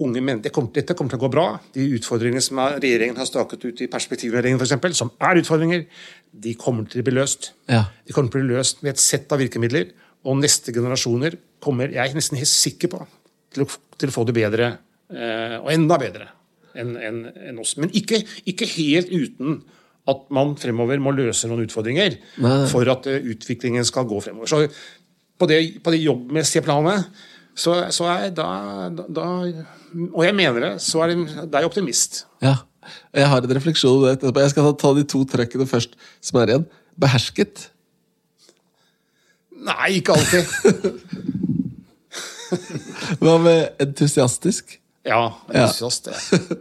unge 0.00 0.20
men, 0.24 0.40
det 0.44 0.52
kommer, 0.54 0.72
Dette 0.74 0.96
kommer 0.96 1.12
til 1.12 1.20
å 1.20 1.24
gå 1.24 1.30
bra. 1.32 1.46
De 1.74 1.86
utfordringene 1.96 2.42
som 2.44 2.60
er, 2.62 2.78
regjeringen 2.82 3.18
har 3.20 3.28
staket 3.28 3.64
ut 3.66 3.82
i 3.84 3.88
perspektivmeldingen, 3.92 4.60
eksempel, 4.60 4.94
som 4.96 5.12
er 5.24 5.40
utfordringer, 5.40 5.86
de 6.30 6.54
kommer 6.60 6.88
til 6.90 7.02
å 7.02 7.06
bli 7.06 7.16
løst. 7.16 7.52
Ja. 7.70 7.86
De 8.06 8.16
kommer 8.16 8.32
til 8.32 8.42
å 8.42 8.46
bli 8.46 8.58
løst 8.58 8.84
med 8.84 8.94
et 8.94 9.02
sett 9.02 9.32
av 9.32 9.42
virkemidler, 9.42 9.90
og 10.28 10.40
neste 10.40 10.74
generasjoner 10.76 11.38
kommer, 11.64 11.92
jeg 11.94 12.12
er 12.12 12.16
nesten 12.16 12.38
helt 12.40 12.52
sikker 12.52 12.92
på, 12.92 13.02
til 13.54 13.64
å, 13.64 13.68
til 14.00 14.12
å 14.12 14.14
få 14.14 14.26
det 14.28 14.36
bedre, 14.36 14.70
eh, 15.12 15.56
og 15.60 15.70
enda 15.72 15.98
bedre, 16.00 16.30
enn 16.78 16.94
en, 17.00 17.22
en 17.50 17.60
oss. 17.62 17.76
Men 17.80 17.92
ikke, 17.96 18.22
ikke 18.48 18.68
helt 18.76 19.12
uten 19.12 19.60
at 20.10 20.30
man 20.34 20.54
fremover 20.58 21.00
må 21.02 21.12
løse 21.14 21.48
noen 21.48 21.66
utfordringer 21.66 22.16
Nei. 22.42 22.60
for 22.70 22.88
at 22.92 23.08
eh, 23.10 23.20
utviklingen 23.32 23.86
skal 23.88 24.08
gå 24.08 24.20
fremover. 24.24 24.50
Så 24.50 24.64
på 25.40 25.48
det, 25.48 25.60
på 25.80 25.92
det 25.92 26.02
jobbmessige 26.02 26.64
planet 26.66 27.08
så, 27.54 27.74
så 27.92 28.04
er 28.12 28.30
da, 28.34 28.46
da, 29.08 29.24
Og 30.14 30.24
jeg 30.24 30.34
mener 30.38 30.60
det, 30.60 30.72
så 30.82 31.00
er, 31.04 31.14
det, 31.14 31.28
er 31.54 31.58
jeg 31.64 31.70
optimist. 31.70 32.24
Ja. 32.42 32.54
Jeg 33.14 33.28
har 33.28 33.40
en 33.44 33.54
refleksjon 33.56 34.06
etterpå. 34.10 34.40
Jeg 34.40 34.50
skal 34.54 34.72
ta- 34.80 34.94
de 34.96 35.04
to 35.04 35.24
trøkkene 35.28 35.66
først 35.68 35.90
som 36.24 36.40
er 36.40 36.46
igjen. 36.54 36.64
Behersket. 37.00 37.68
Nei, 39.60 39.88
ikke 40.00 40.12
alltid. 40.16 40.44
Hva 43.20 43.34
med 43.42 43.68
entusiastisk? 43.82 44.78
Ja, 45.06 45.20
Ja. 45.52 45.66
entusiast. 45.66 46.08
Ja. 46.10 46.38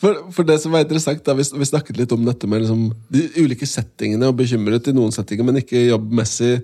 For, 0.00 0.16
for 0.32 0.48
det 0.48 0.56
som 0.62 0.72
var 0.72 0.86
interessant, 0.86 1.20
da, 1.26 1.34
vi, 1.36 1.44
vi 1.44 1.66
snakket 1.68 1.98
litt 2.00 2.12
om 2.16 2.22
dette 2.24 2.48
med 2.48 2.62
liksom, 2.62 2.86
de 3.12 3.26
ulike 3.36 3.66
settingene, 3.68 4.30
og 4.30 4.38
bekymret 4.38 4.88
i 4.88 4.94
noen 4.96 5.12
settinger, 5.12 5.44
men 5.44 5.60
ikke 5.60 5.82
jobbmessig. 5.90 6.54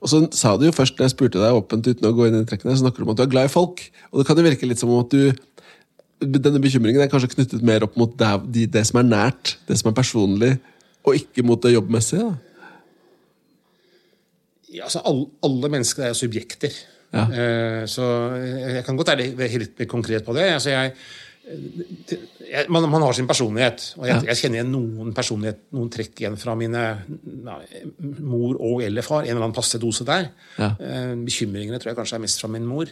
Og 0.00 0.10
så 0.10 0.24
sa 0.34 0.56
du 0.58 0.66
jo 0.66 0.74
først, 0.74 0.96
når 0.98 1.06
jeg 1.06 1.14
spurte 1.14 1.42
deg 1.42 1.54
åpent 1.54 1.86
uten 1.86 2.08
å 2.08 2.14
gå 2.16 2.26
inn 2.26 2.40
i 2.40 2.48
trekkene, 2.50 2.74
så 2.74 2.82
snakker 2.82 3.04
du 3.04 3.06
om 3.06 3.14
at 3.14 3.20
du 3.20 3.24
er 3.28 3.30
glad 3.36 3.46
i 3.46 3.52
folk. 3.52 3.84
Og 4.10 4.18
det 4.18 4.26
kan 4.26 4.42
jo 4.42 4.46
virke 4.48 4.66
litt 4.66 4.82
som 4.82 4.90
om 4.90 5.04
at 5.04 5.14
du 5.14 5.30
denne 6.20 6.60
bekymringen 6.60 7.00
er 7.00 7.08
kanskje 7.08 7.30
knyttet 7.32 7.62
mer 7.64 7.86
opp 7.86 7.94
mot 7.96 8.12
det, 8.20 8.30
de, 8.52 8.66
det 8.68 8.82
som 8.84 8.98
er 9.00 9.06
nært, 9.08 9.54
det 9.70 9.78
som 9.80 9.88
er 9.88 9.96
personlig, 9.96 10.50
og 11.00 11.16
ikke 11.16 11.44
mot 11.46 11.62
det 11.64 11.72
jobbmessige. 11.72 12.26
Da. 12.26 12.50
Ja, 14.70 14.84
altså, 14.86 15.00
alle, 15.08 15.30
alle 15.46 15.70
mennesker 15.72 16.10
er 16.10 16.18
subjekter. 16.18 16.74
Ja. 17.10 17.24
Eh, 17.24 17.82
så 17.90 18.04
jeg 18.36 18.84
kan 18.86 18.98
godt 18.98 19.14
være 19.16 19.64
litt 19.64 19.80
konkret 19.90 20.26
på 20.26 20.36
det. 20.36 20.46
Altså, 20.58 20.74
jeg, 20.74 20.92
man, 22.68 22.86
man 22.90 23.02
har 23.02 23.14
sin 23.16 23.28
personlighet, 23.28 23.84
og 23.98 24.06
jeg, 24.08 24.24
jeg 24.28 24.38
kjenner 24.40 24.60
igjen 24.60 24.72
noen 24.74 25.14
personlighet, 25.16 25.62
noen 25.76 25.90
trekk 25.92 26.22
igjen 26.22 26.38
fra 26.40 26.56
mine 26.58 26.82
ja, 27.46 27.56
mor 28.20 28.58
og 28.58 28.84
eller 28.86 29.06
far. 29.06 29.24
En 29.24 29.32
eller 29.32 29.46
annen 29.46 29.56
passe 29.56 29.80
dose 29.82 30.06
der. 30.08 30.30
Ja. 30.58 30.72
Eh, 30.78 31.14
bekymringene 31.26 31.80
tror 31.80 31.92
jeg 31.92 32.00
kanskje 32.00 32.20
er 32.20 32.24
mest 32.26 32.42
fra 32.42 32.50
min 32.52 32.68
mor. 32.68 32.90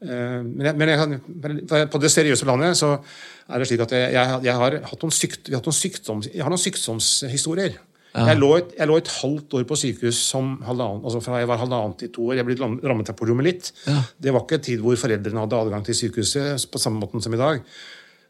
Eh, 0.00 0.40
Men, 0.40 0.64
jeg, 0.70 0.76
men 0.80 0.94
jeg 0.94 1.90
på 1.92 2.00
det 2.00 2.12
seriøse 2.12 2.48
planet 2.48 2.78
så 2.78 2.94
er 3.50 3.60
det 3.60 3.68
slik 3.68 3.84
at 3.84 3.92
jeg, 3.98 4.54
har 4.62 4.78
hatt 4.86 5.04
noen, 5.04 5.12
sykt, 5.14 5.50
noen, 5.52 5.76
sykdoms, 5.76 6.30
jeg 6.32 6.44
har 6.44 6.52
noen 6.52 6.62
sykdomshistorier. 6.62 7.76
Jeg, 8.14 8.38
lå 8.40 8.50
et, 8.58 8.72
jeg 8.78 8.90
lå 8.90 8.96
et 8.98 9.12
halvt 9.20 9.54
år 9.54 9.64
på 9.70 9.76
sykehus 9.78 10.18
som 10.32 10.56
halvannen, 10.66 11.04
altså 11.06 11.20
fra 11.22 11.38
jeg 11.38 11.46
var 11.50 11.60
halvannet 11.62 12.00
til 12.02 12.10
to 12.16 12.26
år. 12.30 12.40
Jeg 12.40 12.48
ble 12.48 12.56
rammet 12.58 13.12
av 13.12 13.16
poliomyelitt. 13.18 13.70
Det 14.18 14.34
var 14.34 14.42
ikke 14.42 14.58
en 14.58 14.66
tid 14.66 14.82
hvor 14.82 14.98
foreldrene 14.98 15.44
hadde 15.44 15.60
adgang 15.62 15.86
til 15.86 15.94
sykehuset 15.94 16.66
på 16.72 16.82
samme 16.82 16.98
måten 17.02 17.22
som 17.22 17.34
i 17.36 17.40
dag. 17.40 17.62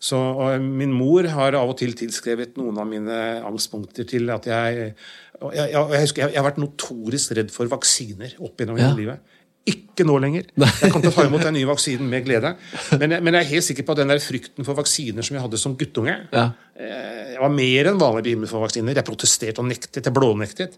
Så 0.01 0.19
Min 0.61 0.93
mor 0.97 1.27
har 1.29 1.57
av 1.59 1.73
og 1.73 1.77
til 1.81 1.93
tilskrevet 1.97 2.57
noen 2.61 2.79
av 2.81 2.87
mine 2.89 3.17
angstpunkter 3.45 4.09
til 4.09 4.31
at 4.33 4.49
jeg 4.49 4.95
jeg, 5.41 5.57
jeg, 5.57 5.73
jeg, 5.73 6.01
husker, 6.05 6.33
har 6.37 6.45
vært 6.45 6.59
notorisk 6.61 7.33
redd 7.39 7.53
for 7.55 7.71
vaksiner 7.73 8.35
opp 8.45 8.61
gjennom 8.61 8.77
Ja. 8.77 8.91
hele 8.91 9.01
livet. 9.01 9.37
Ikke 9.71 10.05
nå 10.09 10.17
lenger. 10.23 10.47
Jeg 10.59 10.91
kommer 10.91 11.05
til 11.07 11.11
å 11.11 11.15
ta 11.15 11.25
imot 11.29 11.43
den 11.47 11.55
nye 11.59 11.69
vaksinen 11.69 12.09
med 12.11 12.25
glede. 12.27 12.55
Men, 12.99 13.11
jeg- 13.17 13.23
men 13.27 13.37
jeg 13.37 13.45
er 13.45 13.51
helt 13.55 13.67
sikker 13.67 13.87
på 13.89 13.95
at 13.95 14.01
den 14.03 14.13
der 14.13 14.21
frykten 14.25 14.65
for 14.67 14.75
vaksiner 14.79 15.23
som 15.27 15.37
jeg 15.37 15.45
hadde 15.45 15.59
som 15.61 15.77
guttunge 15.81 16.15
Ja. 16.33 16.47
eh, 16.77 17.19
Jeg 17.35 17.41
var 17.41 17.53
mer 17.57 17.89
enn 17.89 17.99
vanlig 18.01 18.23
bekymret 18.27 18.51
for 18.53 18.61
vaksiner. 18.67 18.95
Jeg 18.99 19.05
protesterte 19.07 19.63
og 19.63 19.69
nektet. 19.71 20.05
Jeg 20.05 20.13
blånektet. 20.13 20.75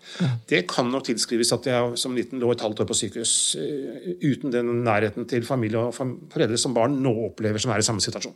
Det 0.46 0.61
kan 0.70 0.90
nok 0.92 1.02
tilskrives 1.09 1.50
at 1.57 1.64
jeg 1.66 1.98
som 1.98 2.14
liten 2.14 2.38
lå 2.38 2.52
et 2.52 2.61
halvt 2.62 2.81
år 2.85 2.87
på 2.87 2.94
sykehus 3.00 3.57
eh, 3.59 4.12
uten 4.22 4.50
den 4.55 4.70
nærheten 4.85 5.26
til 5.26 5.42
familie 5.42 5.78
og 5.88 5.94
foreldre 5.96 6.59
som 6.59 6.74
barn 6.76 7.00
nå 7.02 7.11
opplever, 7.31 7.59
som 7.59 7.72
er 7.74 7.78
i 7.83 7.87
samme 7.87 8.00
situasjon. 8.05 8.35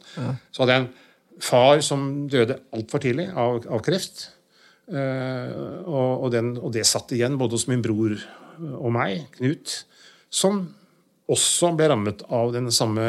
Så 0.50 0.64
hadde 0.64 0.74
jeg 0.74 0.86
en 0.86 0.88
far 1.38 1.82
som 1.84 2.26
døde 2.32 2.58
altfor 2.74 2.98
tidlig 3.04 3.28
av, 3.36 3.62
av 3.70 3.82
kreft. 3.86 4.30
Uh, 4.86 5.82
og, 5.82 6.10
og, 6.24 6.28
den, 6.30 6.52
og 6.62 6.70
det 6.72 6.84
satt 6.86 7.10
igjen 7.16 7.34
både 7.40 7.56
hos 7.58 7.64
min 7.66 7.80
bror 7.82 8.12
og 8.78 8.92
meg, 8.94 9.24
Knut, 9.34 9.72
som 10.32 10.62
også 11.32 11.72
ble 11.76 11.88
rammet 11.90 12.22
av 12.30 12.52
den 12.54 12.70
samme 12.74 13.06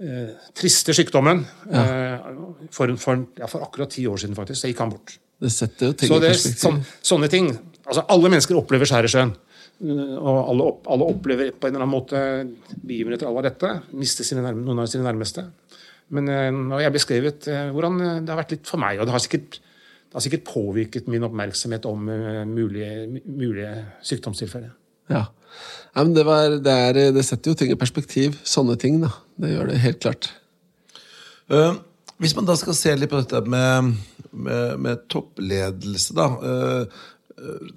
eh, 0.00 0.32
triste 0.56 0.94
sykdommen. 0.96 1.44
Eh, 1.68 2.28
for, 2.72 2.94
for, 3.00 3.24
ja, 3.40 3.48
for 3.50 3.66
akkurat 3.66 3.92
ti 3.92 4.06
år 4.08 4.22
siden, 4.22 4.36
faktisk. 4.38 4.62
Så 4.62 4.72
gikk 4.72 4.84
han 4.84 4.94
bort. 4.94 5.16
Det 5.44 5.50
setter 5.52 5.90
jo 5.90 5.96
ting 5.98 6.12
Så 6.12 6.20
i 6.20 6.24
det, 6.24 6.34
perspektiv. 6.36 6.62
sånn, 6.62 6.84
sånne 7.04 7.30
ting. 7.32 7.50
Altså, 7.84 8.06
alle 8.14 8.30
mennesker 8.32 8.56
opplever 8.56 8.88
skjær 8.88 9.08
i 9.08 9.12
sjøen. 9.12 9.34
Og 9.84 10.36
alle, 10.38 10.68
opp, 10.70 10.86
alle 10.88 11.08
opplever 11.10 11.50
på 11.52 11.66
en 11.66 11.74
eller 11.74 11.82
annen 11.82 11.92
måte 11.92 12.20
begivenheter 12.86 13.28
av 13.28 13.42
dette. 13.44 13.72
Mister 13.98 14.26
sine 14.26 14.44
nærme, 14.44 14.62
noen 14.64 14.84
av 14.84 14.88
sine 14.88 15.04
nærmeste. 15.04 15.48
Men 16.14 16.28
når 16.28 16.76
har 16.76 16.86
jeg 16.86 16.96
beskrevet 16.98 17.46
eh, 17.50 17.70
hvordan 17.72 18.00
eh, 18.04 18.18
det 18.22 18.32
har 18.32 18.40
vært 18.42 18.54
litt 18.56 18.68
for 18.68 18.82
meg. 18.82 19.00
Og 19.00 19.08
det 19.08 19.14
har 19.14 19.22
sikkert, 19.24 19.58
det 19.58 20.18
har 20.18 20.24
sikkert 20.24 20.46
påvirket 20.50 21.08
min 21.10 21.24
oppmerksomhet 21.26 21.88
om 21.90 22.10
eh, 22.12 22.42
mulige, 22.48 23.22
mulige 23.24 23.72
sykdomstilfeller. 24.04 24.74
Ja. 25.12 25.26
Ja 25.94 26.02
men 26.02 26.14
det, 26.16 26.24
var, 26.26 26.56
det, 26.62 26.74
er, 26.88 27.00
det 27.14 27.24
setter 27.26 27.52
jo 27.52 27.58
ting 27.58 27.72
i 27.72 27.78
perspektiv. 27.78 28.38
Sånne 28.46 28.76
ting, 28.80 29.00
da. 29.04 29.12
Det 29.40 29.52
gjør 29.52 29.70
det 29.70 29.82
helt 29.84 30.00
klart. 30.02 30.30
Uh, 31.50 31.76
hvis 32.22 32.34
man 32.38 32.48
da 32.48 32.56
skal 32.58 32.76
se 32.78 32.94
litt 32.98 33.12
på 33.12 33.20
dette 33.22 33.42
med, 33.50 33.94
med, 34.30 34.78
med 34.82 35.04
toppledelse, 35.12 36.16
da. 36.18 36.30
Uh, 36.42 37.10
uh, 37.38 37.74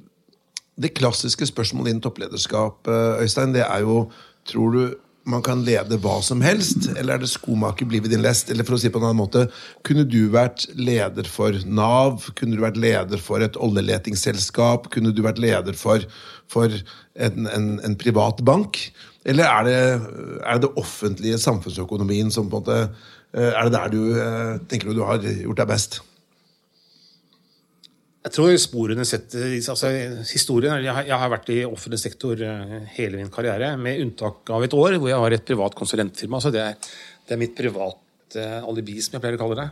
det 0.78 0.94
klassiske 0.98 1.50
spørsmålet 1.50 1.94
innen 1.94 2.06
topplederskap, 2.06 2.86
Øystein, 3.22 3.56
det 3.56 3.64
er 3.66 3.86
jo 3.86 4.08
Tror 4.48 4.72
du 4.72 4.82
man 5.28 5.44
kan 5.44 5.64
lede 5.68 6.00
hva 6.00 6.18
som 6.24 6.42
helst, 6.44 6.88
eller 6.94 7.18
er 7.18 7.24
det 7.24 7.30
skomaker 7.32 7.88
blir 7.90 8.04
ved 8.04 8.14
din 8.14 8.24
lest? 8.24 8.52
Eller 8.54 8.64
for 8.68 8.78
å 8.78 8.80
si 8.80 8.92
på 8.92 9.02
en 9.02 9.10
annen 9.10 9.20
måte, 9.20 9.44
kunne 9.88 10.06
du 10.08 10.30
vært 10.32 10.66
leder 10.80 11.28
for 11.28 11.56
Nav? 11.68 12.30
Kunne 12.40 12.56
du 12.56 12.64
vært 12.64 12.80
leder 12.80 13.22
for 13.22 13.44
et 13.44 13.60
oljeletingsselskap? 13.60 14.88
Kunne 14.94 15.12
du 15.16 15.22
vært 15.26 15.42
leder 15.44 15.76
for, 15.78 16.06
for 16.52 16.72
en, 16.72 17.48
en, 17.52 17.70
en 17.84 17.96
privat 18.00 18.40
bank? 18.48 18.80
Eller 19.28 19.44
er 19.50 19.64
det, 19.68 19.78
er 20.48 20.60
det 20.64 20.70
offentlige 20.80 21.38
samfunnsøkonomien 21.44 22.30
som 22.32 22.48
på 22.50 22.62
en 22.62 22.64
måte 22.64 22.78
eh, 23.36 23.50
Er 23.52 23.68
det 23.68 23.74
der 23.76 23.90
du 23.92 24.02
eh, 24.16 24.54
tenker 24.72 24.88
du 24.94 25.02
du 25.02 25.04
har 25.08 25.20
gjort 25.24 25.60
deg 25.64 25.68
best? 25.74 26.00
Jeg 28.28 28.34
tror 28.36 28.56
sporene 28.60 29.06
setter 29.08 29.54
altså, 29.72 29.88
historien, 30.28 30.82
jeg, 30.84 30.92
har- 30.96 31.06
jeg 31.08 31.20
har 31.22 31.30
vært 31.32 31.52
i 31.54 31.62
offentlig 31.68 32.00
sektor 32.02 32.40
eh, 32.44 32.82
hele 32.98 33.20
min 33.22 33.30
karriere, 33.32 33.70
med 33.80 34.02
unntak 34.04 34.50
av 34.52 34.66
et 34.66 34.74
år 34.76 34.98
hvor 35.00 35.12
jeg 35.12 35.22
har 35.22 35.36
et 35.38 35.46
privat 35.48 35.76
konsulentfirma. 35.80 36.42
Så 36.44 36.52
det 36.52 36.64
er, 36.64 36.74
det 37.28 37.36
er 37.38 37.40
mitt 37.44 37.56
private 37.56 38.48
alibi, 38.68 38.98
som 39.04 39.16
jeg 39.16 39.24
pleier 39.24 39.38
å 39.38 39.44
kalle 39.46 39.62
det. 39.62 39.70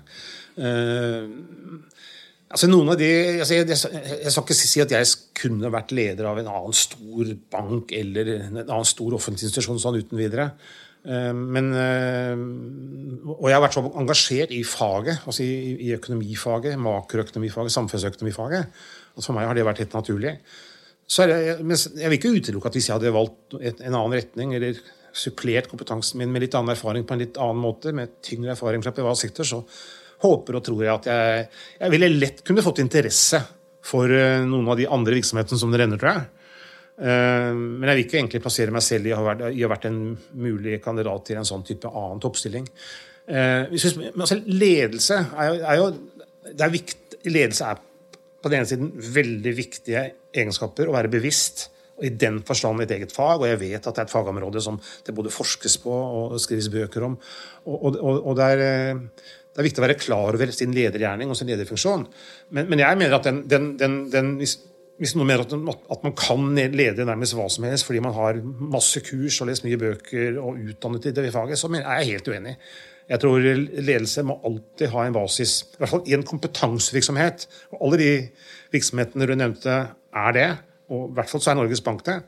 Altså 2.55 2.69
noen 2.71 2.93
av 2.93 2.95
de, 2.95 3.07
altså 3.43 3.57
jeg, 3.57 3.67
jeg, 3.67 4.01
jeg 4.23 4.31
skal 4.31 4.43
ikke 4.45 4.55
si 4.55 4.79
at 4.79 4.93
jeg 4.95 5.07
kunne 5.35 5.71
vært 5.73 5.89
leder 5.91 6.29
av 6.29 6.37
en 6.39 6.47
annen 6.47 6.75
stor 6.77 7.31
bank 7.51 7.91
eller 7.97 8.29
en 8.37 8.61
annen 8.61 8.87
stor 8.87 9.17
offentlig 9.17 9.49
institusjon 9.49 9.81
sånn 9.83 9.97
uten 9.99 10.21
videre. 10.21 10.45
Eh, 11.03 11.33
Men, 11.35 11.67
eh, 11.75 12.45
og 13.33 13.49
jeg 13.49 13.57
har 13.57 13.65
vært 13.65 13.75
så 13.75 13.83
engasjert 13.99 14.53
i 14.55 14.61
faget, 14.63 15.25
altså 15.27 15.43
i, 15.43 15.73
i 15.83 15.91
økonomifaget, 15.97 16.79
makroøkonomifaget, 16.79 17.75
samfunnsøkonomifaget. 17.75 18.71
at 19.17 19.27
For 19.27 19.35
meg 19.35 19.49
har 19.49 19.59
det 19.59 19.67
vært 19.67 19.83
helt 19.83 19.99
naturlig. 19.99 20.37
Det, 21.05 21.59
men 21.59 21.75
jeg 21.75 22.07
vil 22.07 22.17
ikke 22.17 22.33
utelukke 22.39 22.71
at 22.71 22.79
hvis 22.79 22.87
jeg 22.87 22.95
hadde 22.95 23.13
valgt 23.13 23.59
en 23.59 23.91
annen 23.91 24.15
retning, 24.15 24.55
eller 24.55 24.79
supplert 25.15 25.67
kompetansen 25.71 26.23
min 26.23 26.31
med 26.31 26.47
litt 26.47 26.55
annen 26.55 26.71
erfaring 26.73 27.03
på 27.03 27.19
en 27.19 27.21
litt 27.21 27.37
annen 27.37 27.61
måte, 27.61 27.91
med 27.91 28.15
tyngre 28.25 28.55
erfaring 28.55 28.83
fra 28.83 28.95
privat 28.95 29.19
sektor, 29.19 29.43
så 29.43 29.61
håper 30.23 30.57
og 30.57 30.63
tror 30.65 30.85
jeg 30.85 30.93
at 30.93 31.09
jeg, 31.11 31.45
jeg 31.81 31.93
ville 31.93 32.13
lett 32.15 32.43
kunne 32.47 32.63
fått 32.65 32.81
interesse 32.83 33.41
for 33.85 34.11
eh, 34.11 34.41
noen 34.47 34.71
av 34.71 34.79
de 34.79 34.87
andre 34.89 35.17
virksomhetene 35.19 35.61
som 35.61 35.73
det 35.73 35.81
renner, 35.83 36.01
tror 36.01 36.15
jeg. 36.15 36.29
Eh, 36.95 37.51
Men 37.53 37.89
jeg 37.89 37.97
vil 37.97 38.05
ikke 38.05 38.19
egentlig 38.21 38.43
plassere 38.45 38.73
meg 38.75 38.85
selv 38.85 39.09
i 39.09 39.13
å 39.13 39.19
ha 39.19 39.27
vært, 39.29 39.45
å 39.49 39.51
ha 39.51 39.73
vært 39.75 39.89
en 39.91 39.99
mulig 40.39 40.79
kandidat 40.83 41.27
til 41.27 41.41
en 41.41 41.47
sånn 41.47 41.65
type 41.67 41.91
annen 41.91 42.23
toppstilling. 42.23 42.67
Eh, 43.27 43.71
men 43.71 44.21
altså, 44.21 44.39
ledelse 44.45 45.19
er 45.33 45.51
jo, 45.51 45.61
er 45.61 45.81
jo 45.81 45.89
det 46.45 46.61
er 46.61 46.73
viktig, 46.73 47.01
Ledelse 47.25 47.65
er 47.65 47.79
på 48.45 48.49
den 48.51 48.59
ene 48.59 48.69
siden 48.69 48.91
veldig 48.93 49.51
viktige 49.57 50.01
egenskaper. 50.29 50.91
Å 50.91 50.93
være 50.93 51.09
bevisst. 51.09 51.71
I 52.03 52.09
den 52.11 52.41
forstand 52.43 52.83
et 52.83 52.91
eget 52.91 53.13
fag, 53.15 53.39
og 53.39 53.47
jeg 53.47 53.57
vet 53.61 53.85
at 53.87 53.95
det 53.95 54.01
er 54.01 54.07
et 54.09 54.11
fagområde 54.11 54.59
som 54.59 54.75
det 55.07 55.13
både 55.15 55.31
forskes 55.31 55.77
på 55.79 55.93
og 55.95 56.33
skrives 56.43 56.67
bøker 56.73 57.05
om. 57.07 57.15
Og, 57.71 57.85
og, 57.85 58.17
og, 58.17 58.33
det, 58.35 58.49
er, 58.51 58.99
det 59.55 59.61
er 59.61 59.67
viktig 59.69 59.79
å 59.79 59.85
være 59.85 59.95
klar 59.95 60.35
over 60.35 60.51
sin 60.51 60.73
ledergjerning 60.75 61.29
og 61.31 61.37
sin 61.39 61.47
lederfunksjon. 61.47 62.01
Men, 62.51 62.65
men 62.67 62.81
jeg 62.81 62.99
mener 62.99 63.15
at 63.15 63.27
den, 63.29 63.37
den, 63.47 63.69
den, 63.79 63.93
den 64.11 64.33
hvis, 64.41 64.57
hvis 64.99 65.13
noen 65.15 65.29
mener 65.29 65.45
at, 65.45 65.85
at 65.95 66.03
man 66.03 66.15
kan 66.19 66.49
lede 66.75 67.05
nærmest 67.07 67.37
hva 67.37 67.45
som 67.51 67.63
helst 67.67 67.87
fordi 67.87 68.01
man 68.03 68.17
har 68.17 68.41
masse 68.43 68.99
kurs 69.07 69.39
og 69.39 69.47
lest 69.47 69.63
mye 69.63 69.79
bøker 69.79 70.41
og 70.43 70.59
utdannet 70.59 71.07
i 71.07 71.15
det 71.15 71.31
faget, 71.31 71.61
så 71.61 71.71
er 71.71 71.85
jeg 71.85 72.11
helt 72.17 72.29
uenig. 72.33 72.57
Jeg 73.07 73.21
tror 73.21 73.47
ledelse 73.47 74.25
må 74.27 74.41
alltid 74.49 74.91
ha 74.91 75.05
en 75.05 75.15
basis, 75.15 75.55
i 75.75 75.79
hvert 75.79 75.93
fall 75.93 76.05
i 76.09 76.15
en 76.17 76.27
kompetansevirksomhet. 76.27 77.47
Og 77.75 77.87
alle 77.87 78.01
de 78.01 78.11
virksomhetene 78.73 79.29
du 79.29 79.35
nevnte, 79.37 79.79
er 80.15 80.35
det, 80.35 80.47
og 80.91 81.09
i 81.09 81.15
hvert 81.15 81.31
fall 81.31 81.43
så 81.43 81.53
er 81.53 81.59
Norges 81.61 81.83
Bank 81.85 82.03
det, 82.07 82.19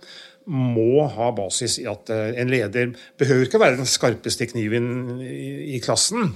må 0.47 1.03
ha 1.11 1.31
basis 1.35 1.75
i 1.81 1.87
at 1.91 2.07
eh, 2.13 2.37
en 2.39 2.51
leder 2.51 2.93
behøver 3.19 3.47
ikke 3.49 3.59
være 3.59 3.79
den 3.81 3.89
skarpeste 3.89 4.47
kniven 4.47 5.17
i, 5.19 5.75
i 5.75 5.81
klassen. 5.83 6.31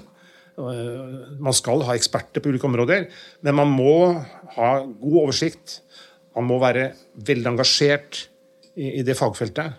Eh, 0.69 1.37
Man 1.39 1.55
skal 1.55 1.83
ha 1.87 1.95
eksperter 1.97 2.43
på 2.43 2.51
ulike 2.51 2.67
områder, 2.67 3.07
men 3.41 3.57
man 3.57 3.71
må 3.71 3.95
ha 4.55 4.71
god 4.85 5.17
oversikt. 5.25 5.79
Man 6.35 6.47
må 6.47 6.59
være 6.61 6.91
veldig 7.15 7.51
engasjert 7.53 8.25
i, 8.75 9.01
det 9.03 9.17
fagfeltet 9.19 9.73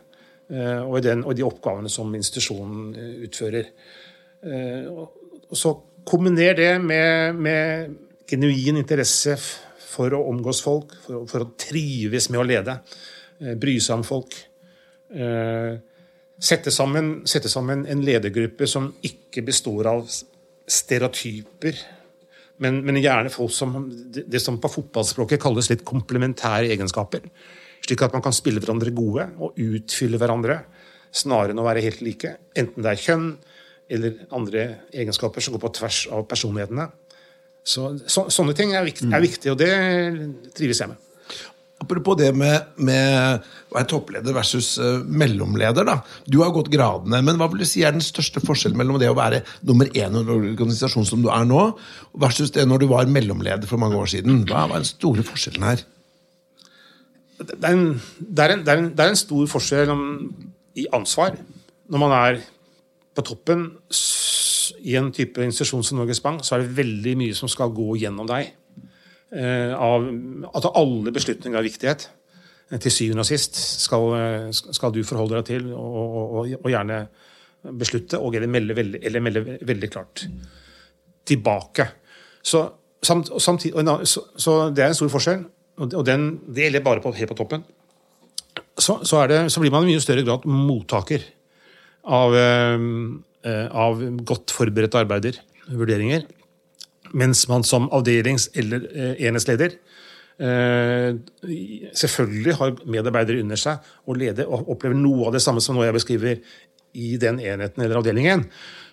eh, 0.52 0.80
og 0.82 0.98
i, 0.98 1.04
den, 1.06 1.24
og 1.24 1.36
de 1.36 1.46
oppgavene 1.46 1.92
som 1.92 2.12
institusjonen 2.14 2.94
eh, 2.94 3.12
utfører. 3.28 3.70
Og 4.42 5.54
så 5.54 5.70
kombiner 6.08 6.56
det 6.58 6.72
med, 6.82 7.36
med 7.38 7.92
genuin 8.26 8.80
interesse 8.80 9.36
for 9.38 10.16
å 10.16 10.24
omgås 10.32 10.64
folk, 10.64 10.96
for, 11.04 11.28
for 11.30 11.44
å 11.44 11.52
trives 11.54 12.26
med 12.32 12.40
å 12.40 12.46
lede, 12.48 12.74
bry 13.62 13.76
seg 13.78 14.00
om 14.00 14.02
folk. 14.06 14.34
Sette 16.42 16.72
sammen, 16.74 17.12
sette 17.30 17.52
sammen 17.52 17.84
en 17.86 18.02
ledergruppe 18.02 18.66
som 18.66 18.88
ikke 19.06 19.44
består 19.46 19.92
av 19.92 20.10
stereotyper, 20.68 21.78
men, 22.62 22.78
men 22.86 23.00
gjerne 23.00 23.32
folk 23.32 23.50
som 23.54 23.74
det, 23.90 24.38
som 24.42 24.60
på 24.62 24.70
fotballspråket 24.70 25.40
kalles 25.42 25.70
litt 25.72 25.84
komplementære 25.88 26.70
egenskaper. 26.74 27.24
Slik 27.82 28.04
at 28.06 28.14
man 28.14 28.22
kan 28.22 28.34
spille 28.36 28.62
hverandre 28.62 28.92
gode 28.94 29.26
og 29.42 29.58
utfylle 29.58 30.20
hverandre, 30.20 30.60
snarere 31.12 31.52
enn 31.52 31.60
å 31.60 31.66
være 31.66 31.82
helt 31.84 32.04
like. 32.04 32.36
Enten 32.58 32.84
det 32.84 32.92
er 32.92 33.02
kjønn 33.02 33.32
eller 33.92 34.20
andre 34.32 34.66
egenskaper 34.94 35.44
som 35.44 35.56
går 35.56 35.64
på 35.64 35.72
tvers 35.80 36.04
av 36.14 36.22
personlighetene. 36.30 36.86
Så, 37.62 37.92
så, 38.10 38.26
sånne 38.32 38.54
ting 38.58 38.72
er, 38.74 38.86
viktig, 38.86 39.10
er 39.12 39.22
viktig, 39.22 39.52
og 39.52 39.58
det 39.60 39.72
trives 40.56 40.80
jeg 40.82 40.90
med. 40.90 41.11
Apropos 41.82 42.18
det 42.20 42.30
med, 42.36 42.68
med 42.78 43.42
å 43.72 43.76
være 43.76 43.88
toppleder 43.90 44.36
versus 44.36 44.74
uh, 44.78 45.00
mellomleder. 45.02 45.86
da. 45.88 45.98
Du 46.30 46.40
har 46.44 46.52
gått 46.54 46.70
gradene, 46.72 47.22
men 47.26 47.40
hva 47.40 47.48
vil 47.50 47.64
du 47.64 47.68
si 47.68 47.82
er 47.82 47.96
den 47.96 48.04
største 48.04 48.42
forskjellen 48.44 48.78
mellom 48.78 49.00
det 49.02 49.10
å 49.10 49.18
være 49.18 49.42
nummer 49.66 49.90
én 49.90 50.14
i 50.14 50.22
en 50.22 50.34
organisasjon 50.36 51.08
som 51.08 51.24
du 51.24 51.30
er 51.32 51.48
nå, 51.48 51.72
versus 52.22 52.54
det 52.54 52.68
når 52.68 52.84
du 52.84 52.92
var 52.92 53.10
mellomleder 53.10 53.66
for 53.70 53.82
mange 53.82 53.98
år 53.98 54.14
siden? 54.14 54.44
Hva 54.46 54.68
var 54.70 54.78
den 54.78 54.88
store 54.92 55.26
forskjellen 55.26 55.66
her? 55.72 55.82
det 57.42 57.58
er, 57.58 57.74
en, 57.74 58.00
det, 58.18 58.44
er 58.44 58.54
en, 58.54 58.64
det, 58.64 58.72
er 58.72 58.80
en, 58.80 58.88
det 58.94 59.04
er 59.04 59.12
en 59.12 59.18
stor 59.18 59.46
forskjell 59.50 59.92
om, 59.92 60.02
i 60.78 60.86
ansvar 60.94 61.36
når 61.92 62.00
man 62.00 62.14
er 62.16 62.42
på 63.16 63.24
toppen 63.26 63.66
i 64.82 64.96
en 64.98 65.10
type 65.14 65.42
institusjon 65.44 65.84
som 65.84 66.00
Norges 66.00 66.22
Bank, 66.24 66.44
så 66.46 66.56
er 66.56 66.64
det 66.64 66.76
veldig 66.78 67.16
mye 67.20 67.36
som 67.36 67.50
skal 67.50 67.72
gå 67.74 67.98
gjennom 68.00 68.28
deg. 68.30 68.52
Eh, 69.32 69.72
av, 69.72 70.04
at 70.52 70.66
alle 70.76 71.12
beslutninger 71.14 71.56
av 71.56 71.64
viktighet 71.64 72.02
eh, 72.68 72.80
til 72.84 72.92
syvende 72.92 73.22
og 73.24 73.28
sist 73.30 73.56
skal, 73.56 74.10
eh, 74.18 74.50
skal 74.52 74.92
du 74.92 74.98
forholde 75.08 75.38
deg 75.38 75.46
til 75.48 75.70
og, 75.72 75.94
og, 75.96 76.50
og, 76.58 76.68
gjerne 76.68 76.98
beslutte 77.80 78.20
og 78.20 78.36
eller 78.36 78.50
melde, 78.52 78.76
veldig, 78.76 79.00
eller 79.08 79.24
melde 79.24 79.42
veldig 79.64 79.88
klart 79.88 80.26
tilbake. 81.24 81.86
Så, 82.44 82.60
samt, 83.00 83.30
og 83.32 83.78
annen- 83.80 84.04
så, 84.04 84.26
så 84.36 84.58
det 84.68 84.84
er 84.84 84.92
en 84.92 84.98
stor 84.98 85.12
forskjell, 85.14 85.46
og 85.80 86.04
den, 86.04 86.28
det 86.52 86.66
gjelder 86.66 86.84
bare 86.84 87.00
på, 87.00 87.14
helt 87.16 87.32
på 87.32 87.38
toppen. 87.38 87.64
Så, 88.76 88.98
så, 89.06 89.22
det, 89.30 89.46
så 89.54 89.62
blir 89.62 89.72
man 89.72 89.86
i 89.86 89.94
mye 89.94 90.02
større 90.02 90.26
grad 90.26 90.44
mottaker 90.44 91.24
av, 92.04 92.34
av 93.86 94.02
godt 94.26 94.52
forberedte 94.52 95.00
arbeider, 95.00 95.38
vurderinger. 95.70 96.26
Mens 97.12 97.46
man 97.50 97.64
som 97.66 97.90
avdelings- 97.92 98.50
eller 98.58 98.84
eh, 98.92 99.14
enhetsleder 99.28 99.76
eh, 100.40 101.14
selvfølgelig 101.94 102.58
har 102.58 102.76
medarbeidere 102.84 103.42
under 103.44 103.60
seg 103.60 103.82
og 104.06 104.20
leder 104.20 104.48
og 104.48 104.70
opplever 104.72 104.98
noe 104.98 105.28
av 105.28 105.36
det 105.36 105.42
samme 105.44 105.62
som 105.64 105.76
nå 105.76 105.84
jeg 105.86 105.96
beskriver 105.98 106.38
i 106.92 107.16
den 107.16 107.38
enheten 107.40 107.82
eller 107.82 108.00
avdelingen. 108.02 108.44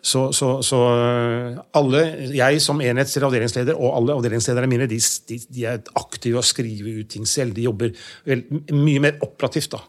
Så, 0.02 0.30
så, 0.36 0.54
så 0.64 0.78
eh, 0.96 1.58
alle, 1.76 2.04
jeg 2.36 2.62
som 2.64 2.80
enhets- 2.84 3.18
eller 3.18 3.28
avdelingsleder 3.30 3.80
og 3.80 3.98
alle 3.98 4.16
avdelingslederne 4.20 4.72
mine 4.72 4.88
de, 4.88 5.00
de, 5.28 5.40
de 5.52 5.66
er 5.68 5.82
aktive 6.00 6.40
og 6.40 6.48
skriver 6.48 7.02
ut 7.02 7.10
ting 7.12 7.28
selv. 7.28 7.56
De 7.58 7.68
jobber 7.68 7.92
vel, 8.28 8.46
mye 8.72 9.04
mer 9.04 9.20
operativt 9.26 9.76
da, 9.76 9.84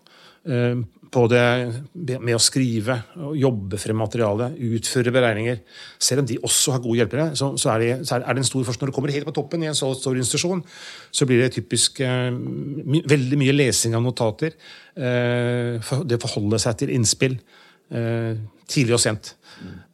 det 1.11 2.19
med 2.23 2.37
å 2.37 2.43
skrive 2.43 2.97
og 3.19 3.37
jobbe 3.39 3.79
frem 3.81 3.99
materiale, 3.99 4.51
utføre 4.55 5.13
beregninger. 5.15 5.61
Selv 5.99 6.23
om 6.23 6.29
de 6.29 6.39
også 6.39 6.75
har 6.77 6.83
gode 6.85 7.01
hjelpere, 7.01 7.31
så, 7.39 7.51
så, 7.59 7.73
er, 7.75 7.83
det, 7.83 7.91
så 8.07 8.19
er 8.21 8.27
det 8.29 8.45
en 8.45 8.49
stor 8.49 8.67
forskjell. 8.67 8.87
Når 8.87 8.93
du 8.93 8.97
kommer 8.97 9.15
helt 9.15 9.29
på 9.29 9.35
toppen 9.35 9.65
i 9.65 9.71
en 9.71 9.79
så 9.79 9.91
stor 9.99 10.17
institusjon, 10.17 10.63
så 11.11 11.27
blir 11.27 11.43
det 11.43 11.53
typisk 11.57 12.01
eh, 12.07 12.31
my, 12.31 13.03
veldig 13.11 13.41
mye 13.43 13.57
lesing 13.57 13.97
av 13.99 14.05
notater. 14.07 14.55
Eh, 14.95 15.81
for, 15.87 16.07
det 16.07 16.21
forholder 16.23 16.63
seg 16.63 16.79
til 16.85 16.95
innspill. 16.95 17.41
Eh, 17.91 18.39
tidlig 18.71 18.95
og 18.95 19.03
sent. 19.03 19.35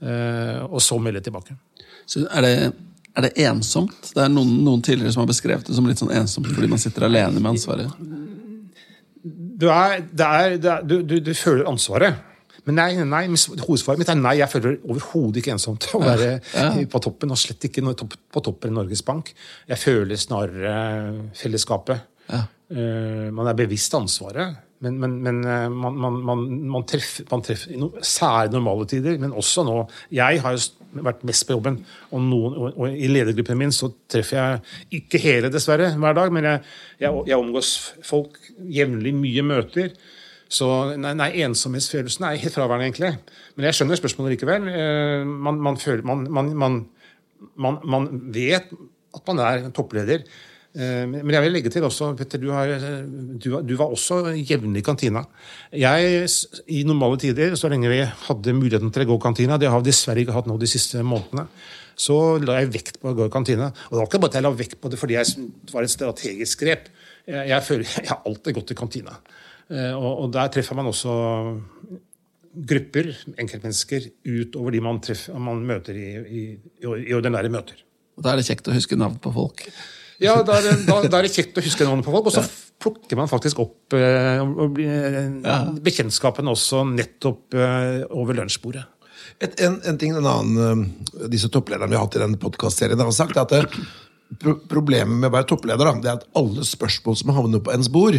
Eh, 0.04 0.60
og 0.68 0.82
så 0.84 1.00
melde 1.00 1.24
tilbake. 1.24 1.56
Så 2.06 2.26
er 2.28 2.44
det, 2.44 2.54
er 3.16 3.26
det 3.26 3.32
ensomt? 3.48 4.12
Det 4.12 4.22
er 4.22 4.30
noen, 4.32 4.52
noen 4.66 4.84
tidligere 4.84 5.16
som 5.16 5.24
har 5.24 5.32
beskrevet 5.32 5.66
det 5.66 5.76
som 5.76 5.88
litt 5.88 6.00
sånn 6.02 6.14
ensomt 6.14 6.52
fordi 6.52 6.68
man 6.70 6.82
sitter 6.82 7.08
alene 7.08 7.40
med 7.40 7.54
ansvaret. 7.56 7.90
Du, 9.56 9.68
er, 9.72 10.02
det 10.12 10.26
er, 10.26 10.56
det 10.60 10.72
er, 10.72 10.82
du, 10.84 10.98
du, 11.02 11.18
du 11.24 11.32
føler 11.36 11.68
ansvaret. 11.68 12.18
Men 12.66 12.80
nei, 12.80 12.88
nei, 13.06 13.22
hovedsvaret 13.62 14.00
mitt 14.00 14.10
er 14.10 14.18
nei. 14.18 14.34
Jeg 14.40 14.50
føler 14.50 14.80
overhodet 14.88 15.40
ikke 15.40 15.54
ensomt 15.54 15.86
å 15.94 16.02
være 16.02 16.32
på 16.90 17.00
toppen, 17.04 17.30
og 17.30 17.38
slett 17.38 17.68
ikke 17.68 17.84
på 17.94 18.42
toppen 18.42 18.74
i 18.74 18.76
Norges 18.76 19.04
Bank. 19.06 19.30
Jeg 19.70 19.78
føler 19.78 20.18
snarere 20.18 20.76
fellesskapet. 21.38 22.12
Ja. 22.26 22.42
man 23.30 23.46
er 23.46 23.54
bevisst 23.54 23.94
ansvaret, 23.94 24.56
men, 24.84 24.96
men, 25.00 25.12
men 25.24 25.36
eh, 25.46 25.68
man, 25.72 25.94
man, 25.96 26.16
man, 26.26 26.42
man 26.74 26.84
treffer, 26.88 27.24
man 27.30 27.44
treffer 27.44 28.02
særlig 28.04 28.52
normale 28.52 28.86
tider, 28.90 29.16
men 29.22 29.32
også 29.32 29.64
nå. 29.64 29.76
Jeg 30.12 30.42
har 30.44 30.56
jo 30.56 31.00
vært 31.06 31.22
mest 31.28 31.46
på 31.48 31.56
jobben, 31.56 31.78
og, 32.10 32.20
noen, 32.24 32.56
og, 32.58 32.76
og 32.76 32.92
i 32.92 33.08
ledergruppen 33.08 33.58
min 33.60 33.72
så 33.74 33.88
treffer 34.10 34.36
jeg 34.36 35.00
ikke 35.00 35.20
hele, 35.22 35.52
dessverre, 35.52 35.92
hver 35.96 36.18
dag, 36.18 36.34
men 36.34 36.48
jeg, 36.50 36.62
jeg, 37.06 37.22
jeg 37.30 37.40
omgås 37.40 37.72
folk 38.04 38.36
jevnlig, 38.78 39.14
mye 39.16 39.44
møter. 39.46 39.92
Så 40.46 40.66
nei, 40.94 41.12
nei, 41.18 41.30
ensomhetsfølelsen 41.42 42.28
er 42.28 42.36
helt 42.38 42.54
fraværende, 42.54 42.86
egentlig. 42.86 43.16
Men 43.56 43.66
jeg 43.66 43.78
skjønner 43.80 43.98
spørsmålet 43.98 44.36
likevel. 44.36 44.68
Eh, 44.70 45.24
Man, 45.26 45.58
man, 45.62 45.76
føler, 45.76 46.04
man, 46.06 46.52
man, 47.82 48.10
vet 48.34 48.70
at 49.16 49.26
man 49.26 49.42
er 49.42 49.70
toppleder. 49.74 50.22
Eh, 50.76 51.02
Men 51.08 51.34
jeg 51.34 51.42
vil 51.42 51.52
legge 51.56 51.72
til 51.72 51.84
også, 51.88 52.12
Petter, 52.14 52.38
du, 52.38 52.52
har, 52.54 52.70
du, 53.42 53.48
du 53.64 53.74
var 53.76 53.90
også 53.90 54.20
jevnlig 54.36 54.84
i 54.84 54.86
kantina. 54.86 55.24
Jeg, 55.74 56.28
I 56.68 56.84
normale 56.86 57.18
tider, 57.18 57.56
så 57.58 57.68
lenge 57.72 57.90
vi 57.90 58.04
hadde 58.04 58.54
muligheten 58.54 58.92
til 58.94 59.02
å 59.06 59.10
gå 59.10 59.18
i 59.18 59.24
kantina, 59.26 59.58
det 59.58 59.72
har 59.72 59.82
vi 59.82 59.90
dessverre 59.90 60.22
ikke 60.22 60.36
hatt 60.36 60.46
nå 60.46 60.58
de 60.60 60.70
siste 60.70 61.02
månedene, 61.02 61.48
så 61.96 62.36
la 62.44 62.60
jeg 62.60 62.74
vekt 62.74 63.00
på 63.00 63.08
å 63.10 63.16
gå 63.16 63.26
i 63.26 63.32
kantina. 63.32 63.72
Og 63.88 63.96
det 63.96 64.02
var 64.02 64.08
ikke 64.10 64.20
bare 64.20 64.34
at 64.34 64.38
jeg 64.38 64.46
la 64.46 64.54
vekt 64.62 64.78
på 64.78 64.92
det 64.92 65.00
fordi 65.00 65.16
jeg, 65.16 65.48
det 65.64 65.74
var 65.74 65.86
et 65.86 65.94
strategisk 65.96 66.62
grep. 66.62 66.90
Jeg, 67.26 67.48
jeg, 67.50 67.62
føler, 67.66 67.90
jeg 68.02 68.10
har 68.12 68.22
alltid 68.28 68.58
gått 68.60 68.72
i 68.72 68.78
kantina. 68.78 69.18
Eh, 69.70 69.92
Og, 69.96 70.24
og 70.24 70.32
der 70.34 70.52
treffer 70.54 70.78
man 70.78 70.90
også 70.92 71.16
grupper, 72.56 73.10
enkeltmennesker, 73.36 74.08
utover 74.24 74.72
de 74.72 74.80
man, 74.80 75.00
treffer, 75.04 75.36
man 75.42 75.60
møter 75.66 75.98
i, 75.98 76.08
i, 76.24 76.44
i 76.80 77.14
ordinære 77.16 77.52
møter. 77.52 77.82
Og 78.16 78.24
Da 78.24 78.32
er 78.32 78.40
det 78.40 78.48
kjekt 78.48 78.70
å 78.70 78.76
huske 78.76 78.96
navn 78.96 79.18
på 79.20 79.32
folk. 79.34 79.66
Ja, 80.22 80.38
da 80.40 80.56
er, 80.56 80.64
det, 80.64 80.76
da, 80.88 81.00
da 81.12 81.18
er 81.18 81.26
det 81.26 81.34
kjekt 81.34 81.58
å 81.58 81.64
huske 81.64 81.84
navnet 81.84 82.06
på 82.06 82.14
folk, 82.14 82.30
og 82.30 82.36
så 82.36 82.44
plukker 82.80 83.18
man 83.18 83.28
faktisk 83.30 83.60
opp 83.64 83.96
eh, 83.96 84.40
eh, 84.40 85.72
også 86.52 86.84
nettopp 86.92 87.56
eh, 87.56 88.04
over 88.16 88.38
lunsjbordet. 88.40 88.86
Et, 89.42 89.52
en, 89.66 89.76
en 89.84 89.98
ting 90.00 90.14
en 90.16 90.24
annen 90.24 90.56
øh, 90.62 91.28
disse 91.32 91.50
topplederne 91.52 91.90
vi 91.92 91.98
har 91.98 92.06
hatt 92.06 92.16
i 92.16 92.22
denne 92.22 92.40
podkastserien, 92.40 93.00
har 93.00 93.12
sagt, 93.16 93.36
er 93.36 93.44
at 93.44 93.52
det, 93.52 93.84
pro 94.40 94.56
problemet 94.70 95.20
med 95.20 95.30
å 95.30 95.34
være 95.36 95.48
toppleder 95.52 95.88
da, 95.88 95.94
det 96.02 96.10
er 96.10 96.20
at 96.20 96.28
alle 96.38 96.66
spørsmål 96.66 97.18
som 97.20 97.34
havner 97.36 97.62
på 97.62 97.74
ens 97.74 97.90
bord, 97.92 98.18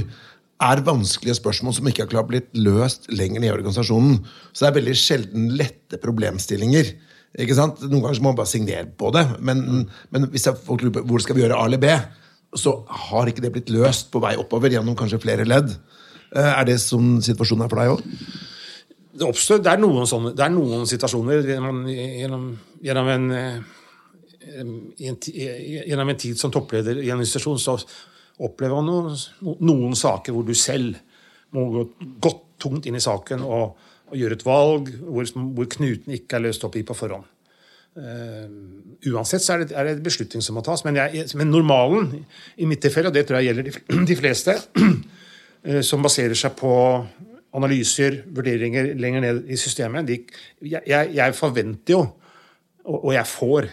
er 0.57 0.81
vanskelige 0.81 1.37
spørsmål 1.37 1.75
som 1.77 1.89
ikke 1.89 2.05
har 2.05 2.11
klart 2.11 2.29
blitt 2.31 2.47
løst 2.57 3.05
lenger 3.13 3.43
i 3.45 3.51
organisasjonen. 3.53 4.23
Så 4.51 4.63
det 4.63 4.69
er 4.71 4.77
veldig 4.79 4.95
sjelden 4.97 5.51
lette 5.59 5.99
problemstillinger. 6.01 6.95
Ikke 7.37 7.57
sant? 7.57 7.83
Noen 7.85 8.07
ganger 8.07 8.23
må 8.23 8.31
man 8.31 8.39
bare 8.39 8.49
signere 8.49 8.87
på 8.97 9.11
det, 9.13 9.25
men, 9.45 9.85
men 10.09 10.29
hvis 10.33 10.47
folk 10.65 10.81
lurer 10.81 10.95
på 10.97 11.05
hvor 11.11 11.21
skal 11.21 11.37
vi 11.37 11.43
gjøre 11.43 11.59
A 11.59 11.67
eller 11.69 11.81
B, 11.83 11.91
så 12.57 12.79
har 13.09 13.29
ikke 13.29 13.43
det 13.43 13.53
blitt 13.53 13.71
løst 13.73 14.09
på 14.09 14.21
vei 14.23 14.33
oppover 14.39 14.73
gjennom 14.73 14.97
kanskje 14.97 15.21
flere 15.21 15.45
ledd. 15.45 15.75
Eh, 16.33 16.53
Er 16.53 16.65
det 16.65 16.79
sånn 16.81 17.19
situasjonen 17.21 17.67
er 17.67 17.71
for 17.71 17.81
deg 17.81 17.93
òg? 17.93 18.03
Det, 19.17 19.25
oppstår, 19.25 19.61
det, 19.65 19.73
er 19.73 19.81
noen 19.81 20.07
sånne, 20.09 20.33
det 20.37 20.45
er 20.45 20.53
noen 20.53 20.85
situasjoner 20.89 21.45
gjennom, 21.51 21.83
gjennom, 22.85 23.11
en, 23.13 23.29
eh, 23.33 23.76
gjennom 24.97 26.09
en 26.11 26.19
tid 26.19 26.39
som 26.39 26.53
toppleder 26.53 27.01
i 27.03 27.11
en 27.13 27.21
institusjon, 27.23 27.59
så 27.61 27.77
opplever 28.43 28.77
man 28.77 28.89
noen, 28.89 29.57
noen 29.65 29.95
saker 29.97 30.35
hvor 30.35 30.45
du 30.45 30.53
selv 30.57 30.97
må 31.55 31.65
gå 31.73 31.85
godt 32.23 32.43
tungt 32.61 32.87
inn 32.89 32.97
i 32.97 33.03
saken 33.03 33.43
og, 33.45 33.77
og 34.09 34.17
gjøre 34.17 34.37
et 34.37 34.45
valg 34.45 34.91
hvor, 34.99 35.29
hvor 35.55 35.69
knuten 35.77 36.15
ikke 36.17 36.37
er 36.37 36.47
løst 36.47 36.65
opp 36.67 36.77
i 36.77 36.85
på 36.85 36.95
forhånd. 36.97 37.25
Uh, 37.97 38.45
uansett 39.09 39.41
så 39.41 39.55
er 39.55 39.63
det, 39.63 39.73
er 39.73 39.87
det 39.87 39.95
en 39.95 40.03
beslutning 40.05 40.43
som 40.45 40.57
må 40.57 40.61
tas. 40.65 40.83
Men, 40.85 40.99
jeg, 40.99 41.25
men 41.39 41.49
normalen 41.49 42.11
i 42.61 42.67
mitt 42.69 42.83
tilfelle, 42.85 43.09
og 43.09 43.15
det 43.15 43.25
tror 43.25 43.41
jeg 43.41 43.49
gjelder 43.49 43.69
de, 43.69 44.03
de 44.11 44.17
fleste, 44.19 44.57
uh, 44.77 45.81
som 45.89 46.05
baserer 46.05 46.37
seg 46.37 46.53
på 46.59 46.73
analyser, 47.57 48.21
vurderinger 48.35 48.91
lenger 48.99 49.23
ned 49.23 49.49
i 49.49 49.57
systemet 49.57 50.05
de, 50.05 50.19
jeg, 50.61 50.83
jeg 51.15 51.35
forventer 51.37 51.95
jo, 51.95 52.01
og, 52.85 52.97
og 52.99 53.11
jeg 53.15 53.29
får, 53.31 53.69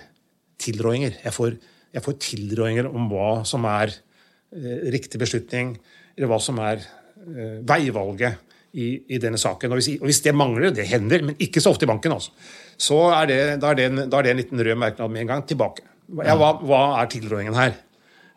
tilrådinger. 0.63 1.19
Jeg 1.25 1.33
får, 1.35 1.57
jeg 1.95 2.05
får 2.05 2.19
tilrådinger 2.23 2.89
om 2.91 3.09
hva 3.11 3.31
som 3.49 3.65
er 3.71 3.93
eh, 3.95 4.91
riktig 4.95 5.21
beslutning, 5.23 5.77
eller 6.17 6.31
hva 6.31 6.41
som 6.43 6.59
er 6.63 6.83
eh, 6.83 7.57
veivalget 7.67 8.41
i, 8.75 8.89
i 9.15 9.19
denne 9.23 9.39
saken. 9.39 9.71
Og 9.75 9.81
hvis, 9.81 9.91
og 10.01 10.09
hvis 10.11 10.23
det 10.25 10.35
mangler, 10.35 10.71
det 10.75 10.87
hender, 10.91 11.23
men 11.27 11.37
ikke 11.43 11.63
så 11.63 11.73
ofte 11.75 11.87
i 11.87 11.91
banken, 11.91 12.15
altså, 12.17 12.33
så 12.77 13.01
er 13.21 13.29
det, 13.31 13.41
da, 13.63 13.71
er 13.71 13.79
det 13.79 13.89
en, 13.91 14.05
da 14.11 14.19
er 14.19 14.27
det 14.29 14.33
en 14.35 14.41
liten 14.43 14.63
rød 14.67 14.79
merknad 14.83 15.13
med 15.15 15.25
en 15.25 15.33
gang 15.35 15.45
tilbake. 15.47 15.85
Ja, 16.27 16.35
hva, 16.37 16.55
hva 16.61 16.81
er 17.01 17.11
tilrådingen 17.13 17.55
her? 17.59 17.77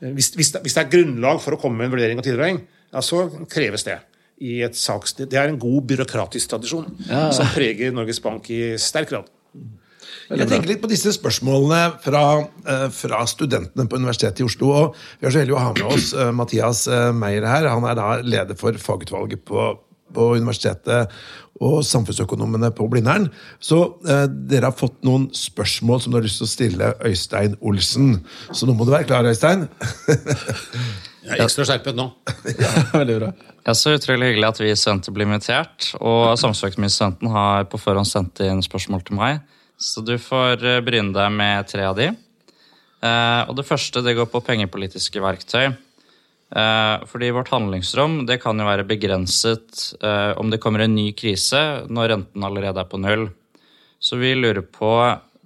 Eh, 0.01 0.11
Hvis, 0.13 0.33
hvis, 0.37 0.51
det, 0.53 0.61
hvis 0.65 0.77
det 0.77 0.83
er 0.85 0.91
grunnlag 0.93 1.41
for 1.41 1.57
å 1.57 1.61
komme 1.61 1.81
med 1.81 1.89
en 1.89 1.95
vurdering 1.97 2.21
og 2.21 2.25
tilråding, 2.27 2.61
ja, 2.93 3.01
så 3.03 3.25
kreves 3.51 3.83
det. 3.87 3.97
I 4.37 4.59
et 4.61 4.77
saks, 4.77 5.15
det 5.17 5.33
er 5.33 5.49
en 5.49 5.57
god 5.57 5.87
byråkratisk 5.89 6.51
tradisjon 6.51 6.85
som 7.33 7.47
preger 7.55 7.89
Norges 7.91 8.19
Bank 8.21 8.45
i 8.53 8.75
sterk 8.77 9.09
grad. 9.09 9.31
Jeg 10.27 10.49
tenker 10.49 10.67
litt 10.73 10.83
på 10.83 10.89
disse 10.91 11.13
spørsmålene 11.15 11.81
fra, 12.03 12.23
eh, 12.67 12.87
fra 12.91 13.23
studentene 13.29 13.87
på 13.87 13.99
Universitetet 13.99 14.41
i 14.43 14.47
Oslo. 14.47 14.71
og 14.75 14.95
Vi 15.21 15.27
er 15.27 15.31
så 15.31 15.39
heldige 15.39 15.55
å 15.55 15.63
ha 15.63 15.73
med 15.73 15.87
oss 15.93 16.13
eh, 16.13 16.31
Mathias 16.31 16.87
eh, 16.87 17.11
Meyer 17.15 17.47
her. 17.47 17.69
Han 17.71 17.87
er 17.87 17.95
da 17.95 18.21
leder 18.21 18.55
for 18.59 18.73
fagutvalget 18.73 19.45
på, 19.47 19.79
på 20.13 20.29
universitetet 20.35 21.13
og 21.63 21.79
samfunnsøkonomene 21.87 22.69
på 22.75 22.87
Blindern. 22.91 23.29
Så 23.59 23.79
eh, 24.07 24.27
dere 24.27 24.69
har 24.69 24.77
fått 24.77 24.99
noen 25.07 25.29
spørsmål 25.33 26.03
som 26.03 26.13
du 26.13 26.19
har 26.19 26.27
lyst 26.27 26.41
til 26.41 26.47
å 26.47 26.51
stille 26.51 26.93
Øystein 27.07 27.57
Olsen. 27.61 28.17
Så 28.51 28.67
nå 28.67 28.75
må 28.77 28.85
du 28.85 28.93
være 28.93 29.07
klar, 29.09 29.27
Øystein. 29.27 29.67
Jeg 31.27 31.41
er 31.41 31.43
ekstra 31.43 31.65
skjerpet 31.67 31.97
nå. 31.97 32.05
ja, 32.63 32.71
Veldig 32.93 33.17
bra. 33.19 33.33
Ja, 33.67 33.73
så 33.75 33.97
utrolig 33.97 34.29
hyggelig 34.29 34.47
at 34.47 34.61
vi 34.61 34.69
studenter 34.79 35.15
blir 35.15 35.27
invitert. 35.27 35.89
Og 35.99 36.37
samfunnsøkonomistudenten 36.39 37.33
har 37.33 37.67
på 37.67 37.79
forhånd 37.81 38.07
sendt 38.07 38.39
inn 38.45 38.63
spørsmål 38.63 39.03
til 39.07 39.19
meg. 39.19 39.41
Så 39.77 40.01
du 40.01 40.15
får 40.17 40.63
eh, 40.65 40.79
bryne 40.81 41.13
deg 41.13 41.33
med 41.33 41.67
tre 41.69 41.85
av 41.85 41.97
de. 41.97 42.09
Eh, 42.09 43.41
og 43.45 43.53
det 43.59 43.67
første 43.67 44.01
det 44.01 44.15
går 44.17 44.29
på 44.31 44.41
pengepolitiske 44.45 45.21
verktøy. 45.21 45.69
Eh, 46.47 46.95
fordi 47.05 47.29
vårt 47.35 47.51
handlingsrom 47.53 48.23
det 48.25 48.39
kan 48.41 48.57
jo 48.57 48.65
være 48.65 48.87
begrenset 48.87 49.83
om 50.39 50.49
det 50.49 50.61
kommer 50.63 50.85
en 50.85 50.95
ny 50.95 51.11
krise 51.17 51.61
når 51.91 52.13
renten 52.13 52.47
allerede 52.47 52.81
er 52.81 52.89
på 52.89 53.01
null. 53.01 53.29
Så 53.99 54.17
vi 54.17 54.33
lurer 54.37 54.65
på 54.65 54.91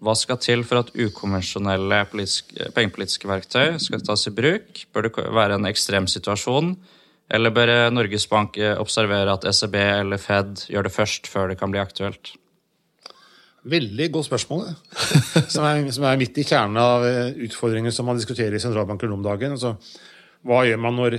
hva 0.01 0.15
skal 0.17 0.39
til 0.41 0.63
for 0.65 0.81
at 0.81 0.95
ukonvensjonelle 0.95 2.01
pengepolitiske 2.09 3.29
verktøy 3.29 3.77
skal 3.83 4.01
tas 4.05 4.25
i 4.27 4.33
bruk? 4.33 4.85
Bør 4.93 5.07
det 5.07 5.27
være 5.35 5.59
en 5.59 5.69
ekstrem 5.69 6.07
situasjon? 6.09 6.73
Eller 7.31 7.53
bør 7.53 7.91
Norges 7.93 8.25
Bank 8.27 8.57
observere 8.81 9.37
at 9.37 9.45
ECB 9.47 9.77
eller 9.77 10.19
Fed 10.19 10.65
gjør 10.73 10.87
det 10.87 10.95
først, 10.95 11.29
før 11.31 11.51
det 11.51 11.59
kan 11.61 11.71
bli 11.71 11.83
aktuelt? 11.83 12.33
Veldig 13.63 14.07
godt 14.13 14.25
spørsmål. 14.25 14.71
Som 15.53 15.65
er, 15.67 15.83
som 15.93 16.05
er 16.09 16.17
midt 16.17 16.39
i 16.41 16.45
kjernen 16.47 16.79
av 16.81 17.03
eh, 17.05 17.35
utfordringer 17.45 17.93
som 17.93 18.07
man 18.09 18.17
diskuterer 18.17 18.55
i 18.57 18.61
sentralbanker 18.61 19.11
om 19.13 19.21
dagen. 19.23 19.53
Altså, 19.53 19.75
hva 20.47 20.63
gjør 20.65 20.79
man 20.81 20.97
når 20.97 21.17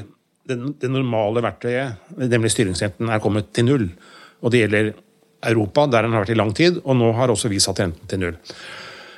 det, 0.49 0.57
det 0.82 0.90
normale 0.90 1.43
verktøyet, 1.45 2.09
nemlig 2.18 2.51
styringsrenten, 2.51 3.11
er 3.12 3.22
kommet 3.22 3.53
til 3.55 3.68
null? 3.68 3.86
Og 4.43 4.51
det 4.51 4.64
gjelder 4.64 4.90
Europa, 5.53 5.86
der 5.86 6.07
den 6.07 6.16
har 6.16 6.24
vært 6.24 6.34
i 6.34 6.38
lang 6.38 6.51
tid, 6.57 6.80
og 6.82 6.99
nå 6.99 7.12
har 7.18 7.30
også 7.30 7.51
vi 7.53 7.61
satt 7.62 7.82
renten 7.82 8.11
til 8.11 8.24
null. 8.24 8.40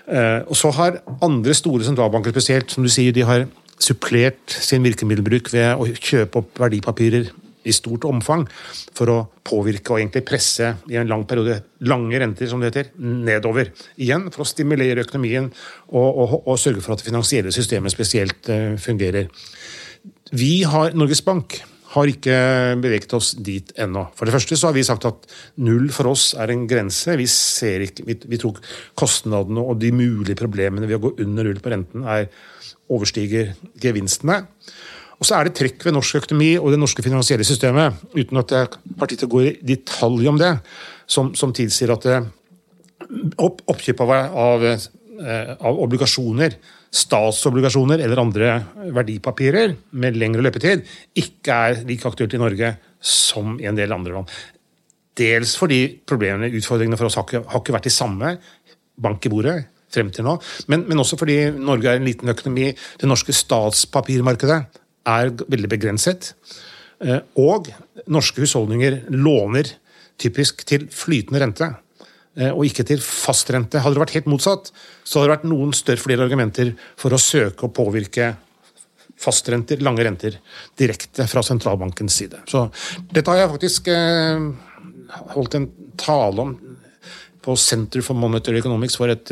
Eh, 0.05 0.41
og 0.45 0.57
så 0.61 0.73
har 0.77 1.01
andre 1.25 1.57
store 1.57 1.87
sentralbanker 1.87 2.35
spesielt, 2.35 2.75
som 2.75 2.85
du 2.85 2.93
sier, 2.93 3.15
de 3.17 3.25
har 3.25 3.47
supplert 3.81 4.53
sin 4.53 4.85
virkemiddelbruk 4.85 5.49
ved 5.53 5.81
å 5.81 5.89
kjøpe 5.97 6.43
opp 6.43 6.61
verdipapirer 6.61 7.33
i 7.65 7.75
stort 7.75 8.07
omfang 8.09 8.47
for 8.95 9.13
å 9.13 9.19
påvirke 9.45 9.95
og 9.95 10.01
egentlig 10.01 10.25
presse 10.29 10.71
i 10.93 10.99
en 11.01 11.11
lang 11.11 11.25
periode 11.29 11.61
lange 11.89 12.21
renter 12.21 12.49
som 12.51 12.63
det 12.63 12.73
heter, 12.73 12.93
nedover. 12.99 13.73
Igjen 14.01 14.31
for 14.31 14.45
å 14.45 14.49
stimulere 14.49 15.05
økonomien 15.05 15.51
og, 15.51 16.09
og, 16.09 16.35
og 16.43 16.61
sørge 16.61 16.85
for 16.85 16.95
at 16.95 17.03
det 17.03 17.11
finansielle 17.11 17.55
systemet 17.55 17.95
spesielt 17.95 18.51
eh, 18.53 18.75
fungerer. 18.81 19.31
Vi 20.35 20.57
har, 20.69 20.97
Norges 20.97 21.23
Bank 21.25 21.61
har 21.95 22.11
ikke 22.11 22.37
beveget 22.83 23.13
oss 23.15 23.35
dit 23.39 23.71
ennå. 23.79 24.09
For 24.19 24.27
det 24.27 24.35
første 24.35 24.59
så 24.59 24.71
har 24.71 24.77
vi 24.77 24.87
sagt 24.87 25.07
at 25.09 25.29
null 25.63 25.87
for 25.95 26.11
oss 26.11 26.33
er 26.41 26.51
en 26.51 26.65
grense. 26.71 27.15
Vi, 27.21 27.27
ser 27.31 27.85
ikke, 27.87 28.07
vi, 28.09 28.17
vi 28.33 28.41
tror 28.41 28.59
kostnadene 28.99 29.63
og 29.63 29.79
de 29.83 29.93
mulige 29.95 30.39
problemene 30.39 30.89
ved 30.91 30.99
å 30.99 31.05
gå 31.07 31.15
under 31.23 31.47
null 31.47 31.63
på 31.63 31.73
renten 31.75 32.07
er 32.09 32.27
overstiger 32.93 33.55
gevinstene. 33.81 34.43
Og 35.25 35.29
så 35.31 35.39
er 35.39 35.49
det 35.49 35.55
trekk 35.57 35.87
ved 35.87 35.95
norsk 35.97 36.19
økonomi 36.19 36.51
og 36.61 36.67
det 36.75 36.77
norske 36.77 37.01
finansielle 37.01 37.47
systemet, 37.49 37.97
uten 38.13 38.37
at 38.43 38.51
jeg 38.53 38.67
har 39.01 39.09
tid 39.09 39.23
til 39.23 39.31
å 39.31 39.33
gå 39.33 39.41
i 39.41 39.53
detalj 39.65 40.29
om 40.29 40.37
det, 40.37 40.51
som, 41.09 41.31
som 41.33 41.55
tilsier 41.57 41.95
at 41.95 42.05
opp, 43.41 43.63
oppkjøp 43.73 44.03
av, 44.05 44.13
av, 44.43 44.67
eh, 44.69 45.55
av 45.55 45.81
obligasjoner, 45.87 46.59
statsobligasjoner 46.93 48.05
eller 48.05 48.21
andre 48.21 48.51
verdipapirer 48.93 49.73
med 49.97 50.21
lengre 50.21 50.45
løpetid, 50.45 50.85
ikke 51.25 51.59
er 51.71 51.81
like 51.89 52.13
aktuelt 52.13 52.37
i 52.37 52.45
Norge 52.45 52.75
som 53.01 53.57
i 53.57 53.73
en 53.73 53.81
del 53.81 53.97
andre 53.97 54.19
land. 54.19 54.37
Dels 55.17 55.57
fordi 55.57 55.87
problemene, 56.05 56.53
utfordringene 56.53 57.01
for 57.01 57.09
oss 57.09 57.17
har 57.17 57.25
ikke, 57.25 57.47
har 57.49 57.65
ikke 57.65 57.79
vært 57.81 57.89
de 57.89 57.97
samme 57.97 58.37
bank 59.01 59.25
i 59.25 59.33
bordet 59.33 59.59
frem 59.89 60.13
til 60.13 60.29
nå, 60.29 60.37
men, 60.69 60.85
men 60.85 61.01
også 61.01 61.17
fordi 61.17 61.47
Norge 61.57 61.89
er 61.89 61.97
en 61.97 62.13
liten 62.13 62.29
økonomi. 62.29 62.75
Det 63.01 63.09
norske 63.09 63.33
statspapirmarkedet 63.33 64.84
er 65.07 65.33
veldig 65.33 65.71
begrenset. 65.71 66.33
Eh, 67.01 67.21
Og 67.37 67.71
norske 68.07 68.41
husholdninger 68.45 69.05
låner 69.11 69.75
typisk 70.21 70.65
til 70.65 70.87
flytende 70.93 71.41
rente, 71.43 71.69
eh, 72.37 72.51
og 72.51 72.65
ikke 72.65 72.87
til 72.87 73.03
fastrente. 73.03 73.81
Hadde 73.81 73.95
det 73.95 74.05
vært 74.05 74.17
helt 74.19 74.31
motsatt, 74.31 74.71
så 75.05 75.21
hadde 75.21 75.29
det 75.29 75.37
vært 75.37 75.51
noen 75.51 75.75
større 75.75 76.03
flere 76.03 76.25
argumenter 76.25 76.75
for 76.97 77.11
å 77.11 77.21
søke 77.21 77.67
å 77.67 77.73
påvirke 77.75 78.37
fastrenter, 79.17 79.81
lange 79.81 80.05
renter, 80.05 80.39
direkte 80.77 81.27
fra 81.31 81.43
sentralbankens 81.43 82.15
side. 82.15 82.41
Så 82.51 82.71
dette 83.13 83.31
har 83.31 83.45
jeg 83.45 83.53
faktisk 83.55 83.89
eh, 83.89 84.49
holdt 85.35 85.55
en 85.55 85.69
tale 85.97 86.41
om 86.41 86.57
på 87.45 87.55
Center 87.61 88.01
for 88.01 88.17
Monetary 88.17 88.59
Economics 88.59 88.97
for 88.97 89.13
et, 89.13 89.29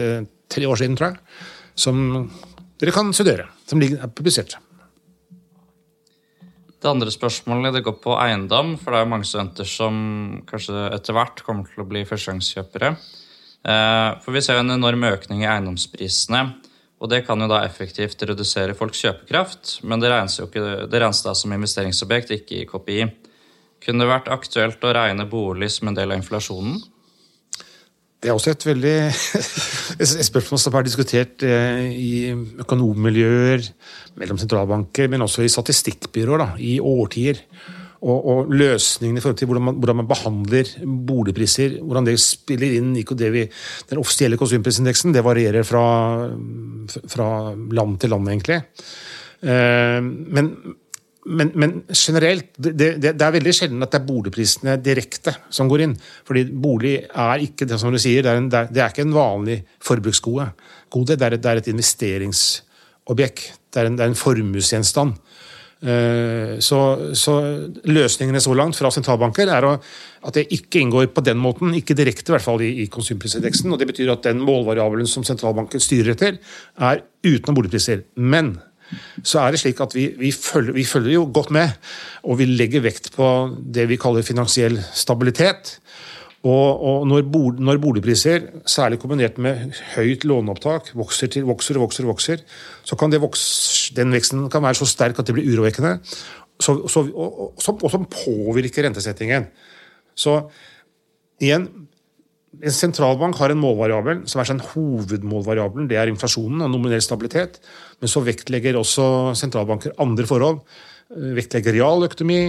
tre 0.53 0.67
år 0.69 0.77
siden, 0.77 0.99
tror 0.99 1.15
jeg, 1.15 1.17
som 1.81 2.29
dere 2.79 2.93
kan 2.93 3.09
studere, 3.17 3.47
som 3.65 3.81
er 3.81 4.11
publisert. 4.13 4.59
Det 6.83 6.91
andre 6.91 7.13
spørsmålet 7.15 7.77
det 7.77 7.85
går 7.87 7.95
på 8.03 8.15
eiendom, 8.19 8.75
for 8.81 8.91
det 8.91 8.99
er 8.99 9.05
jo 9.05 9.11
mange 9.13 9.27
studenter 9.29 9.69
som 9.71 9.97
kanskje 10.49 10.89
etter 10.97 11.15
hvert 11.15 11.43
kommer 11.47 11.69
til 11.71 11.85
å 11.85 11.87
bli 11.87 12.03
førstegangskjøpere. 12.09 12.91
Eh, 13.63 14.09
For 14.25 14.35
vi 14.35 14.43
ser 14.43 14.59
jo 14.59 14.65
en 14.65 14.75
enorm 14.75 15.07
økning 15.07 15.45
i 15.45 15.51
eiendomsprisene, 15.51 16.43
og 16.99 17.11
det 17.11 17.23
kan 17.27 17.39
jo 17.39 17.47
da 17.51 17.61
effektivt 17.67 18.23
redusere 18.27 18.75
folks 18.79 19.03
kjøpekraft, 19.03 19.77
men 19.87 20.03
det 20.03 20.11
regnes 20.11 20.41
jo 20.41 20.49
ikke, 20.49 20.89
det 20.91 21.03
regnes 21.03 21.23
da 21.23 21.35
som 21.39 21.55
investeringsobjekt, 21.55 22.35
ikke 22.35 22.59
i 22.59 22.67
KPI. 22.67 23.07
Kunne 23.83 24.03
det 24.03 24.11
vært 24.11 24.31
aktuelt 24.35 24.83
å 24.83 24.95
regne 24.95 25.27
bolig 25.31 25.71
som 25.75 25.91
en 25.91 25.99
del 25.99 26.11
av 26.11 26.19
inflasjonen? 26.19 26.83
Det 28.23 28.31
er 28.31 28.37
også 28.37 28.53
et 28.55 28.65
veldig 28.69 28.97
et 30.03 30.27
spørsmål 30.29 30.61
som 30.63 30.77
er 30.79 30.87
diskutert 30.87 31.43
eh, 31.43 31.89
i 31.91 32.13
økonommiljøer, 32.63 33.67
mellom 34.21 34.39
sentralbanker, 34.39 35.09
men 35.11 35.25
også 35.25 35.43
i 35.43 35.51
statistikkbyråer 35.51 36.45
da, 36.45 36.51
i 36.63 36.77
årtier. 36.79 37.41
Og, 38.03 38.19
og 38.19 38.53
løsningene 38.55 39.21
i 39.21 39.23
forhold 39.23 39.39
til 39.39 39.47
hvordan 39.51 39.67
man, 39.69 39.77
hvordan 39.79 39.99
man 40.01 40.09
behandler 40.11 40.71
boligpriser, 41.07 41.77
hvordan 41.83 42.07
det 42.09 42.17
spiller 42.19 42.79
inn 42.79 42.97
i 42.99 43.05
vi, 43.31 43.45
den 43.91 44.01
offisielle 44.03 44.39
konsumprisindeksen, 44.39 45.15
det 45.15 45.23
varierer 45.23 45.67
fra, 45.67 45.85
fra 47.11 47.29
land 47.55 47.99
til 48.03 48.11
land, 48.11 48.31
egentlig. 48.31 48.59
Eh, 49.43 49.99
men, 50.03 50.51
men, 51.25 51.53
men 51.55 51.75
generelt, 51.95 52.49
det, 52.57 52.73
det, 52.77 53.13
det 53.15 53.23
er 53.23 53.35
veldig 53.37 53.53
sjelden 53.55 53.85
at 53.85 53.93
det 53.93 54.01
er 54.01 54.09
boligprisene 54.09 54.75
direkte 54.83 55.37
som 55.55 55.69
går 55.71 55.85
inn. 55.85 55.95
Fordi 56.27 56.49
bolig 56.51 56.97
er 57.07 57.45
ikke 57.45 57.69
det 57.71 57.79
som 57.79 57.95
du 57.95 58.01
sier, 58.03 58.25
det 58.25 58.33
er, 58.33 58.41
en, 58.41 58.51
det 58.51 58.67
er, 58.75 58.91
ikke 58.91 59.07
en 59.07 59.15
vanlig 59.15 59.61
forbruksgode. 59.85 60.49
Gode, 60.91 61.15
det, 61.15 61.29
er 61.29 61.37
et, 61.37 61.45
det 61.45 61.53
er 61.53 61.63
et 61.63 61.71
investeringsobjekt. 61.71 63.45
Det 63.73 63.83
er 63.83 63.91
en, 63.91 64.01
det 64.01 64.09
en 64.11 64.19
formuesgjenstand. 64.19 65.15
Eh, 65.83 66.59
Så, 66.63 66.81
så 67.19 67.37
løsningene 67.91 68.43
så 68.43 68.55
langt 68.55 68.79
fra 68.79 68.91
sentralbanker 68.95 69.51
er 69.51 69.69
at 69.71 70.35
det 70.35 70.45
ikke 70.55 70.83
inngår 70.83 71.09
på 71.15 71.25
den 71.27 71.39
måten, 71.43 71.75
ikke 71.75 71.97
direkte 71.99 72.31
i 72.31 72.37
hvert 72.37 72.45
fall 72.45 72.63
i, 72.63 72.73
i 72.83 72.91
konsumprisindeksen. 72.91 73.71
og 73.73 73.79
Det 73.79 73.89
betyr 73.95 74.13
at 74.13 74.27
den 74.27 74.43
målvariabelen 74.43 75.07
som 75.11 75.27
sentralbanken 75.27 75.83
styrer 75.83 76.17
etter, 76.17 76.39
er 76.79 77.03
utenom 77.23 77.59
boligpriser. 77.59 78.05
Men 78.15 78.57
så 79.23 79.43
er 79.43 79.53
det 79.55 79.61
slik 79.63 79.81
at 79.85 79.95
vi, 79.97 80.09
vi, 80.19 80.33
følger, 80.35 80.75
vi 80.77 80.85
følger 80.89 81.17
jo 81.17 81.29
godt 81.35 81.53
med, 81.55 81.77
og 82.25 82.41
vi 82.41 82.49
legger 82.51 82.85
vekt 82.85 83.13
på 83.17 83.29
det 83.57 83.89
vi 83.91 84.01
kaller 84.01 84.27
finansiell 84.27 84.81
stabilitet. 84.97 85.79
Og, 86.43 86.83
og 86.83 87.05
når, 87.07 87.23
bo- 87.31 87.55
når 87.55 87.79
boligpriser, 87.79 88.49
særlig 88.67 88.99
kombinert 88.99 89.37
med 89.39 89.77
høyt 89.95 90.25
låneopptak, 90.27 90.91
vokser, 90.99 91.31
til, 91.31 91.45
vokser 91.47 91.79
og 91.79 91.85
vokser, 91.85 92.09
vokser, 92.09 92.43
så 92.83 92.99
kan 92.99 93.15
vokse, 93.23 93.93
den 93.95 94.11
veksten 94.11 94.49
kan 94.51 94.65
være 94.65 94.81
så 94.81 94.89
sterk 94.91 95.21
at 95.23 95.29
det 95.31 95.37
blir 95.37 95.47
urovekkende, 95.53 96.01
så, 96.59 96.75
så, 96.91 97.05
og 97.15 97.87
som 97.91 98.09
påvirker 98.11 98.89
rentesettingen. 98.89 99.47
Så 100.19 100.41
igjen, 101.43 101.69
en 102.61 102.75
sentralbank 102.75 103.39
har 103.41 103.53
en 103.53 103.61
målvariabel 103.61 104.25
som 104.29 104.43
er 104.43 104.49
sånn 104.51 104.61
hovedmålvariabelen. 104.75 105.89
Det 105.89 105.97
er 105.97 106.11
inflasjonen 106.11 106.67
og 106.67 106.73
nominell 106.75 107.01
stabilitet. 107.05 107.61
Men 108.03 108.13
så 108.13 108.21
vektlegger 108.25 108.77
også 108.77 109.07
sentralbanker 109.39 109.95
andre 110.03 110.29
forhold. 110.29 110.61
Eh, 111.15 111.33
Vektlegger 111.39 111.79
realøkonomi. 111.79 112.43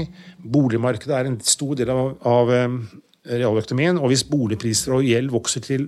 Boligmarkedet 0.44 1.16
er 1.16 1.30
en 1.30 1.40
stor 1.48 1.78
del 1.80 1.94
av, 1.94 2.18
av 2.28 2.52
eh, 2.52 2.76
realøkonomien. 3.40 4.02
Og 4.02 4.12
hvis 4.12 4.26
boligpriser 4.28 4.98
og 4.98 5.08
gjeld 5.08 5.32
vokser, 5.32 5.64
til, 5.64 5.88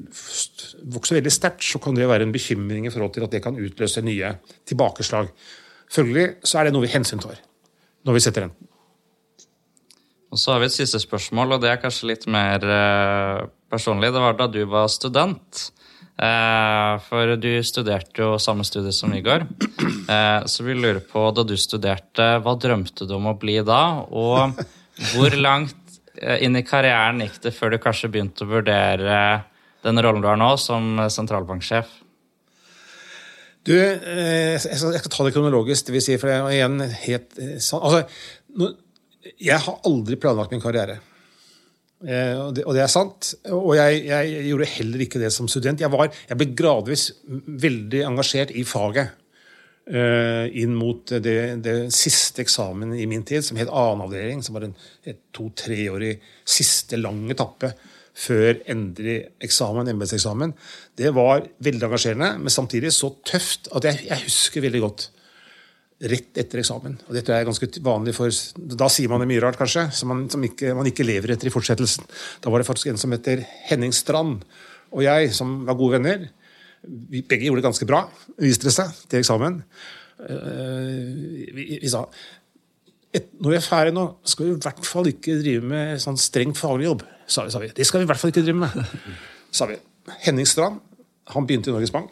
vokser 0.95 1.19
veldig 1.19 1.33
sterkt, 1.33 1.67
så 1.67 1.81
kan 1.83 1.97
det 1.97 2.07
være 2.07 2.27
en 2.27 2.35
bekymring 2.35 2.87
i 2.87 2.93
forhold 2.93 3.17
til 3.17 3.27
at 3.27 3.35
det 3.35 3.43
kan 3.43 3.59
utløse 3.59 4.05
nye 4.05 4.37
tilbakeslag. 4.69 5.27
Følgelig 5.91 6.39
så 6.47 6.61
er 6.61 6.69
det 6.69 6.75
noe 6.77 6.87
vi 6.87 6.93
hensyntar 6.95 7.43
når 8.05 8.15
vi 8.15 8.23
setter 8.23 8.45
renten. 8.45 8.71
Og 10.33 10.39
så 10.39 10.51
har 10.51 10.59
vi 10.61 10.67
et 10.67 10.75
siste 10.75 10.99
spørsmål, 10.99 11.55
og 11.55 11.61
det 11.63 11.69
er 11.71 11.79
kanskje 11.79 12.09
litt 12.09 12.25
mer 12.31 12.63
eh, 12.67 13.45
personlig. 13.75 14.13
Det 14.15 14.23
var 14.23 14.39
da 14.39 14.49
du 14.51 14.63
var 14.71 14.89
student. 14.91 15.67
Eh, 16.15 16.93
for 17.09 17.33
du 17.35 17.49
studerte 17.67 18.23
jo 18.23 18.37
samme 18.39 18.63
studie 18.67 18.93
som 18.95 19.13
Igor. 19.13 19.47
Eh, 20.05 20.45
så 20.45 20.63
vi 20.63 20.75
lurer 20.77 21.01
på, 21.01 21.23
da 21.33 21.41
du 21.43 21.55
studerte, 21.57 22.25
hva 22.45 22.51
drømte 22.61 23.07
du 23.09 23.15
om 23.17 23.31
å 23.31 23.39
bli 23.41 23.55
da? 23.65 24.05
Og 24.05 24.59
hvor 25.15 25.33
langt 25.39 25.97
eh, 26.21 26.43
inn 26.45 26.53
i 26.53 26.61
karrieren 26.61 27.23
gikk 27.23 27.39
det 27.41 27.53
før 27.55 27.73
du 27.73 27.79
kanskje 27.81 28.11
begynte 28.13 28.45
å 28.45 28.51
vurdere 28.51 29.17
den 29.81 30.01
rollen 30.05 30.21
du 30.21 30.29
har 30.29 30.37
nå 30.37 30.51
som 30.61 31.01
sentralbanksjef? 31.09 31.89
Du, 33.65 33.73
jeg 33.73 34.61
skal, 34.61 35.09
ta 35.09 35.25
det 35.25 35.33
kronologisk, 35.33 35.87
det 35.87 35.95
vil 35.95 36.05
si, 36.05 36.19
for 36.21 36.29
er 36.29 36.45
igjen 36.53 36.77
helt 37.07 37.39
sånn 37.65 37.81
altså, 37.81 38.69
Jeg 39.41 39.57
har 39.65 39.79
aldri 39.89 40.21
planlagt 40.21 40.53
min 40.53 40.61
karriere. 40.61 40.99
Eh, 42.03 42.35
og, 42.35 42.55
det, 42.57 42.65
og 42.67 42.75
det 42.75 42.83
er 42.83 42.91
sant. 42.91 43.31
Og 43.53 43.75
jeg, 43.77 44.01
jeg 44.09 44.47
gjorde 44.49 44.71
heller 44.75 45.05
ikke 45.05 45.21
det 45.21 45.31
som 45.33 45.47
student. 45.51 45.81
Jeg, 45.81 45.91
var, 45.93 46.11
jeg 46.29 46.39
ble 46.39 46.49
gradvis 46.57 47.09
veldig 47.65 48.03
engasjert 48.09 48.51
i 48.55 48.65
faget. 48.67 49.15
eh, 49.85 50.45
inn 50.61 50.75
mot 50.77 51.13
det, 51.21 51.37
det 51.65 51.75
siste 51.93 52.43
eksamen 52.45 52.95
i 52.97 53.07
min 53.09 53.25
tid, 53.27 53.45
som 53.45 53.59
het 53.59 53.71
annenavdeling, 53.71 54.41
som 54.45 54.57
var 54.57 54.67
en 54.67 54.77
to-treårig 55.35 56.17
siste 56.41 56.99
lang 57.01 57.25
etappe 57.33 57.73
før 58.15 58.61
endelig 58.71 59.17
eksamen, 59.43 59.89
embetseksamen. 59.91 60.53
Det 60.95 61.11
var 61.15 61.49
veldig 61.63 61.89
engasjerende, 61.89 62.31
men 62.39 62.53
samtidig 62.53 62.93
så 62.95 63.11
tøft 63.27 63.67
at 63.75 63.89
jeg, 63.89 64.05
jeg 64.07 64.23
husker 64.23 64.63
veldig 64.63 64.83
godt 64.85 65.09
rett 66.01 66.37
etter 66.41 66.59
eksamen. 66.59 66.97
Og 67.07 67.15
dette 67.15 67.31
er 67.31 67.45
ganske 67.47 67.69
vanlig 67.83 68.13
for 68.17 68.33
Da 68.75 68.89
sier 68.91 69.07
man 69.11 69.21
det 69.23 69.29
mye 69.29 69.41
rart, 69.43 69.55
kanskje, 69.59 69.87
som 69.95 70.11
man, 70.11 70.25
som 70.29 70.43
ikke, 70.43 70.73
man 70.75 70.89
ikke 70.89 71.05
lever 71.07 71.31
etter 71.35 71.47
i 71.47 71.53
fortsettelsen. 71.53 72.07
Da 72.43 72.51
var 72.51 72.59
det 72.59 72.67
faktisk 72.67 72.91
en 72.91 72.99
som 72.99 73.13
heter 73.15 73.45
Henning 73.69 73.93
Strand 73.95 74.43
og 74.95 75.03
jeg, 75.03 75.31
som 75.35 75.61
var 75.67 75.77
gode 75.79 75.97
venner. 75.97 76.27
Vi 76.85 77.23
begge 77.25 77.47
gjorde 77.47 77.63
det 77.63 77.67
ganske 77.69 77.87
bra, 77.89 78.03
viste 78.39 78.67
det 78.69 78.75
seg, 78.75 78.91
til 79.09 79.23
eksamen. 79.23 79.61
Eh, 80.19 81.53
Vi, 81.55 81.79
vi 81.81 81.89
sa 81.91 82.05
et, 83.15 83.29
når 83.39 83.53
vi 83.53 83.57
er 83.57 83.63
ferdig 83.63 83.93
nå, 83.95 84.03
skal 84.27 84.45
vi 84.45 84.53
i 84.53 84.61
hvert 84.65 84.87
fall 84.87 85.07
ikke 85.07 85.37
drive 85.39 85.63
med 85.63 86.01
sånn 86.03 86.17
strengt 86.19 86.59
faglig 86.59 86.89
jobb. 86.89 87.05
Sa 87.31 87.45
vi, 87.47 87.53
sa 87.53 87.61
vi. 87.63 87.69
Det 87.71 87.87
skal 87.87 88.01
vi 88.01 88.07
i 88.07 88.09
hvert 88.11 88.19
fall 88.19 88.33
ikke 88.33 88.43
drive 88.43 88.59
med. 88.65 88.75
Sa 89.55 89.69
vi. 89.69 89.77
Henning 90.25 90.45
Strand 90.49 90.81
han 91.31 91.47
begynte 91.47 91.71
i 91.71 91.73
Norges 91.73 91.93
Bank. 91.95 92.11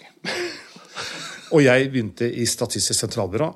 Og 1.53 1.61
jeg 1.65 1.89
begynte 1.93 2.27
i 2.27 2.45
Statistisk 2.49 2.97
sentralbyrå. 3.03 3.49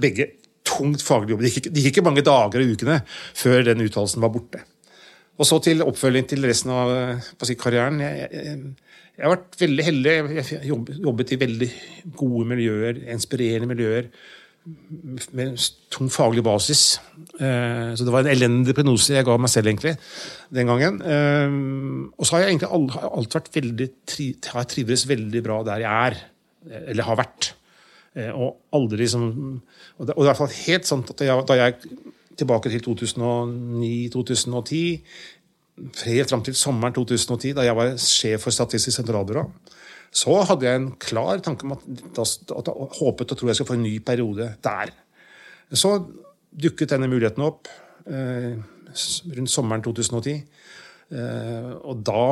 Begge 0.00 0.28
tungt 0.70 1.02
faglig 1.02 1.34
jobb. 1.34 1.40
Det 1.46 1.50
gikk, 1.56 1.70
gikk 1.74 1.88
ikke 1.94 2.04
mange 2.06 2.22
dager 2.26 2.62
og 2.62 2.74
ukene 2.76 3.00
før 3.34 3.64
den 3.66 3.82
uttalelsen 3.86 4.22
var 4.22 4.30
borte. 4.34 4.60
Og 5.40 5.48
så 5.48 5.56
til 5.64 5.80
oppfølging 5.82 6.26
til 6.28 6.44
resten 6.46 6.70
av 6.74 6.90
eh, 6.92 7.28
si, 7.48 7.56
karrieren. 7.58 7.96
Jeg, 8.04 8.26
jeg, 8.30 8.58
jeg 9.16 9.24
har 9.24 9.32
vært 9.34 9.56
veldig 9.62 9.86
heldig. 9.86 10.12
Jeg 10.36 10.68
jobb- 10.68 10.92
jobbet 11.08 11.32
i 11.32 11.38
veldig 11.40 11.70
gode 12.20 12.44
miljøer, 12.52 13.00
inspirerende 13.16 13.70
miljøer 13.72 14.10
med 15.32 15.56
tung 15.90 16.10
faglig 16.12 16.42
basis. 16.44 16.98
Eh, 17.40 17.94
Så 17.96 18.04
det 18.04 18.12
var 18.12 18.26
en 18.26 18.30
elendig 18.34 18.74
prognose 18.76 19.16
jeg 19.16 19.24
ga 19.26 19.38
meg 19.40 19.50
selv 19.50 19.72
egentlig 19.72 19.94
den 20.52 20.68
gangen. 20.68 21.00
Eh, 21.00 21.56
Og 22.20 22.28
så 22.28 22.36
har 22.36 22.44
jeg 22.44 22.58
egentlig 22.58 22.70
alt 23.00 23.34
vært 23.38 23.50
veldig 23.56 23.88
har 24.52 24.60
jeg 24.66 24.70
trivdes 24.76 25.06
veldig 25.08 25.42
bra 25.48 25.62
der 25.72 25.80
jeg 25.86 26.12
er. 26.12 26.20
Eller 26.68 27.04
har 27.06 27.16
vært. 27.20 27.52
Eh, 28.14 28.30
Og 28.34 28.56
aldri 28.72 29.06
som 29.08 29.22
Og 29.98 30.06
det 30.06 30.14
er 30.14 30.20
i 30.20 30.28
hvert 30.28 30.36
fall 30.42 30.56
helt 30.66 30.86
sant 30.86 31.10
at 31.10 31.20
jeg, 31.20 31.44
da 31.46 31.54
jeg 31.54 31.74
tilbake 32.36 32.70
til 32.72 32.80
2009-2010 32.86 34.82
helt 36.04 36.30
fram 36.30 36.42
til 36.44 36.54
sommeren 36.58 36.92
2010, 36.92 37.54
da 37.56 37.64
jeg 37.64 37.76
var 37.76 37.94
sjef 38.00 38.42
for 38.44 38.50
Statistisk 38.54 38.96
sentralbyrå, 38.98 39.44
så 40.10 40.34
hadde 40.48 40.66
jeg 40.66 40.80
en 40.80 40.90
klar 41.00 41.40
tanke 41.44 41.64
om 41.64 41.72
at, 41.76 41.84
at 42.18 42.66
jeg 42.68 42.88
håpet 42.98 43.32
og 43.32 43.38
tror 43.38 43.48
jeg 43.50 43.60
skal 43.60 43.68
få 43.70 43.76
en 43.78 43.86
ny 43.86 43.94
periode 44.04 44.50
der. 44.64 44.92
Så 45.72 45.94
dukket 46.50 46.90
denne 46.90 47.08
muligheten 47.10 47.46
opp 47.46 47.70
eh, 48.10 48.58
rundt 49.36 49.52
sommeren 49.52 49.84
2010. 49.86 50.42
Eh, 51.14 51.70
og 51.86 52.02
da, 52.06 52.24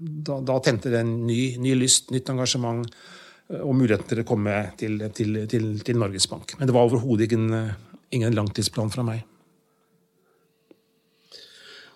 da, 0.00 0.40
da 0.40 0.58
tente 0.64 0.92
det 0.92 1.02
en 1.04 1.14
ny, 1.28 1.56
ny 1.60 1.74
lyst, 1.76 2.08
nytt 2.14 2.30
engasjement 2.32 2.86
eh, 2.88 3.60
og 3.60 3.74
muligheten 3.76 4.08
til 4.08 4.22
å 4.22 4.28
komme 4.28 4.54
til, 4.80 4.96
til, 5.16 5.42
til, 5.50 5.72
til 5.84 6.00
Norges 6.00 6.28
Bank. 6.30 6.56
Men 6.58 6.70
det 6.70 6.76
var 6.76 6.88
overhodet 6.88 7.28
ingen, 7.28 7.52
eh, 7.56 7.74
ingen 8.16 8.36
langtidsplan 8.36 8.92
fra 8.92 9.04
meg. 9.06 9.26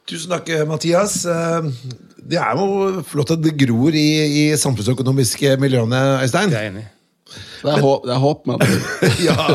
Tusen 0.05 0.35
takk, 0.35 0.51
Mathias. 0.69 1.23
Eh, 1.25 1.71
Det 2.25 2.39
er 2.41 2.57
jo 2.57 3.03
flott 3.05 3.35
at 3.35 3.43
det 3.45 3.57
gror 3.61 3.93
i, 3.93 4.09
i 4.25 4.45
samfunnsøkonomiske 4.57 5.57
miljøene, 5.61 5.99
Øystein. 6.25 6.53
Det 6.53 6.61
er 6.61 6.69
jeg 6.69 6.73
enig 6.75 6.85
i. 6.87 6.94
Det 7.65 7.73
er 7.73 7.81
håp, 7.81 8.03
det 8.05 8.13
er 8.13 8.21
håp 8.21 8.49
med 8.51 8.65
ja. 9.29 9.47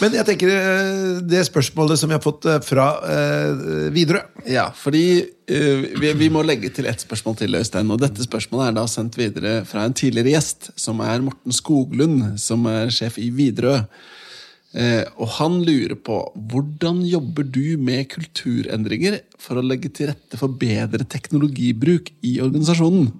Men 0.00 0.16
jeg 0.18 0.26
tenker 0.26 0.50
eh, 0.50 1.20
det 1.22 1.44
spørsmålet 1.46 2.00
som 2.00 2.10
vi 2.10 2.16
har 2.16 2.24
fått 2.24 2.48
eh, 2.50 2.58
fra 2.64 2.88
uh, 3.04 3.92
Widerøe 3.94 4.50
Ja, 4.50 4.66
fordi 4.74 5.04
uh, 5.22 5.84
vi, 6.00 6.10
vi 6.18 6.30
må 6.34 6.42
legge 6.46 6.72
til 6.74 6.88
ett 6.90 7.04
spørsmål 7.04 7.38
til, 7.40 7.54
Øystein. 7.54 7.92
Og 7.94 8.02
dette 8.02 8.26
spørsmålet 8.26 8.72
er 8.72 8.76
da 8.80 8.88
sendt 8.90 9.20
videre 9.20 9.60
fra 9.68 9.86
en 9.86 9.94
tidligere 9.96 10.34
gjest, 10.34 10.72
som 10.80 11.00
er 11.04 11.22
Morten 11.24 11.54
Skoglund, 11.54 12.34
som 12.42 12.66
er 12.70 12.92
sjef 12.94 13.20
i 13.22 13.30
Widerøe. 13.34 13.84
Eh, 14.74 15.04
og 15.22 15.28
han 15.36 15.60
lurer 15.62 15.94
på 16.02 16.16
hvordan 16.50 17.04
jobber 17.06 17.46
du 17.46 17.76
med 17.78 18.08
kulturendringer 18.10 19.20
for 19.38 19.60
å 19.60 19.62
legge 19.62 19.92
til 19.94 20.10
rette 20.10 20.38
for 20.40 20.50
bedre 20.50 21.06
teknologibruk 21.06 22.10
i 22.26 22.40
organisasjonen? 22.42 23.12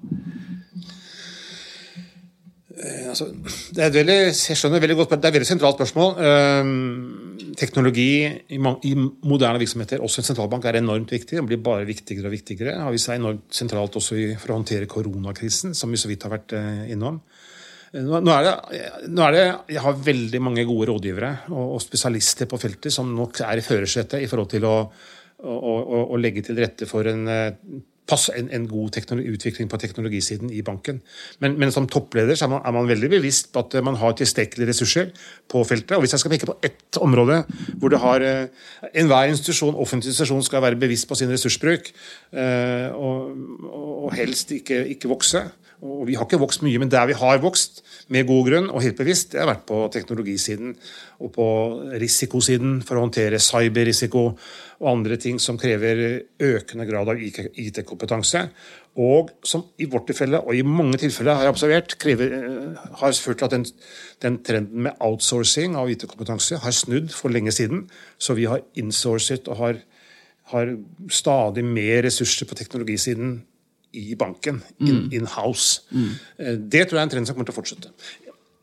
Altså, 2.75 3.29
det 3.71 3.85
er 3.85 3.93
veldig, 3.95 4.81
veldig 4.83 4.97
godt, 4.99 5.13
det 5.15 5.29
er 5.29 5.31
et 5.31 5.37
veldig 5.37 5.47
sentralt 5.47 5.79
spørsmål. 5.79 6.17
Um, 6.19 7.53
teknologi 7.55 8.27
i, 8.27 8.59
moderne 8.59 9.61
virksomheter, 9.63 10.03
også 10.03 10.23
en 10.23 10.29
sentralbank, 10.31 10.67
er 10.67 10.81
enormt 10.81 11.13
viktig. 11.15 11.39
Det 11.39 11.45
blir 11.47 11.63
bare 11.63 11.87
viktigere 11.87 12.27
og 12.27 12.35
viktigere. 12.35 12.75
Har 12.83 12.95
vist 12.95 13.07
seg 13.11 13.21
enormt 13.21 13.47
sentralt 13.55 13.95
også 14.01 14.19
for 14.43 14.51
å 14.51 14.59
håndtere 14.59 14.91
koronakrisen, 14.91 15.77
som 15.79 15.95
vi 15.95 16.03
så 16.03 16.11
vidt 16.11 16.27
har 16.27 16.35
vært 16.35 16.57
uh, 16.59 16.83
innom. 16.91 17.23
Nå, 17.95 18.19
nå, 18.19 18.35
er 18.35 18.49
det, 18.49 18.85
nå, 19.07 19.23
er 19.23 19.37
det, 19.37 19.43
Jeg 19.77 19.83
har 19.85 20.05
veldig 20.09 20.41
mange 20.43 20.65
gode 20.67 20.89
rådgivere 20.91 21.29
og, 21.53 21.77
og 21.77 21.83
spesialister 21.85 22.51
på 22.51 22.59
feltet 22.59 22.91
som 22.91 23.13
nok 23.15 23.39
er 23.47 23.61
i 23.61 23.63
førersetet 23.63 24.25
i 24.25 24.27
forhold 24.27 24.51
til 24.51 24.67
å, 24.67 24.77
å, 25.47 25.55
å, 25.55 26.01
å 26.11 26.19
legge 26.19 26.43
til 26.43 26.59
rette 26.59 26.91
for 26.91 27.07
en 27.07 27.23
en, 28.13 28.51
en, 28.53 28.69
god 28.69 28.97
utvikling 29.25 29.69
på 29.71 29.77
teknologisiden 29.77 30.51
i 30.53 30.63
banken. 30.63 31.01
Men, 31.41 31.59
men 31.59 31.73
som 31.73 31.89
toppleder 31.89 32.37
er 32.37 32.49
man, 32.49 32.61
er 32.65 32.73
man, 32.73 32.89
veldig 32.89 33.11
bevisst 33.11 33.53
på 33.53 33.65
at 33.65 33.85
man 33.85 33.97
har 33.97 34.13
tilstrekkelige 34.13 34.69
ressurser 34.69 35.11
på 35.49 35.65
feltet. 35.65 35.97
Og 35.97 36.01
hvis 36.01 36.13
jeg 36.13 36.21
skal 36.21 36.31
peke 36.31 36.47
på 36.47 36.59
ett 36.63 36.99
område 37.01 37.43
hvor 37.79 37.89
det 37.89 38.01
har 38.01 38.21
eh, 38.21 38.47
enhver 38.95 39.33
institusjon, 39.33 39.75
offentlig 39.75 40.13
institusjon 40.13 40.43
skal 40.43 40.63
være 40.63 40.77
bevisst 40.77 41.09
på 41.09 41.15
sin 41.15 41.33
ressursbruk, 41.33 41.91
eh, 42.33 42.93
og, 42.93 43.33
og 44.05 44.15
helst 44.15 44.53
ikke, 44.53 44.85
ikke 44.87 45.09
vokse, 45.09 45.47
og 45.85 46.07
vi 46.09 46.15
har 46.17 46.25
ikke 46.25 46.41
vokst 46.41 46.63
mye, 46.65 46.81
men 46.81 46.91
der 46.93 47.05
vi 47.11 47.17
har 47.19 47.43
vokst, 47.43 47.83
med 48.13 48.27
god 48.29 48.49
grunn 48.49 48.67
og 48.69 48.83
helt 48.85 48.99
bevisst, 48.99 49.31
det 49.33 49.41
har 49.41 49.49
vært 49.49 49.65
på 49.69 49.79
teknologisiden 49.93 50.75
og 51.25 51.31
på 51.33 51.47
risikosiden 52.01 52.79
for 52.85 52.99
å 52.99 53.05
håndtere 53.07 53.41
cyberrisiko 53.41 54.25
og 54.83 54.89
andre 54.91 55.17
ting 55.21 55.39
som 55.41 55.57
krever 55.61 56.03
økende 56.45 56.85
grad 56.89 57.09
av 57.13 57.21
IT-kompetanse. 57.21 58.43
Og 59.01 59.33
som 59.47 59.65
i 59.81 59.89
vårt 59.91 60.07
tilfelle, 60.11 60.39
og 60.39 60.55
i 60.55 60.67
mange 60.67 61.01
tilfeller 61.03 61.39
har 61.39 61.49
jeg 61.49 61.55
observert, 61.55 61.97
krever, 61.99 62.35
eh, 62.37 62.85
har 63.01 63.17
ført 63.17 63.41
til 63.41 63.49
at 63.49 63.57
den, 63.57 63.65
den 64.23 64.37
trenden 64.47 64.85
med 64.87 65.01
outsourcing 65.01 65.75
av 65.81 65.91
IT-kompetanse 65.91 66.61
har 66.63 66.77
snudd 66.77 67.11
for 67.11 67.33
lenge 67.35 67.57
siden. 67.57 67.89
Så 68.19 68.37
vi 68.39 68.47
har 68.51 68.63
insourcet 68.79 69.49
og 69.49 69.59
har, 69.63 69.81
har 70.53 70.77
stadig 71.09 71.65
mer 71.65 72.05
ressurser 72.07 72.47
på 72.47 72.61
teknologisiden 72.61 73.41
i 73.95 74.19
banken. 74.19 74.61
In, 74.83 75.07
in 75.15 75.31
house. 75.37 75.85
Mm. 75.91 76.11
Det 76.71 76.85
tror 76.89 76.99
jeg 76.99 77.03
er 77.03 77.09
en 77.09 77.15
trend 77.15 77.29
som 77.31 77.37
kommer 77.37 77.49
til 77.49 77.55
å 77.55 77.61
fortsette. 77.61 77.95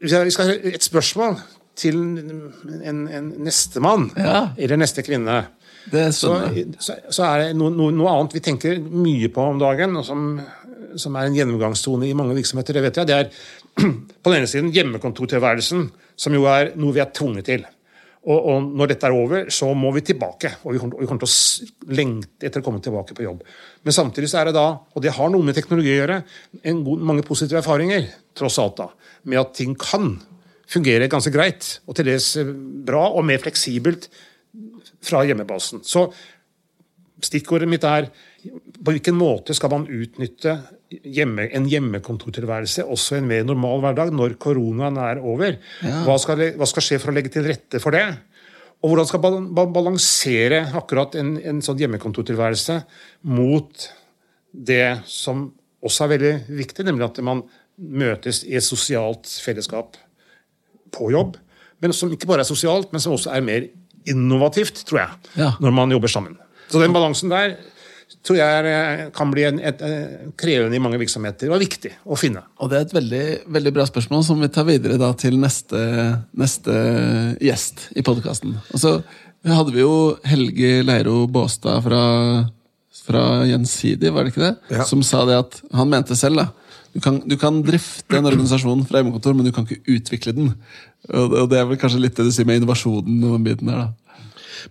Vi 0.01 0.09
skal 0.09 0.49
ha 0.49 0.55
et 0.71 0.85
spørsmål 0.85 1.39
til 1.77 1.97
en, 1.97 3.01
en 3.07 3.27
nestemann, 3.45 4.09
ja. 4.17 4.51
eller 4.57 4.81
neste 4.81 5.05
kvinne. 5.05 5.43
Så, 6.13 6.35
så, 6.77 6.95
så, 7.09 7.23
er 7.25 7.41
det 7.41 7.53
noe, 7.57 7.71
noe, 7.73 7.93
noe, 7.95 8.11
annet 8.11 8.35
vi 8.37 8.43
tenker 8.45 8.77
mye 8.81 9.31
på 9.33 9.45
om 9.53 9.61
dagen, 9.61 9.95
og 9.97 10.05
som, 10.05 10.35
som 10.99 11.17
er 11.17 11.27
en 11.27 11.37
gjennomgangstone 11.37 12.09
i 12.09 12.15
mange 12.17 12.37
virksomheter. 12.37 12.77
Det 12.77 12.83
vet 12.85 12.99
jeg, 13.01 13.09
det 13.09 13.17
er 13.17 13.31
på 14.21 14.33
den 14.33 14.37
ene 14.37 14.49
siden 14.49 14.73
hjemmekontortilværelsen, 14.75 15.87
som 16.21 16.37
jo 16.37 16.45
er 16.51 16.73
noe 16.79 16.95
vi 16.95 17.01
er 17.01 17.13
tvunget 17.17 17.49
til. 17.49 17.65
Og, 18.21 18.37
og, 18.37 18.65
når 18.77 18.91
dette 18.91 19.07
er 19.09 19.15
over, 19.17 19.47
så 19.49 19.71
må 19.73 19.89
vi 19.95 20.03
tilbake. 20.05 20.51
Og 20.61 20.75
vi 20.75 20.81
kommer, 20.81 20.99
vi 21.01 21.07
kommer 21.09 21.23
til 21.23 21.31
å 21.31 21.93
lengte 21.97 22.45
etter 22.45 22.61
å 22.61 22.65
komme 22.65 22.81
tilbake 22.83 23.15
på 23.17 23.25
jobb. 23.25 23.39
Men 23.81 23.95
samtidig 23.95 24.29
så 24.29 24.41
er 24.41 24.49
det 24.49 24.57
da, 24.59 24.65
og 24.77 25.01
det 25.01 25.15
har 25.15 25.31
noe 25.33 25.47
med 25.47 25.57
teknologi 25.57 25.95
å 25.95 26.01
gjøre, 26.03 26.19
god, 26.85 27.07
mange 27.09 27.25
positive 27.25 27.63
erfaringer 27.63 28.05
tross 28.37 28.59
alt 28.61 28.77
da, 28.77 28.91
med 29.25 29.41
at 29.41 29.55
ting 29.57 29.73
kan 29.79 30.13
fungere 30.71 31.09
ganske 31.11 31.33
greit, 31.33 31.79
og 31.89 31.97
til 31.97 32.11
dels 32.11 32.29
eh, 32.39 32.51
bra 32.87 33.07
og 33.09 33.25
mer 33.27 33.41
fleksibelt 33.43 34.07
fra 35.01 35.23
hjemmebasen. 35.25 35.81
Så 35.81 36.05
stikkordet 37.25 37.69
mitt 37.69 37.85
er 37.87 38.11
på 38.41 38.93
hvilken 38.93 39.17
måte 39.17 39.55
skal 39.57 39.73
man 39.73 39.89
utnytte 39.89 40.59
hjemme, 40.91 41.47
en 41.55 41.67
hjemmekontortilværelse 41.71 42.85
også 42.89 43.17
en 43.17 43.29
mer 43.29 43.45
normal 43.47 43.83
hverdag 43.85 44.11
når 44.15 44.35
koronaen 44.41 44.99
er 45.01 45.21
over? 45.23 45.55
Ja. 45.85 46.03
Hva, 46.07 46.17
skal, 46.21 46.43
hva, 46.59 46.67
skal, 46.69 46.85
skje 46.85 46.99
for 47.01 47.13
å 47.13 47.15
legge 47.15 47.31
til 47.33 47.47
rette 47.47 47.81
for 47.83 47.95
det? 47.95 48.05
Og 48.81 48.91
hvordan 48.91 49.07
skal 49.07 49.21
man 49.23 49.73
balansere 49.73 50.63
akkurat 50.77 51.15
en, 51.21 51.35
en 51.37 51.61
sånn 51.63 51.79
hjemmekontortilværelse 51.83 52.79
mot 53.29 53.87
det 54.51 55.01
som 55.09 55.51
også 55.81 56.05
er 56.05 56.13
veldig 56.15 56.33
viktig, 56.59 56.85
nemlig 56.85 57.07
at 57.07 57.21
man 57.25 57.43
møtes 57.77 58.43
i 58.45 58.57
et 58.57 58.65
sosialt 58.65 59.29
fellesskap 59.41 59.97
på 60.93 61.11
jobb. 61.13 61.37
Men 61.81 61.95
som 61.97 62.11
ikke 62.13 62.29
bare 62.29 62.43
er 62.43 62.49
sosialt, 62.49 62.91
men 62.93 63.01
som 63.01 63.15
også 63.15 63.31
er 63.33 63.45
mer 63.45 63.69
innovativt, 64.09 64.83
tror 64.89 65.03
jeg, 65.03 65.31
ja. 65.39 65.51
når 65.61 65.73
man 65.77 65.93
jobber 65.93 66.11
sammen. 66.11 66.37
Så 66.71 66.81
den 66.81 66.93
balansen 66.95 67.31
der 67.31 67.55
tror 68.25 68.37
jeg 68.37 68.71
eh, 68.71 69.03
kan 69.15 69.31
bli 69.33 69.45
en, 69.47 69.59
et, 69.59 69.81
et, 69.81 70.05
eh, 70.05 70.29
krevende 70.39 70.77
i 70.77 70.83
mange 70.83 70.99
virksomheter, 71.01 71.51
og 71.51 71.61
viktig 71.63 71.93
å 72.05 72.17
finne. 72.19 72.43
Og 72.61 72.71
Det 72.71 72.77
er 72.77 72.87
et 72.87 72.95
veldig, 72.97 73.25
veldig 73.57 73.73
bra 73.75 73.87
spørsmål 73.89 74.23
som 74.27 74.41
vi 74.43 74.51
tar 74.53 74.67
videre 74.69 74.99
da, 75.01 75.11
til 75.17 75.39
neste, 75.41 75.81
neste 76.37 76.77
gjest 77.41 77.89
i 77.97 78.05
podkasten. 78.05 78.57
Så 78.75 78.99
hadde 79.47 79.75
vi 79.75 79.83
jo 79.83 80.17
Helge 80.27 80.81
Leiro 80.85 81.23
Båstad 81.31 81.81
fra, 81.85 82.03
fra 83.05 83.25
Gjensidig, 83.49 84.13
var 84.13 84.25
det 84.25 84.35
ikke 84.35 84.47
det? 84.47 84.55
Ja. 84.77 84.87
Som 84.87 85.05
sa 85.07 85.23
det 85.29 85.39
at 85.41 85.61
han 85.73 85.89
mente 85.91 86.17
selv 86.19 86.43
da, 86.43 86.49
du 86.91 86.99
kan, 86.99 87.21
du 87.23 87.37
kan 87.39 87.61
drifte 87.63 88.17
en 88.17 88.27
organisasjon 88.27 88.83
fra 88.87 88.99
hjemmekontor, 88.99 89.35
men 89.37 89.47
du 89.47 89.53
kan 89.55 89.63
ikke 89.63 89.95
utvikle 89.95 90.33
den. 90.35 90.49
Og, 91.07 91.35
og 91.43 91.45
det 91.51 91.61
er 91.61 91.69
vel 91.69 91.79
kanskje 91.79 92.01
litt 92.03 92.17
det 92.19 92.25
du 92.27 92.33
sier 92.35 92.47
med 92.47 92.59
innovasjonen 92.59 93.21
og 93.23 93.37
den 93.37 93.45
biten 93.47 93.71
der 93.71 93.85
da. 93.85 93.87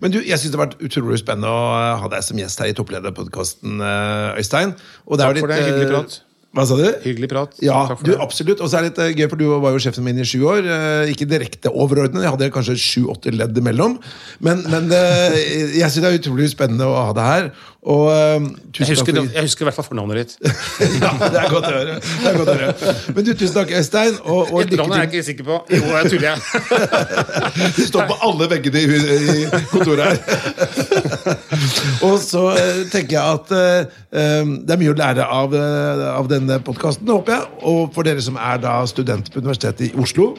Men 0.02 0.14
du, 0.14 0.20
jeg 0.22 0.38
synes 0.38 0.54
det 0.54 0.58
har 0.58 0.66
vært 0.68 0.82
utrolig 0.86 1.20
spennende 1.20 1.50
å 1.50 1.68
ha 2.02 2.10
deg 2.12 2.24
som 2.26 2.40
gjest 2.40 2.62
her 2.62 2.70
i 2.70 2.74
Topplederpodkasten, 2.78 3.78
eh, 3.82 4.40
Øystein. 4.40 4.74
Og 5.06 5.20
det 5.20 5.28
Takk 5.28 5.40
for 5.42 5.52
det. 5.52 5.62
Hyggelig 5.66 5.88
prat. 5.92 6.20
Hva 6.50 6.64
sa 6.66 6.74
du? 6.74 6.86
Hyggelig 7.04 7.28
prat. 7.30 7.52
Ja, 7.62 7.84
du, 8.02 8.10
absolutt. 8.18 8.58
Og 8.58 8.70
så 8.70 8.80
er 8.80 8.86
det 8.86 8.90
litt 8.90 9.02
eh, 9.04 9.12
gøy, 9.20 9.28
for 9.30 9.38
du 9.38 9.46
var 9.62 9.74
jo 9.74 9.82
sjefen 9.82 10.06
min 10.06 10.18
i 10.18 10.26
sju 10.26 10.40
år. 10.50 10.66
Eh, 10.66 11.12
ikke 11.12 11.28
direkte 11.30 11.70
overordnet, 11.70 12.24
jeg 12.26 12.34
hadde 12.34 12.50
kanskje 12.54 12.78
sju-åtte 12.80 13.34
ledd 13.34 13.58
imellom. 13.58 13.98
Men, 14.42 14.64
men 14.72 14.90
jeg 14.90 15.86
syns 15.86 16.02
det 16.02 16.10
er 16.10 16.18
utrolig 16.18 16.50
spennende 16.54 16.90
å 16.90 17.06
ha 17.10 17.14
deg 17.16 17.30
her. 17.34 17.52
Og, 17.80 18.00
uh, 18.06 18.12
jeg, 18.78 18.88
husker, 18.88 19.14
for... 19.14 19.28
jeg, 19.32 19.40
husker, 19.40 19.62
i 19.62 19.66
hvert 19.66 19.74
fall 19.74 19.84
fornavnet 19.86 20.18
ditt. 20.20 20.32
ja, 21.00 21.12
det 21.16 21.38
er 21.40 21.46
godt 21.48 21.64
å 21.64 21.70
høre. 21.72 21.94
Godt 22.36 22.50
å 22.52 22.56
høre. 22.58 22.94
Men 23.16 23.24
du, 23.24 23.30
Tusen 23.40 23.54
takk, 23.56 23.70
Øystein. 23.78 24.18
Og, 24.20 24.50
og 24.52 24.64
Etternavnet 24.66 24.96
er 24.98 25.06
jeg 25.06 25.10
ikke 25.14 25.26
sikker 25.30 25.46
på. 25.46 25.56
Jo, 25.72 25.86
jeg 25.94 26.10
tuller, 26.12 26.26
jeg. 26.28 26.40
du 27.78 27.80
står 27.88 28.10
på 28.10 28.18
alle 28.26 28.48
veggene 28.52 28.82
i, 28.84 28.98
i 29.16 29.62
kontoret 29.70 30.10
her. 30.10 30.18
og 32.10 32.18
så 32.20 32.42
uh, 32.52 32.82
tenker 32.92 33.16
jeg 33.16 33.22
at 33.22 33.54
uh, 33.56 34.02
det 34.10 34.74
er 34.76 34.82
mye 34.82 34.92
å 34.92 34.98
lære 34.98 35.28
av, 35.40 35.56
av 36.10 36.28
denne 36.28 36.58
podkasten, 36.66 37.08
håper 37.08 37.38
jeg. 37.38 37.48
Og 37.70 37.94
for 37.94 38.04
dere 38.04 38.24
som 38.24 38.36
er 38.36 38.60
da 38.60 38.74
studenter 38.90 39.32
på 39.32 39.40
Universitetet 39.40 39.88
i 39.88 39.94
Oslo, 40.00 40.34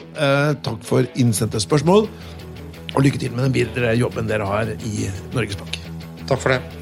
takk 0.62 0.78
for 0.86 1.08
innsendte 1.18 1.58
spørsmål. 1.62 2.06
Og 2.92 3.02
lykke 3.02 3.18
til 3.18 3.34
med 3.34 3.48
den 3.48 3.56
videre 3.56 3.96
jobben 3.98 4.30
dere 4.30 4.46
har 4.46 4.70
i 4.76 5.10
Norges 5.34 5.58
Bank. 5.58 5.80
Takk 6.28 6.38
for 6.38 6.54
det. 6.54 6.81